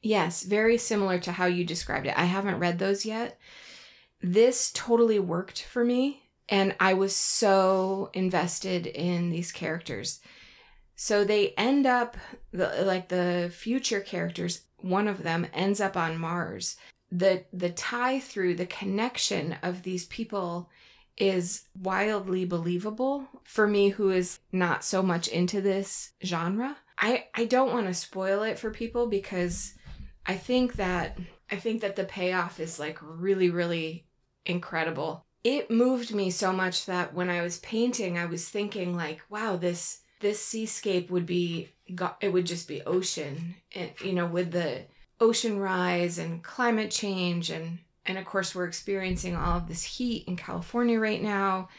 Yes, 0.01 0.43
very 0.43 0.77
similar 0.77 1.19
to 1.19 1.31
how 1.31 1.45
you 1.45 1.63
described 1.63 2.07
it. 2.07 2.17
I 2.17 2.25
haven't 2.25 2.59
read 2.59 2.79
those 2.79 3.05
yet. 3.05 3.39
This 4.21 4.71
totally 4.73 5.19
worked 5.19 5.63
for 5.63 5.83
me, 5.83 6.23
and 6.49 6.75
I 6.79 6.93
was 6.93 7.15
so 7.15 8.09
invested 8.13 8.87
in 8.87 9.29
these 9.29 9.51
characters. 9.51 10.19
So 10.95 11.23
they 11.23 11.49
end 11.57 11.85
up, 11.85 12.17
the, 12.51 12.83
like 12.85 13.09
the 13.09 13.51
future 13.53 13.99
characters, 13.99 14.61
one 14.77 15.07
of 15.07 15.23
them 15.23 15.47
ends 15.53 15.81
up 15.81 15.97
on 15.97 16.17
Mars. 16.17 16.77
The 17.11 17.45
the 17.53 17.69
tie 17.69 18.19
through 18.19 18.55
the 18.55 18.65
connection 18.65 19.57
of 19.61 19.83
these 19.83 20.05
people 20.05 20.69
is 21.17 21.63
wildly 21.81 22.45
believable 22.45 23.27
for 23.43 23.67
me 23.67 23.89
who 23.89 24.09
is 24.09 24.39
not 24.51 24.83
so 24.83 25.01
much 25.01 25.27
into 25.27 25.61
this 25.61 26.11
genre. 26.23 26.77
I 26.97 27.25
I 27.33 27.45
don't 27.45 27.71
want 27.71 27.87
to 27.87 27.93
spoil 27.93 28.43
it 28.43 28.59
for 28.59 28.71
people 28.71 29.07
because 29.07 29.73
I 30.25 30.35
think 30.35 30.73
that 30.73 31.17
I 31.51 31.57
think 31.57 31.81
that 31.81 31.95
the 31.95 32.03
payoff 32.03 32.59
is 32.59 32.79
like 32.79 32.97
really 33.01 33.49
really 33.49 34.05
incredible. 34.45 35.25
It 35.43 35.69
moved 35.69 36.13
me 36.13 36.31
so 36.31 36.51
much 36.51 36.85
that 36.87 37.13
when 37.13 37.29
I 37.29 37.41
was 37.41 37.59
painting 37.59 38.17
I 38.17 38.25
was 38.25 38.47
thinking 38.49 38.95
like 38.95 39.21
wow 39.29 39.55
this 39.55 40.01
this 40.19 40.43
seascape 40.43 41.09
would 41.09 41.25
be 41.25 41.69
it 42.21 42.29
would 42.29 42.45
just 42.45 42.67
be 42.67 42.81
ocean 42.83 43.55
and 43.75 43.91
you 44.03 44.13
know 44.13 44.25
with 44.25 44.51
the 44.51 44.83
ocean 45.19 45.59
rise 45.59 46.17
and 46.17 46.43
climate 46.43 46.91
change 46.91 47.49
and 47.49 47.79
and 48.05 48.17
of 48.17 48.25
course 48.25 48.53
we're 48.53 48.65
experiencing 48.65 49.35
all 49.35 49.57
of 49.57 49.67
this 49.67 49.83
heat 49.83 50.27
in 50.27 50.35
California 50.35 50.99
right 50.99 51.21
now. 51.21 51.69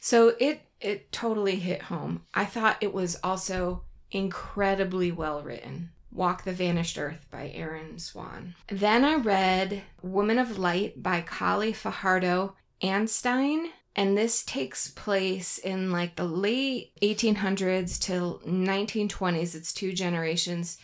So 0.00 0.34
it 0.38 0.62
it 0.80 1.10
totally 1.10 1.56
hit 1.56 1.82
home. 1.82 2.22
I 2.34 2.44
thought 2.44 2.82
it 2.82 2.92
was 2.92 3.18
also 3.22 3.82
incredibly 4.10 5.10
well 5.10 5.42
written. 5.42 5.90
Walk 6.16 6.44
the 6.44 6.52
Vanished 6.52 6.96
Earth 6.96 7.26
by 7.30 7.50
Erin 7.54 7.98
Swan. 7.98 8.54
Then 8.68 9.04
I 9.04 9.16
read 9.16 9.82
Woman 10.02 10.38
of 10.38 10.58
Light 10.58 11.02
by 11.02 11.20
Kali 11.20 11.74
Fajardo 11.74 12.56
Anstine. 12.82 13.66
And 13.94 14.16
this 14.16 14.42
takes 14.42 14.90
place 14.90 15.58
in 15.58 15.92
like 15.92 16.16
the 16.16 16.24
late 16.24 16.92
1800s 17.02 18.00
to 18.04 18.40
1920s. 18.46 19.54
It's 19.54 19.74
two 19.74 19.92
generations 19.92 20.78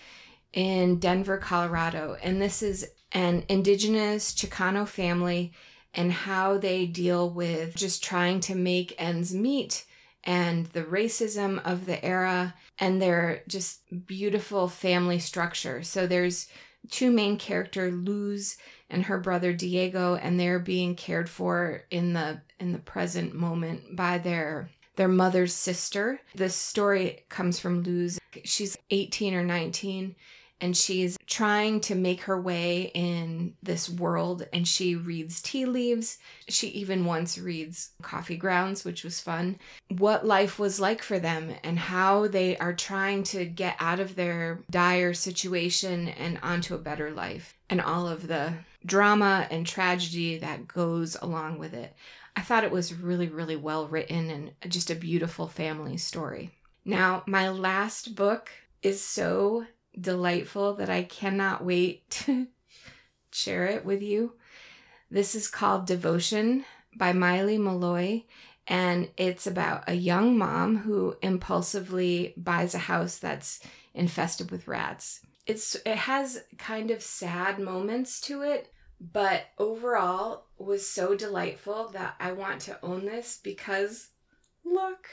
in 0.52 0.98
Denver, 0.98 1.38
Colorado. 1.38 2.16
And 2.22 2.40
this 2.40 2.62
is 2.62 2.90
an 3.12 3.44
indigenous 3.48 4.34
Chicano 4.34 4.86
family 4.86 5.52
and 5.94 6.12
how 6.12 6.58
they 6.58 6.86
deal 6.86 7.30
with 7.30 7.74
just 7.74 8.04
trying 8.04 8.40
to 8.40 8.54
make 8.54 8.94
ends 8.98 9.34
meet 9.34 9.84
and 10.24 10.66
the 10.66 10.84
racism 10.84 11.60
of 11.64 11.86
the 11.86 12.04
era 12.04 12.54
and 12.78 13.00
their 13.00 13.42
just 13.48 13.80
beautiful 14.06 14.68
family 14.68 15.18
structure. 15.18 15.82
So 15.82 16.06
there's 16.06 16.48
two 16.90 17.10
main 17.10 17.38
character 17.38 17.90
Luz 17.90 18.56
and 18.90 19.04
her 19.04 19.18
brother 19.18 19.52
Diego 19.52 20.16
and 20.16 20.38
they're 20.38 20.58
being 20.58 20.94
cared 20.94 21.28
for 21.28 21.82
in 21.90 22.12
the 22.12 22.42
in 22.58 22.72
the 22.72 22.78
present 22.78 23.34
moment 23.34 23.96
by 23.96 24.18
their 24.18 24.70
their 24.96 25.08
mother's 25.08 25.54
sister. 25.54 26.20
The 26.34 26.50
story 26.50 27.24
comes 27.28 27.58
from 27.58 27.82
Luz. 27.82 28.18
She's 28.44 28.76
18 28.90 29.34
or 29.34 29.44
19 29.44 30.14
and 30.62 30.76
she's 30.76 31.18
trying 31.26 31.80
to 31.80 31.96
make 31.96 32.22
her 32.22 32.40
way 32.40 32.92
in 32.94 33.54
this 33.64 33.90
world 33.90 34.46
and 34.52 34.66
she 34.66 34.94
reads 34.94 35.42
tea 35.42 35.66
leaves. 35.66 36.18
She 36.48 36.68
even 36.68 37.04
once 37.04 37.36
reads 37.36 37.90
coffee 38.00 38.36
grounds, 38.36 38.84
which 38.84 39.02
was 39.02 39.20
fun. 39.20 39.58
What 39.88 40.24
life 40.24 40.60
was 40.60 40.78
like 40.78 41.02
for 41.02 41.18
them 41.18 41.52
and 41.64 41.80
how 41.80 42.28
they 42.28 42.56
are 42.58 42.72
trying 42.72 43.24
to 43.24 43.44
get 43.44 43.74
out 43.80 43.98
of 43.98 44.14
their 44.14 44.60
dire 44.70 45.14
situation 45.14 46.08
and 46.10 46.38
onto 46.44 46.76
a 46.76 46.78
better 46.78 47.10
life 47.10 47.56
and 47.68 47.80
all 47.80 48.06
of 48.06 48.28
the 48.28 48.54
drama 48.86 49.48
and 49.50 49.66
tragedy 49.66 50.38
that 50.38 50.68
goes 50.68 51.16
along 51.20 51.58
with 51.58 51.74
it. 51.74 51.92
I 52.36 52.42
thought 52.42 52.64
it 52.64 52.70
was 52.70 52.94
really, 52.94 53.26
really 53.26 53.56
well 53.56 53.88
written 53.88 54.30
and 54.30 54.52
just 54.70 54.90
a 54.90 54.94
beautiful 54.94 55.48
family 55.48 55.96
story. 55.96 56.52
Now, 56.84 57.24
my 57.26 57.48
last 57.48 58.14
book 58.14 58.50
is 58.80 59.02
so 59.02 59.66
delightful 59.98 60.74
that 60.74 60.90
I 60.90 61.02
cannot 61.02 61.64
wait 61.64 62.08
to 62.10 62.48
share 63.30 63.66
it 63.66 63.84
with 63.84 64.02
you. 64.02 64.34
This 65.10 65.34
is 65.34 65.48
called 65.48 65.86
Devotion 65.86 66.64
by 66.96 67.12
Maile 67.12 67.58
Meloy, 67.58 68.24
and 68.66 69.10
it's 69.16 69.46
about 69.46 69.84
a 69.86 69.94
young 69.94 70.38
mom 70.38 70.78
who 70.78 71.16
impulsively 71.22 72.34
buys 72.36 72.74
a 72.74 72.78
house 72.78 73.18
that's 73.18 73.60
infested 73.94 74.50
with 74.50 74.68
rats. 74.68 75.20
It's 75.46 75.74
it 75.84 75.96
has 75.96 76.44
kind 76.56 76.90
of 76.90 77.02
sad 77.02 77.58
moments 77.58 78.20
to 78.22 78.42
it, 78.42 78.72
but 79.00 79.46
overall 79.58 80.46
was 80.56 80.88
so 80.88 81.14
delightful 81.14 81.88
that 81.88 82.14
I 82.20 82.32
want 82.32 82.60
to 82.62 82.78
own 82.82 83.04
this 83.04 83.40
because 83.42 84.10
look. 84.64 85.08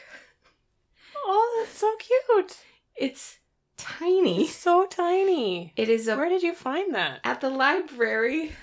Oh, 1.26 1.58
that's 1.60 1.78
so 1.78 1.94
cute. 1.98 2.58
It's 2.96 3.40
tiny. 3.80 4.44
It's 4.44 4.56
so 4.56 4.86
tiny. 4.86 5.74
It 5.76 5.90
is 5.90 6.08
a 6.08 6.16
Where 6.18 6.30
did 6.30 6.44
you 6.44 6.54
find 6.54 6.94
that? 6.96 7.20
at 7.24 7.42
the 7.42 7.50
library. 7.50 8.52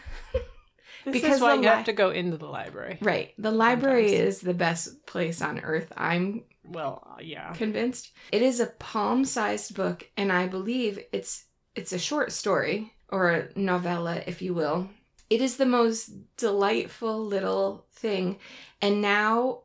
This 1.04 1.12
Because 1.22 1.36
is 1.36 1.40
why 1.40 1.50
the 1.56 1.62
you 1.62 1.68
li- 1.68 1.74
have 1.76 1.84
to 1.84 1.92
go 1.92 2.10
into 2.10 2.36
the 2.36 2.46
library. 2.48 2.98
Right. 3.00 3.32
The 3.38 3.52
library 3.52 4.08
Sometimes. 4.08 4.28
is 4.28 4.40
the 4.40 4.54
best 4.54 5.06
place 5.06 5.40
on 5.40 5.60
earth. 5.60 5.92
I'm 5.96 6.42
Well, 6.64 7.06
uh, 7.08 7.22
yeah. 7.22 7.52
convinced. 7.52 8.10
It 8.32 8.42
is 8.42 8.58
a 8.58 8.66
palm-sized 8.66 9.76
book 9.76 10.08
and 10.16 10.32
I 10.32 10.48
believe 10.48 10.98
it's 11.12 11.44
it's 11.76 11.92
a 11.92 11.98
short 12.00 12.32
story 12.32 12.92
or 13.08 13.30
a 13.30 13.48
novella 13.56 14.20
if 14.26 14.42
you 14.42 14.52
will. 14.52 14.88
It 15.30 15.40
is 15.40 15.58
the 15.58 15.66
most 15.66 16.10
delightful 16.36 17.24
little 17.24 17.86
thing 17.92 18.38
and 18.82 19.00
now 19.00 19.60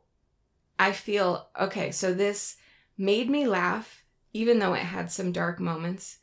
I 0.77 0.91
feel 0.91 1.47
okay, 1.59 1.89
so 1.91 2.13
this 2.13 2.57
made 2.99 3.31
me 3.31 3.47
laugh 3.47 4.00
even 4.33 4.59
though 4.59 4.73
it 4.73 4.83
had 4.83 5.11
some 5.11 5.31
dark 5.31 5.59
moments. 5.59 6.17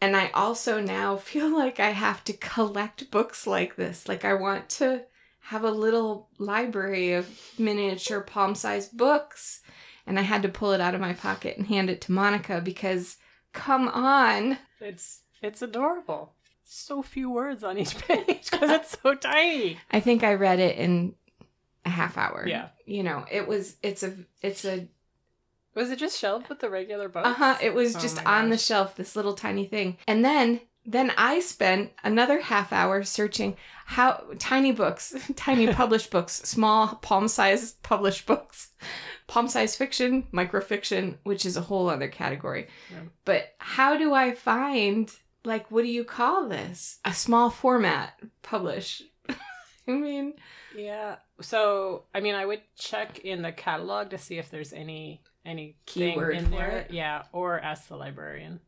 And 0.00 0.16
I 0.16 0.30
also 0.34 0.80
now 0.80 1.16
feel 1.30 1.56
like 1.56 1.80
I 1.80 1.90
have 1.90 2.24
to 2.24 2.32
collect 2.32 3.10
books 3.10 3.46
like 3.46 3.76
this. 3.76 4.08
Like 4.08 4.24
I 4.24 4.34
want 4.34 4.68
to 4.70 5.02
have 5.40 5.64
a 5.64 5.70
little 5.70 6.28
library 6.38 7.12
of 7.12 7.28
miniature 7.58 8.22
palm-sized 8.22 8.96
books 8.96 9.60
and 10.06 10.18
I 10.18 10.22
had 10.22 10.42
to 10.42 10.48
pull 10.48 10.72
it 10.72 10.80
out 10.80 10.94
of 10.94 11.00
my 11.00 11.12
pocket 11.12 11.56
and 11.56 11.66
hand 11.66 11.90
it 11.90 12.00
to 12.02 12.12
Monica 12.12 12.60
because 12.60 13.16
come 13.52 13.88
on. 13.88 14.58
It's 14.80 15.22
it's 15.42 15.62
adorable. 15.62 16.34
So 16.64 17.02
few 17.02 17.30
words 17.30 17.62
on 17.62 17.78
each 17.78 17.96
page 18.08 18.50
because 18.50 18.70
it's 18.70 18.98
so 19.02 19.14
tiny. 19.14 19.78
I 19.90 20.00
think 20.00 20.24
I 20.24 20.34
read 20.34 20.58
it 20.60 20.76
in 20.78 21.14
a 21.84 21.90
half 21.90 22.16
hour. 22.16 22.44
Yeah. 22.46 22.68
You 22.86 23.02
know, 23.02 23.24
it 23.30 23.46
was 23.46 23.76
it's 23.82 24.02
a 24.02 24.14
it's 24.42 24.64
a 24.64 24.88
Was 25.74 25.90
it 25.90 25.98
just 25.98 26.18
shelved 26.18 26.48
with 26.48 26.60
the 26.60 26.70
regular 26.70 27.08
books? 27.08 27.28
uh-huh, 27.28 27.58
it 27.60 27.74
was 27.74 27.96
Oh 27.96 28.00
just 28.00 28.24
on 28.24 28.50
the 28.50 28.58
shelf 28.58 28.96
this 28.96 29.16
little 29.16 29.34
tiny 29.34 29.66
thing. 29.66 29.98
And 30.06 30.24
then 30.24 30.60
then 30.86 31.12
I 31.16 31.40
spent 31.40 31.92
another 32.04 32.40
half 32.40 32.70
hour 32.70 33.04
searching 33.04 33.56
how 33.86 34.22
tiny 34.38 34.70
books, 34.70 35.14
tiny 35.36 35.66
published 35.72 36.10
books, 36.10 36.34
small 36.42 36.96
palm-sized 36.96 37.82
published 37.82 38.26
books, 38.26 38.70
palm-sized 39.26 39.78
fiction, 39.78 40.24
microfiction, 40.32 41.16
which 41.22 41.46
is 41.46 41.56
a 41.56 41.62
whole 41.62 41.88
other 41.88 42.08
category. 42.08 42.68
Yeah. 42.90 43.00
But 43.24 43.54
how 43.58 43.96
do 43.96 44.12
I 44.12 44.34
find 44.34 45.10
like 45.44 45.70
what 45.70 45.82
do 45.82 45.88
you 45.88 46.04
call 46.04 46.48
this? 46.48 46.98
A 47.04 47.12
small 47.14 47.50
format 47.50 48.14
publish. 48.42 49.02
I 49.88 49.92
mean, 49.92 50.34
Yeah. 50.76 51.16
So, 51.40 52.04
I 52.14 52.20
mean, 52.20 52.34
I 52.34 52.46
would 52.46 52.62
check 52.78 53.20
in 53.20 53.42
the 53.42 53.52
catalog 53.52 54.10
to 54.10 54.18
see 54.18 54.38
if 54.38 54.50
there's 54.50 54.72
any 54.72 55.22
any 55.44 55.76
Keyword 55.86 56.36
in 56.36 56.50
there. 56.50 56.70
it? 56.70 56.90
Yeah, 56.90 57.22
or 57.32 57.60
ask 57.60 57.88
the 57.88 57.96
librarian. 57.96 58.60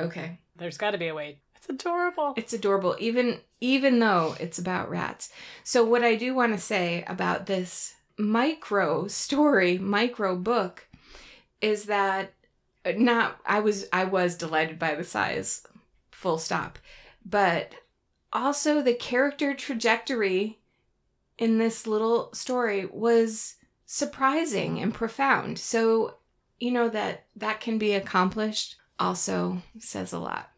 okay. 0.00 0.38
There's 0.56 0.76
got 0.76 0.90
to 0.90 0.98
be 0.98 1.08
a 1.08 1.14
way. 1.14 1.40
It's 1.56 1.68
adorable. 1.68 2.34
It's 2.36 2.52
adorable, 2.52 2.96
even 2.98 3.40
even 3.60 3.98
though 4.00 4.34
it's 4.38 4.58
about 4.58 4.90
rats. 4.90 5.30
So 5.64 5.84
what 5.84 6.02
I 6.04 6.14
do 6.14 6.34
want 6.34 6.52
to 6.52 6.58
say 6.58 7.04
about 7.06 7.46
this 7.46 7.94
micro 8.18 9.06
story, 9.06 9.78
micro 9.78 10.36
book, 10.36 10.86
is 11.60 11.84
that 11.84 12.34
uh, 12.84 12.92
not 12.96 13.40
I 13.46 13.60
was 13.60 13.86
I 13.92 14.04
was 14.04 14.36
delighted 14.36 14.78
by 14.78 14.94
the 14.94 15.04
size, 15.04 15.66
full 16.10 16.38
stop, 16.38 16.78
but 17.24 17.74
also 18.32 18.82
the 18.82 18.94
character 18.94 19.54
trajectory 19.54 20.58
in 21.38 21.58
this 21.58 21.86
little 21.86 22.32
story 22.34 22.86
was 22.86 23.56
surprising 23.86 24.80
and 24.80 24.92
profound. 24.92 25.58
So 25.58 26.16
you 26.62 26.70
know 26.70 26.88
that 26.88 27.24
that 27.34 27.60
can 27.60 27.76
be 27.76 27.92
accomplished 27.94 28.76
also 28.96 29.58
says 29.80 30.12
a 30.12 30.18
lot. 30.18 30.48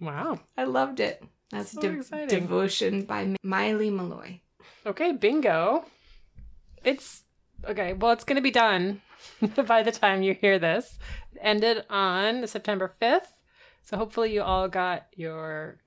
wow. 0.00 0.40
I 0.56 0.64
loved 0.64 0.98
it. 0.98 1.22
That's 1.50 1.72
So 1.72 1.80
De- 1.82 2.26
Devotion 2.26 3.02
by 3.02 3.36
Maile 3.42 3.90
Meloy. 3.90 4.40
Okay, 4.86 5.12
bingo. 5.12 5.84
It's 6.82 7.24
okay. 7.68 7.92
Well, 7.92 8.12
it's 8.12 8.24
going 8.24 8.36
to 8.36 8.48
be 8.50 8.50
done 8.50 9.02
by 9.66 9.82
the 9.82 9.92
time 9.92 10.22
you 10.22 10.32
hear 10.32 10.58
this. 10.58 10.98
It 11.32 11.38
ended 11.42 11.84
on 11.90 12.46
September 12.46 12.94
5th. 13.02 13.28
So 13.82 13.98
hopefully 13.98 14.32
you 14.32 14.42
all 14.42 14.68
got 14.68 15.06
your 15.14 15.82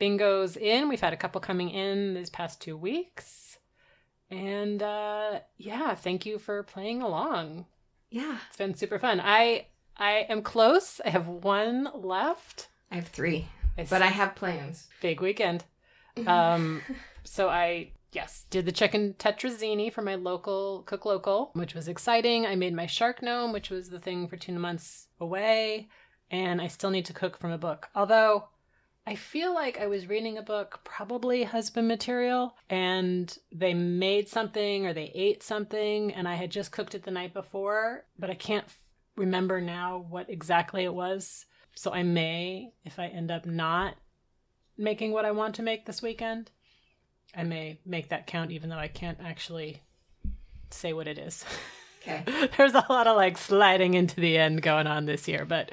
bingos 0.00 0.56
in. 0.56 0.88
We've 0.88 1.00
had 1.00 1.12
a 1.12 1.16
couple 1.16 1.40
coming 1.40 1.70
in 1.70 2.14
these 2.14 2.30
past 2.30 2.60
two 2.60 2.76
weeks. 2.76 3.58
And 4.30 4.80
uh 4.80 5.40
yeah, 5.56 5.96
thank 5.96 6.24
you 6.24 6.38
for 6.38 6.62
playing 6.62 7.02
along. 7.02 7.66
Yeah. 8.10 8.38
It's 8.48 8.56
been 8.56 8.74
super 8.74 8.98
fun. 8.98 9.20
I 9.22 9.66
I 9.96 10.26
am 10.28 10.42
close. 10.42 11.00
I 11.04 11.10
have 11.10 11.26
one 11.28 11.88
left. 11.94 12.68
I 12.90 12.96
have 12.96 13.08
three, 13.08 13.48
I 13.76 13.84
but 13.84 14.00
I 14.02 14.06
have 14.06 14.34
plans. 14.34 14.88
big 15.00 15.20
weekend. 15.20 15.64
Um, 16.26 16.82
so 17.22 17.48
I 17.48 17.92
yes 18.10 18.44
did 18.50 18.66
the 18.66 18.72
chicken 18.72 19.14
tetrazzini 19.20 19.92
for 19.92 20.02
my 20.02 20.16
local 20.16 20.82
cook 20.84 21.04
local, 21.04 21.50
which 21.52 21.74
was 21.76 21.86
exciting. 21.86 22.44
I 22.44 22.56
made 22.56 22.74
my 22.74 22.86
shark 22.86 23.22
gnome, 23.22 23.52
which 23.52 23.70
was 23.70 23.90
the 23.90 24.00
thing 24.00 24.26
for 24.26 24.36
two 24.36 24.58
months 24.58 25.06
away, 25.20 25.88
and 26.28 26.60
I 26.60 26.66
still 26.66 26.90
need 26.90 27.04
to 27.04 27.12
cook 27.12 27.38
from 27.38 27.52
a 27.52 27.58
book. 27.58 27.88
Although 27.94 28.48
I 29.08 29.14
feel 29.14 29.54
like 29.54 29.80
I 29.80 29.86
was 29.86 30.06
reading 30.06 30.36
a 30.36 30.42
book, 30.42 30.80
probably 30.84 31.42
husband 31.42 31.88
material, 31.88 32.54
and 32.68 33.34
they 33.50 33.72
made 33.72 34.28
something 34.28 34.84
or 34.84 34.92
they 34.92 35.10
ate 35.14 35.42
something, 35.42 36.12
and 36.12 36.28
I 36.28 36.34
had 36.34 36.50
just 36.50 36.72
cooked 36.72 36.94
it 36.94 37.04
the 37.04 37.10
night 37.10 37.32
before, 37.32 38.04
but 38.18 38.28
I 38.28 38.34
can't 38.34 38.66
f- 38.66 38.78
remember 39.16 39.62
now 39.62 40.04
what 40.10 40.28
exactly 40.28 40.84
it 40.84 40.92
was. 40.92 41.46
So 41.74 41.90
I 41.90 42.02
may, 42.02 42.74
if 42.84 42.98
I 42.98 43.06
end 43.06 43.30
up 43.30 43.46
not 43.46 43.94
making 44.76 45.12
what 45.12 45.24
I 45.24 45.30
want 45.30 45.54
to 45.54 45.62
make 45.62 45.86
this 45.86 46.02
weekend, 46.02 46.50
I 47.34 47.44
may 47.44 47.80
make 47.86 48.10
that 48.10 48.26
count, 48.26 48.50
even 48.50 48.68
though 48.68 48.76
I 48.76 48.88
can't 48.88 49.20
actually 49.24 49.84
say 50.68 50.92
what 50.92 51.08
it 51.08 51.16
is. 51.16 51.46
Okay. 52.02 52.24
There's 52.58 52.74
a 52.74 52.84
lot 52.90 53.06
of 53.06 53.16
like 53.16 53.38
sliding 53.38 53.94
into 53.94 54.20
the 54.20 54.36
end 54.36 54.60
going 54.60 54.86
on 54.86 55.06
this 55.06 55.26
year, 55.26 55.46
but 55.46 55.72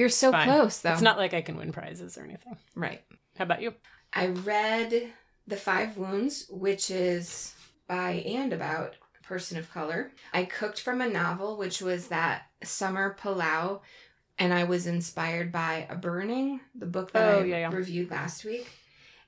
You're 0.00 0.08
so 0.08 0.32
Fine. 0.32 0.48
close, 0.48 0.78
though. 0.80 0.92
it's 0.92 1.02
not 1.02 1.18
like 1.18 1.34
I 1.34 1.42
can 1.42 1.58
win 1.58 1.72
prizes 1.72 2.16
or 2.16 2.22
anything. 2.24 2.56
right. 2.74 3.02
How 3.36 3.44
about 3.44 3.60
you? 3.60 3.74
I 4.14 4.28
read 4.28 5.12
The 5.46 5.56
Five 5.58 5.98
Wounds, 5.98 6.46
which 6.48 6.90
is 6.90 7.54
by 7.86 8.12
and 8.26 8.54
about 8.54 8.94
a 9.20 9.22
person 9.26 9.58
of 9.58 9.70
color. 9.70 10.10
I 10.32 10.44
cooked 10.46 10.80
from 10.80 11.02
a 11.02 11.08
novel, 11.08 11.58
which 11.58 11.82
was 11.82 12.08
that 12.08 12.46
Summer 12.64 13.14
Palau, 13.20 13.80
and 14.38 14.54
I 14.54 14.64
was 14.64 14.86
inspired 14.86 15.52
by 15.52 15.86
A 15.90 15.96
Burning, 15.96 16.60
the 16.74 16.86
book 16.86 17.12
that 17.12 17.26
Oh, 17.26 17.40
I 17.40 17.44
yeah, 17.44 17.58
yeah. 17.58 17.70
reviewed 17.70 18.10
last 18.10 18.42
week. 18.46 18.66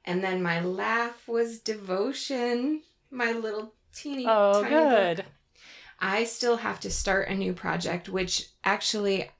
And 0.07 0.25
then 0.25 0.43
my 0.43 0.61
laugh 0.63 1.29
was 1.29 1.59
Devotion, 1.61 2.81
my 3.11 3.33
little 3.33 3.75
teeny 3.95 4.25
Oh, 4.27 4.63
tiny 4.63 4.75
book. 4.75 5.17
good. 5.19 5.25
I 6.01 6.25
still 6.25 6.57
have 6.57 6.81
to 6.81 6.91
start 6.91 7.29
a 7.29 7.35
new 7.35 7.53
project, 7.53 8.09
which 8.09 8.49
actually 8.65 9.31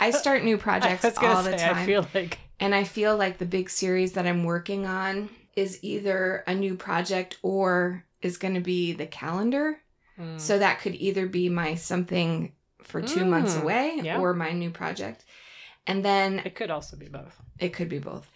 I 0.00 0.10
start 0.10 0.44
new 0.44 0.56
projects 0.68 1.04
all 1.18 1.42
the 1.42 1.56
say, 1.58 1.66
time. 1.66 1.76
I 1.76 1.86
feel 1.86 2.06
like 2.14 2.38
and 2.58 2.74
I 2.74 2.84
feel 2.84 3.16
like 3.16 3.38
the 3.38 3.46
big 3.46 3.70
series 3.70 4.12
that 4.12 4.26
I'm 4.26 4.44
working 4.44 4.86
on 4.86 5.30
is 5.56 5.78
either 5.82 6.44
a 6.46 6.54
new 6.54 6.74
project 6.74 7.38
or 7.42 8.04
is 8.22 8.36
going 8.36 8.54
to 8.54 8.60
be 8.60 8.92
the 8.92 9.06
calendar. 9.06 9.80
mm, 10.18 10.38
So 10.40 10.58
that 10.58 10.80
could 10.80 10.94
either 10.94 11.26
be 11.26 11.48
my 11.48 11.74
something 11.74 12.52
for 12.82 13.00
two 13.00 13.24
months 13.24 13.54
Mm, 13.54 13.62
away 13.62 14.00
yeah. 14.02 14.18
or 14.18 14.34
my 14.34 14.52
new 14.52 14.70
project. 14.70 15.24
And 15.86 16.04
then 16.04 16.40
It 16.40 16.54
could 16.54 16.70
also 16.70 16.96
be 16.96 17.06
both. 17.08 17.40
it 17.58 17.70
could 17.72 17.88
be 17.88 17.98
both. 17.98 18.28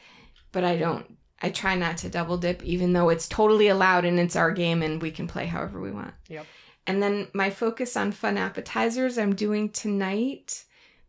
But 0.53 0.65
I 0.65 0.77
don't 0.77 1.19
I 1.43 1.51
try 1.51 1.75
not 1.75 1.99
to 1.99 2.09
double 2.09 2.39
dip 2.39 2.63
even 2.63 2.93
though 2.95 3.11
it's 3.11 3.29
totally 3.29 3.69
allowed 3.69 4.05
and 4.07 4.19
it's 4.19 4.37
our 4.37 4.51
game 4.53 4.83
and 4.83 5.03
we 5.03 5.11
can 5.11 5.27
play 5.27 5.47
however 5.47 5.81
we 5.81 5.91
want. 5.91 6.15
Yep. 6.29 6.47
And 6.87 7.03
then 7.03 7.29
my 7.35 7.51
focus 7.51 7.97
on 7.97 8.13
fun 8.13 8.39
appetizers 8.39 9.19
I'm 9.19 9.35
doing 9.35 9.69
tonight 9.69 10.65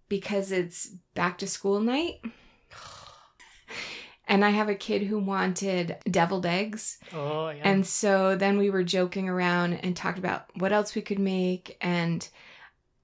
because 0.09 0.51
it's 0.51 0.87
back 1.13 1.37
to 1.39 1.47
school 1.47 1.79
night. 1.79 2.21
And 4.27 4.43
I 4.43 4.49
have 4.49 4.69
a 4.69 4.73
kid 4.75 5.03
who 5.03 5.19
wanted 5.19 5.97
deviled 6.09 6.47
eggs. 6.47 6.97
Oh, 7.13 7.49
yeah. 7.49 7.61
And 7.63 7.85
so 7.85 8.35
then 8.35 8.57
we 8.57 8.71
were 8.71 8.83
joking 8.83 9.29
around 9.29 9.73
and 9.73 9.95
talked 9.95 10.17
about 10.17 10.47
what 10.55 10.71
else 10.71 10.95
we 10.95 11.03
could 11.03 11.19
make. 11.19 11.77
And 11.79 12.27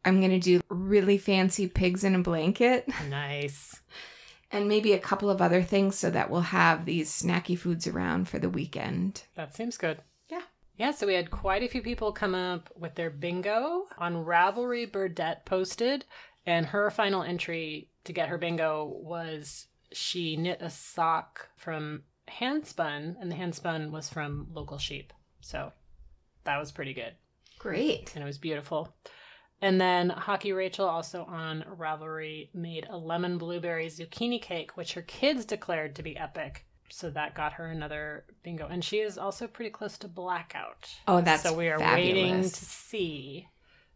I'm 0.03 0.19
going 0.19 0.31
to 0.31 0.39
do 0.39 0.61
really 0.69 1.19
fancy 1.19 1.67
pigs 1.67 2.03
in 2.03 2.15
a 2.15 2.19
blanket 2.23 2.87
nice. 3.09 3.79
and 4.51 4.67
maybe 4.67 4.93
a 4.93 4.99
couple 4.99 5.29
of 5.29 5.41
other 5.43 5.61
things 5.61 5.95
so 5.95 6.09
that 6.09 6.31
we'll 6.31 6.41
have 6.41 6.85
these 6.85 7.11
snacky 7.11 7.55
foods 7.55 7.85
around 7.85 8.27
for 8.27 8.39
the 8.39 8.49
weekend. 8.49 9.21
That 9.35 9.55
seems 9.55 9.77
good. 9.77 9.99
Yeah. 10.27 10.41
Yeah, 10.75 10.89
so 10.89 11.05
we 11.05 11.13
had 11.13 11.29
quite 11.29 11.61
a 11.61 11.67
few 11.67 11.83
people 11.83 12.11
come 12.11 12.33
up 12.33 12.71
with 12.75 12.95
their 12.95 13.11
bingo 13.11 13.85
on 13.99 14.25
Ravelry. 14.25 14.91
Burdette 14.91 15.45
posted, 15.45 16.05
and 16.45 16.65
her 16.67 16.89
final 16.91 17.23
entry 17.23 17.89
to 18.05 18.13
get 18.13 18.29
her 18.29 18.37
bingo 18.37 18.85
was 19.01 19.67
she 19.91 20.35
knit 20.37 20.61
a 20.61 20.69
sock 20.69 21.49
from 21.57 22.03
handspun, 22.29 23.15
and 23.19 23.31
the 23.31 23.35
handspun 23.35 23.91
was 23.91 24.09
from 24.09 24.47
local 24.53 24.77
sheep. 24.77 25.13
So 25.41 25.71
that 26.43 26.57
was 26.57 26.71
pretty 26.71 26.93
good, 26.93 27.13
Great. 27.59 28.11
and 28.15 28.23
it 28.23 28.27
was 28.27 28.37
beautiful. 28.37 28.93
And 29.63 29.79
then 29.79 30.09
Hockey 30.09 30.53
Rachel, 30.53 30.87
also 30.87 31.23
on 31.25 31.63
Ravelry, 31.77 32.49
made 32.53 32.87
a 32.89 32.97
lemon 32.97 33.37
blueberry 33.37 33.87
zucchini 33.87 34.41
cake, 34.41 34.75
which 34.75 34.93
her 34.93 35.03
kids 35.03 35.45
declared 35.45 35.95
to 35.95 36.03
be 36.03 36.17
epic. 36.17 36.65
So 36.89 37.09
that 37.11 37.35
got 37.35 37.53
her 37.53 37.67
another 37.67 38.25
bingo. 38.43 38.67
And 38.67 38.83
she 38.83 38.97
is 38.97 39.17
also 39.17 39.47
pretty 39.47 39.69
close 39.69 39.97
to 39.99 40.07
blackout. 40.07 40.89
Oh, 41.07 41.21
that's 41.21 41.43
So 41.43 41.53
we 41.53 41.69
are 41.69 41.79
waiting 41.79 42.41
to 42.41 42.49
see 42.49 43.47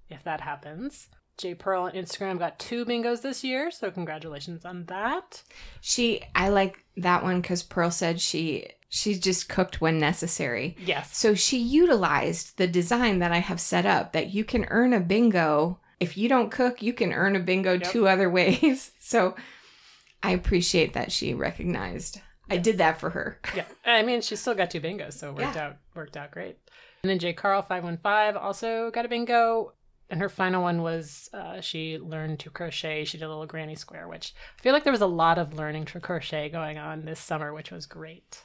if 0.07 0.23
that 0.23 0.39
happens. 0.41 1.09
J 1.38 1.53
Pearl 1.55 1.83
on 1.83 1.91
Instagram 1.91 2.39
got 2.39 2.59
two 2.59 2.86
bingos 2.86 3.21
this 3.21 3.43
year, 3.43 3.69
so 3.71 3.91
congratulations 3.91 4.63
on 4.65 4.86
that. 4.86 5.43
She, 5.81 6.21
I 6.33 6.49
like 6.49 6.83
that 6.97 7.23
one 7.23 7.41
because 7.41 7.63
Pearl 7.63 7.91
said 7.91 8.21
she 8.21 8.67
she 8.89 9.15
just 9.19 9.49
cooked 9.49 9.81
when 9.81 9.99
necessary. 9.99 10.77
Yes. 10.79 11.17
So 11.17 11.33
she 11.33 11.57
utilized 11.57 12.57
the 12.57 12.67
design 12.67 13.19
that 13.19 13.31
I 13.33 13.39
have 13.39 13.59
set 13.59 13.86
up 13.86 14.13
that 14.13 14.33
you 14.33 14.45
can 14.45 14.65
earn 14.69 14.93
a 14.93 14.99
bingo. 15.01 15.79
If 15.99 16.15
you 16.17 16.29
don't 16.29 16.51
cook, 16.51 16.81
you 16.81 16.93
can 16.93 17.11
earn 17.11 17.36
a 17.36 17.39
bingo 17.41 17.73
Yep. 17.73 17.83
two 17.91 18.07
other 18.07 18.29
ways. 18.39 18.91
So 18.99 19.36
I 20.23 20.31
appreciate 20.31 20.93
that 20.93 21.11
she 21.11 21.33
recognized. 21.33 22.21
I 22.49 22.57
did 22.57 22.77
that 22.77 22.99
for 22.99 23.09
her. 23.09 23.41
yeah. 23.55 23.65
I 23.86 24.03
mean, 24.03 24.21
she 24.21 24.36
still 24.36 24.53
got 24.55 24.69
two 24.71 24.79
bingos, 24.79 25.13
so 25.13 25.29
it 25.29 25.36
worked 25.36 25.55
Yeah. 25.55 25.65
out 25.67 25.77
worked 25.95 26.15
out 26.15 26.31
great. 26.31 26.57
And 27.03 27.09
then 27.09 27.19
J 27.19 27.33
Carl 27.33 27.61
five 27.63 27.83
one 27.83 27.97
five 27.97 28.38
also 28.38 28.91
got 28.91 29.03
a 29.05 29.09
bingo, 29.09 29.73
and 30.09 30.19
her 30.19 30.29
final 30.29 30.61
one 30.61 30.81
was 30.81 31.29
uh, 31.33 31.61
she 31.61 31.97
learned 31.97 32.39
to 32.39 32.49
crochet. 32.49 33.05
She 33.05 33.17
did 33.17 33.25
a 33.25 33.29
little 33.29 33.45
granny 33.45 33.75
square, 33.75 34.07
which 34.07 34.33
I 34.57 34.61
feel 34.61 34.73
like 34.73 34.83
there 34.83 34.91
was 34.93 35.01
a 35.01 35.07
lot 35.07 35.37
of 35.37 35.53
learning 35.53 35.85
to 35.85 35.99
crochet 35.99 36.49
going 36.49 36.77
on 36.77 37.05
this 37.05 37.19
summer, 37.19 37.53
which 37.53 37.71
was 37.71 37.85
great. 37.85 38.43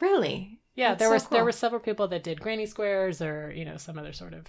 Really? 0.00 0.60
Yeah, 0.74 0.90
That's 0.90 1.00
there 1.00 1.08
so 1.08 1.14
was 1.14 1.26
there 1.26 1.44
were 1.44 1.52
several 1.52 1.80
people 1.80 2.08
that 2.08 2.22
did 2.22 2.40
granny 2.40 2.66
squares 2.66 3.20
or 3.20 3.52
you 3.54 3.64
know 3.64 3.76
some 3.76 3.98
other 3.98 4.12
sort 4.12 4.32
of 4.32 4.46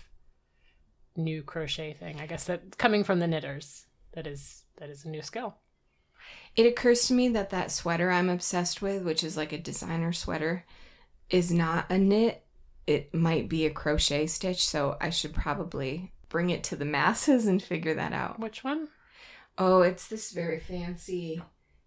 new 1.15 1.41
crochet 1.43 1.93
thing. 1.93 2.19
I 2.19 2.27
guess 2.27 2.45
that 2.45 2.77
coming 2.77 3.03
from 3.03 3.19
the 3.19 3.27
knitters, 3.27 3.85
that 4.13 4.27
is 4.27 4.63
that 4.77 4.89
is 4.89 5.05
a 5.05 5.09
new 5.09 5.21
skill. 5.21 5.55
It 6.55 6.65
occurs 6.65 7.07
to 7.07 7.13
me 7.13 7.29
that 7.29 7.49
that 7.49 7.71
sweater 7.71 8.11
I'm 8.11 8.29
obsessed 8.29 8.81
with, 8.81 9.03
which 9.03 9.23
is 9.23 9.35
like 9.35 9.51
a 9.51 9.57
designer 9.57 10.13
sweater, 10.13 10.65
is 11.29 11.51
not 11.51 11.89
a 11.89 11.97
knit. 11.97 12.45
It 12.85 13.13
might 13.13 13.49
be 13.49 13.65
a 13.65 13.71
crochet 13.71 14.27
stitch, 14.27 14.65
so 14.65 14.97
I 15.01 15.09
should 15.09 15.33
probably 15.33 16.12
bring 16.33 16.49
it 16.49 16.65
to 16.65 16.75
the 16.75 16.83
masses 16.83 17.47
and 17.47 17.63
figure 17.63 17.93
that 17.93 18.11
out. 18.11 18.39
Which 18.39 18.65
one? 18.65 18.89
Oh, 19.57 19.83
it's 19.83 20.07
this 20.07 20.31
very 20.31 20.59
fancy 20.59 21.41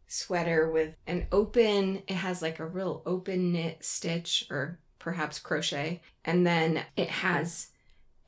sweater 0.06 0.70
with 0.70 0.94
an 1.06 1.26
open, 1.32 2.04
it 2.06 2.14
has 2.14 2.40
like 2.40 2.60
a 2.60 2.66
real 2.66 3.02
open 3.04 3.52
knit 3.52 3.84
stitch 3.84 4.46
or 4.50 4.78
perhaps 5.00 5.40
crochet. 5.40 6.00
And 6.24 6.46
then 6.46 6.84
it 6.96 7.10
has 7.10 7.68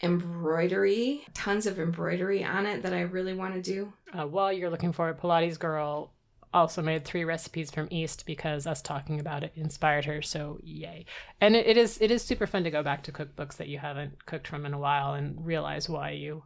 embroidery, 0.02 1.22
tons 1.34 1.66
of 1.66 1.78
embroidery 1.78 2.44
on 2.44 2.66
it 2.66 2.82
that 2.82 2.92
I 2.92 3.02
really 3.02 3.34
want 3.34 3.54
to 3.54 3.62
do. 3.62 3.92
Uh, 4.12 4.26
while 4.26 4.52
you're 4.52 4.70
looking 4.70 4.92
for 4.92 5.08
it, 5.08 5.18
Pilates 5.18 5.58
girl 5.58 6.12
also 6.52 6.82
made 6.82 7.04
three 7.04 7.24
recipes 7.24 7.70
from 7.70 7.88
East 7.90 8.24
because 8.26 8.66
us 8.66 8.82
talking 8.82 9.20
about 9.20 9.44
it 9.44 9.52
inspired 9.54 10.04
her. 10.06 10.22
So 10.22 10.58
yay! 10.62 11.04
And 11.40 11.54
it, 11.56 11.66
it 11.66 11.76
is 11.76 11.98
it 12.00 12.10
is 12.10 12.22
super 12.22 12.46
fun 12.46 12.64
to 12.64 12.70
go 12.70 12.82
back 12.82 13.02
to 13.04 13.12
cookbooks 13.12 13.56
that 13.56 13.68
you 13.68 13.78
haven't 13.78 14.26
cooked 14.26 14.48
from 14.48 14.66
in 14.66 14.74
a 14.74 14.78
while 14.78 15.14
and 15.14 15.44
realize 15.44 15.88
why 15.88 16.10
you 16.10 16.44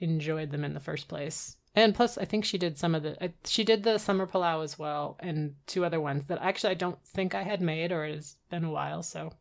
enjoyed 0.00 0.50
them 0.50 0.64
in 0.64 0.74
the 0.74 0.80
first 0.80 1.08
place. 1.08 1.56
And 1.76 1.94
plus, 1.94 2.16
I 2.16 2.24
think 2.24 2.44
she 2.44 2.58
did 2.58 2.78
some 2.78 2.94
of 2.94 3.02
the 3.02 3.22
uh, 3.22 3.28
she 3.44 3.64
did 3.64 3.82
the 3.82 3.98
summer 3.98 4.26
palau 4.26 4.62
as 4.62 4.78
well, 4.78 5.16
and 5.20 5.56
two 5.66 5.84
other 5.84 6.00
ones 6.00 6.24
that 6.28 6.38
actually 6.40 6.70
I 6.70 6.74
don't 6.74 7.02
think 7.04 7.34
I 7.34 7.42
had 7.42 7.60
made, 7.60 7.90
or 7.90 8.04
it 8.04 8.14
has 8.14 8.36
been 8.50 8.64
a 8.64 8.70
while. 8.70 9.02
So 9.02 9.32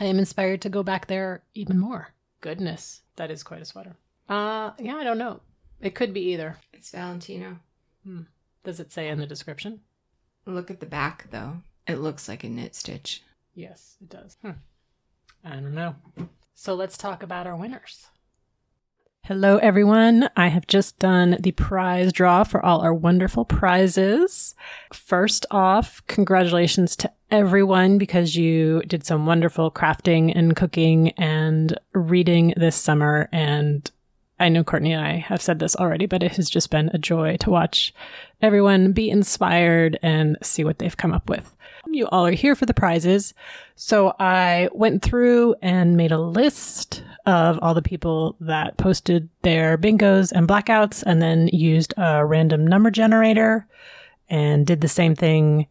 I 0.00 0.06
am 0.06 0.18
inspired 0.18 0.62
to 0.62 0.68
go 0.68 0.82
back 0.82 1.06
there 1.06 1.42
even 1.54 1.78
more. 1.78 2.14
Goodness, 2.40 3.02
that 3.16 3.30
is 3.30 3.42
quite 3.42 3.62
a 3.62 3.64
sweater. 3.64 3.96
Uh, 4.28 4.72
yeah, 4.78 4.96
I 4.96 5.04
don't 5.04 5.18
know. 5.18 5.40
It 5.80 5.94
could 5.94 6.12
be 6.12 6.32
either. 6.32 6.56
It's 6.72 6.90
Valentino. 6.90 7.60
Does 8.68 8.80
it 8.80 8.92
say 8.92 9.08
in 9.08 9.18
the 9.18 9.24
description? 9.24 9.80
Look 10.44 10.70
at 10.70 10.78
the 10.78 10.84
back 10.84 11.30
though. 11.30 11.62
It 11.86 12.00
looks 12.00 12.28
like 12.28 12.44
a 12.44 12.50
knit 12.50 12.74
stitch. 12.74 13.22
Yes, 13.54 13.96
it 13.98 14.10
does. 14.10 14.36
Hmm. 14.42 14.60
I 15.42 15.54
don't 15.54 15.74
know. 15.74 15.96
So 16.54 16.74
let's 16.74 16.98
talk 16.98 17.22
about 17.22 17.46
our 17.46 17.56
winners. 17.56 18.08
Hello, 19.24 19.56
everyone. 19.56 20.28
I 20.36 20.48
have 20.48 20.66
just 20.66 20.98
done 20.98 21.38
the 21.40 21.52
prize 21.52 22.12
draw 22.12 22.44
for 22.44 22.62
all 22.62 22.82
our 22.82 22.92
wonderful 22.92 23.46
prizes. 23.46 24.54
First 24.92 25.46
off, 25.50 26.02
congratulations 26.06 26.94
to 26.96 27.10
everyone 27.30 27.96
because 27.96 28.36
you 28.36 28.82
did 28.82 29.02
some 29.02 29.24
wonderful 29.24 29.70
crafting 29.70 30.30
and 30.36 30.54
cooking 30.54 31.12
and 31.12 31.74
reading 31.94 32.52
this 32.58 32.76
summer. 32.76 33.30
And 33.32 33.90
I 34.40 34.48
know 34.48 34.62
Courtney 34.62 34.92
and 34.92 35.04
I 35.04 35.16
have 35.16 35.42
said 35.42 35.58
this 35.58 35.74
already, 35.76 36.06
but 36.06 36.22
it 36.22 36.36
has 36.36 36.48
just 36.48 36.70
been 36.70 36.90
a 36.92 36.98
joy 36.98 37.36
to 37.38 37.50
watch 37.50 37.92
everyone 38.40 38.92
be 38.92 39.10
inspired 39.10 39.98
and 40.02 40.36
see 40.42 40.64
what 40.64 40.78
they've 40.78 40.96
come 40.96 41.12
up 41.12 41.28
with. 41.28 41.54
You 41.86 42.06
all 42.08 42.26
are 42.26 42.32
here 42.32 42.54
for 42.54 42.66
the 42.66 42.74
prizes. 42.74 43.34
So 43.74 44.14
I 44.18 44.68
went 44.72 45.02
through 45.02 45.54
and 45.62 45.96
made 45.96 46.12
a 46.12 46.20
list 46.20 47.02
of 47.26 47.58
all 47.62 47.74
the 47.74 47.82
people 47.82 48.36
that 48.40 48.76
posted 48.76 49.28
their 49.42 49.76
bingos 49.76 50.32
and 50.32 50.48
blackouts 50.48 51.02
and 51.04 51.20
then 51.20 51.48
used 51.48 51.94
a 51.96 52.24
random 52.24 52.66
number 52.66 52.90
generator 52.90 53.66
and 54.28 54.66
did 54.66 54.80
the 54.80 54.88
same 54.88 55.14
thing 55.14 55.66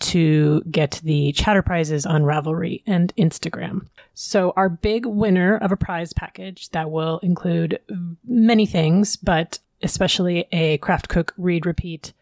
to 0.00 0.62
get 0.70 1.00
the 1.04 1.32
chatter 1.32 1.62
prizes 1.62 2.06
on 2.06 2.22
Ravelry 2.22 2.82
and 2.86 3.14
Instagram. 3.16 3.86
So, 4.14 4.52
our 4.56 4.68
big 4.68 5.06
winner 5.06 5.56
of 5.56 5.72
a 5.72 5.76
prize 5.76 6.12
package 6.12 6.68
that 6.70 6.90
will 6.90 7.18
include 7.22 7.78
many 8.26 8.66
things, 8.66 9.16
but 9.16 9.58
especially 9.82 10.46
a 10.52 10.78
Craft 10.78 11.08
Cook 11.08 11.32
Read 11.38 11.64
Repeat 11.64 12.12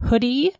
hoodie 0.00 0.54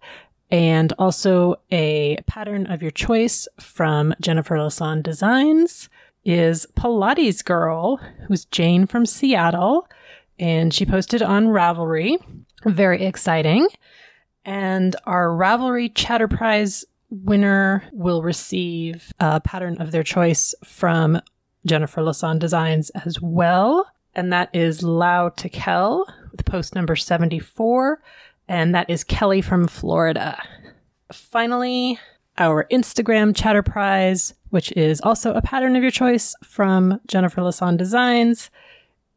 and 0.51 0.93
also 0.99 1.57
a 1.72 2.16
pattern 2.27 2.66
of 2.66 2.83
your 2.83 2.91
choice 2.91 3.49
from 3.59 4.14
Jennifer 4.20 4.57
Lassonde 4.57 5.03
Designs 5.03 5.89
is 6.25 6.66
Pilates 6.77 7.45
Girl, 7.45 7.97
who's 8.29 8.45
Jane 8.47 8.87
from 8.87 9.05
Seattle, 9.05 9.89
and 10.39 10.72
she 10.72 10.87
posted 10.87 11.22
on 11.22 11.49
Ravelry. 11.49 12.18
Very 12.64 13.05
exciting. 13.05 13.68
And 14.45 14.95
our 15.05 15.28
Ravelry 15.28 15.92
Chatter 15.95 16.28
Prize 16.28 16.84
winner 17.11 17.84
will 17.92 18.22
receive 18.22 19.12
a 19.20 19.40
pattern 19.40 19.80
of 19.80 19.90
their 19.90 20.03
choice 20.03 20.55
from 20.64 21.20
Jennifer 21.66 22.03
Lassonde 22.03 22.40
Designs 22.40 22.90
as 22.90 23.20
well. 23.20 23.90
And 24.14 24.32
that 24.32 24.51
is 24.53 24.82
Lau 24.82 25.30
Tekel 25.30 26.07
with 26.30 26.45
post 26.45 26.74
number 26.74 26.97
74. 26.97 28.01
And 28.49 28.74
that 28.74 28.90
is 28.90 29.05
Kelly 29.05 29.40
from 29.40 29.66
Florida. 29.66 30.40
Finally, 31.12 31.99
our 32.38 32.66
Instagram 32.70 33.34
Chatter 33.34 33.62
Prize, 33.62 34.34
which 34.51 34.72
is 34.72 35.01
also 35.01 35.32
a 35.32 35.42
pattern 35.42 35.76
of 35.76 35.82
your 35.82 35.90
choice 35.90 36.34
from 36.45 37.01
Jennifer 37.07 37.40
Lassonde 37.40 37.78
Designs, 37.78 38.51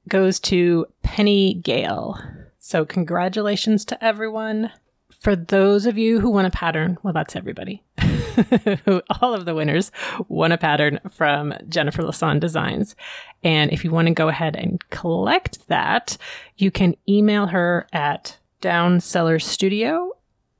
goes 0.07 0.39
to 0.39 0.85
Penny 1.03 1.55
Gale. 1.55 2.17
So, 2.59 2.85
congratulations 2.85 3.85
to 3.85 4.03
everyone. 4.03 4.71
For 5.19 5.35
those 5.35 5.85
of 5.85 5.97
you 5.97 6.19
who 6.19 6.29
want 6.29 6.47
a 6.47 6.51
pattern, 6.51 6.97
well, 7.03 7.13
that's 7.13 7.35
everybody. 7.35 7.83
All 9.21 9.33
of 9.33 9.45
the 9.45 9.55
winners 9.55 9.91
won 10.27 10.51
a 10.51 10.57
pattern 10.57 10.99
from 11.09 11.53
Jennifer 11.67 12.03
Lassonde 12.03 12.39
Designs. 12.39 12.95
And 13.43 13.71
if 13.71 13.83
you 13.83 13.91
want 13.91 14.07
to 14.07 14.13
go 14.13 14.27
ahead 14.27 14.55
and 14.55 14.87
collect 14.89 15.67
that, 15.67 16.17
you 16.57 16.69
can 16.71 16.95
email 17.09 17.47
her 17.47 17.87
at 17.93 18.37
downcellarstudio 18.61 20.09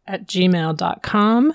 at 0.07 0.27
gmail.com. 0.27 1.53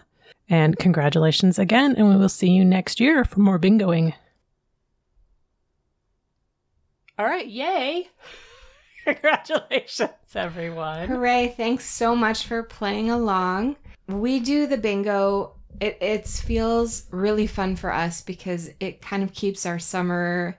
And 0.49 0.79
congratulations 0.79 1.59
again, 1.59 1.95
and 1.97 2.09
we 2.09 2.17
will 2.17 2.29
see 2.29 2.51
you 2.51 2.65
next 2.65 3.01
year 3.01 3.25
for 3.25 3.41
more 3.41 3.59
bingoing. 3.59 4.13
All 7.19 7.27
right, 7.27 7.47
yay! 7.47 8.09
Congratulations, 9.05 10.11
everyone. 10.35 11.09
Hooray. 11.09 11.55
Thanks 11.57 11.85
so 11.85 12.15
much 12.15 12.47
for 12.47 12.63
playing 12.63 13.11
along. 13.11 13.77
We 14.09 14.41
do 14.41 14.67
the 14.67 14.77
bingo. 14.77 15.55
It 15.81 15.99
it 16.01 16.27
feels 16.27 17.05
really 17.11 17.47
fun 17.47 17.77
for 17.77 17.93
us 17.93 18.21
because 18.21 18.71
it 18.79 19.03
kind 19.03 19.23
of 19.23 19.33
keeps 19.33 19.67
our 19.67 19.79
summer 19.79 20.57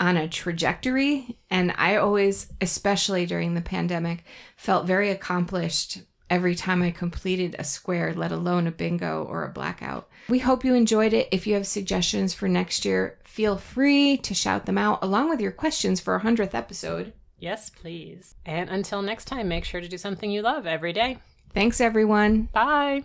on 0.00 0.16
a 0.16 0.28
trajectory. 0.28 1.38
And 1.50 1.72
I 1.76 1.96
always, 1.96 2.52
especially 2.60 3.26
during 3.26 3.54
the 3.54 3.60
pandemic, 3.60 4.24
felt 4.56 4.86
very 4.86 5.10
accomplished 5.10 6.02
every 6.28 6.54
time 6.54 6.82
I 6.82 6.90
completed 6.90 7.54
a 7.58 7.64
square, 7.64 8.14
let 8.14 8.32
alone 8.32 8.66
a 8.66 8.72
bingo 8.72 9.24
or 9.24 9.44
a 9.44 9.52
blackout. 9.52 10.08
We 10.28 10.38
hope 10.38 10.64
you 10.64 10.74
enjoyed 10.74 11.12
it. 11.12 11.28
If 11.30 11.46
you 11.46 11.54
have 11.54 11.66
suggestions 11.66 12.32
for 12.32 12.48
next 12.48 12.84
year, 12.84 13.18
feel 13.24 13.58
free 13.58 14.16
to 14.16 14.34
shout 14.34 14.64
them 14.64 14.78
out 14.78 15.00
along 15.02 15.28
with 15.28 15.40
your 15.40 15.52
questions 15.52 16.00
for 16.00 16.14
our 16.14 16.20
100th 16.20 16.54
episode. 16.54 17.12
Yes, 17.42 17.68
please. 17.70 18.36
And 18.46 18.70
until 18.70 19.02
next 19.02 19.24
time, 19.24 19.48
make 19.48 19.64
sure 19.64 19.80
to 19.80 19.88
do 19.88 19.98
something 19.98 20.30
you 20.30 20.42
love 20.42 20.64
every 20.64 20.92
day. 20.92 21.18
Thanks, 21.52 21.80
everyone. 21.80 22.48
Bye. 22.52 23.02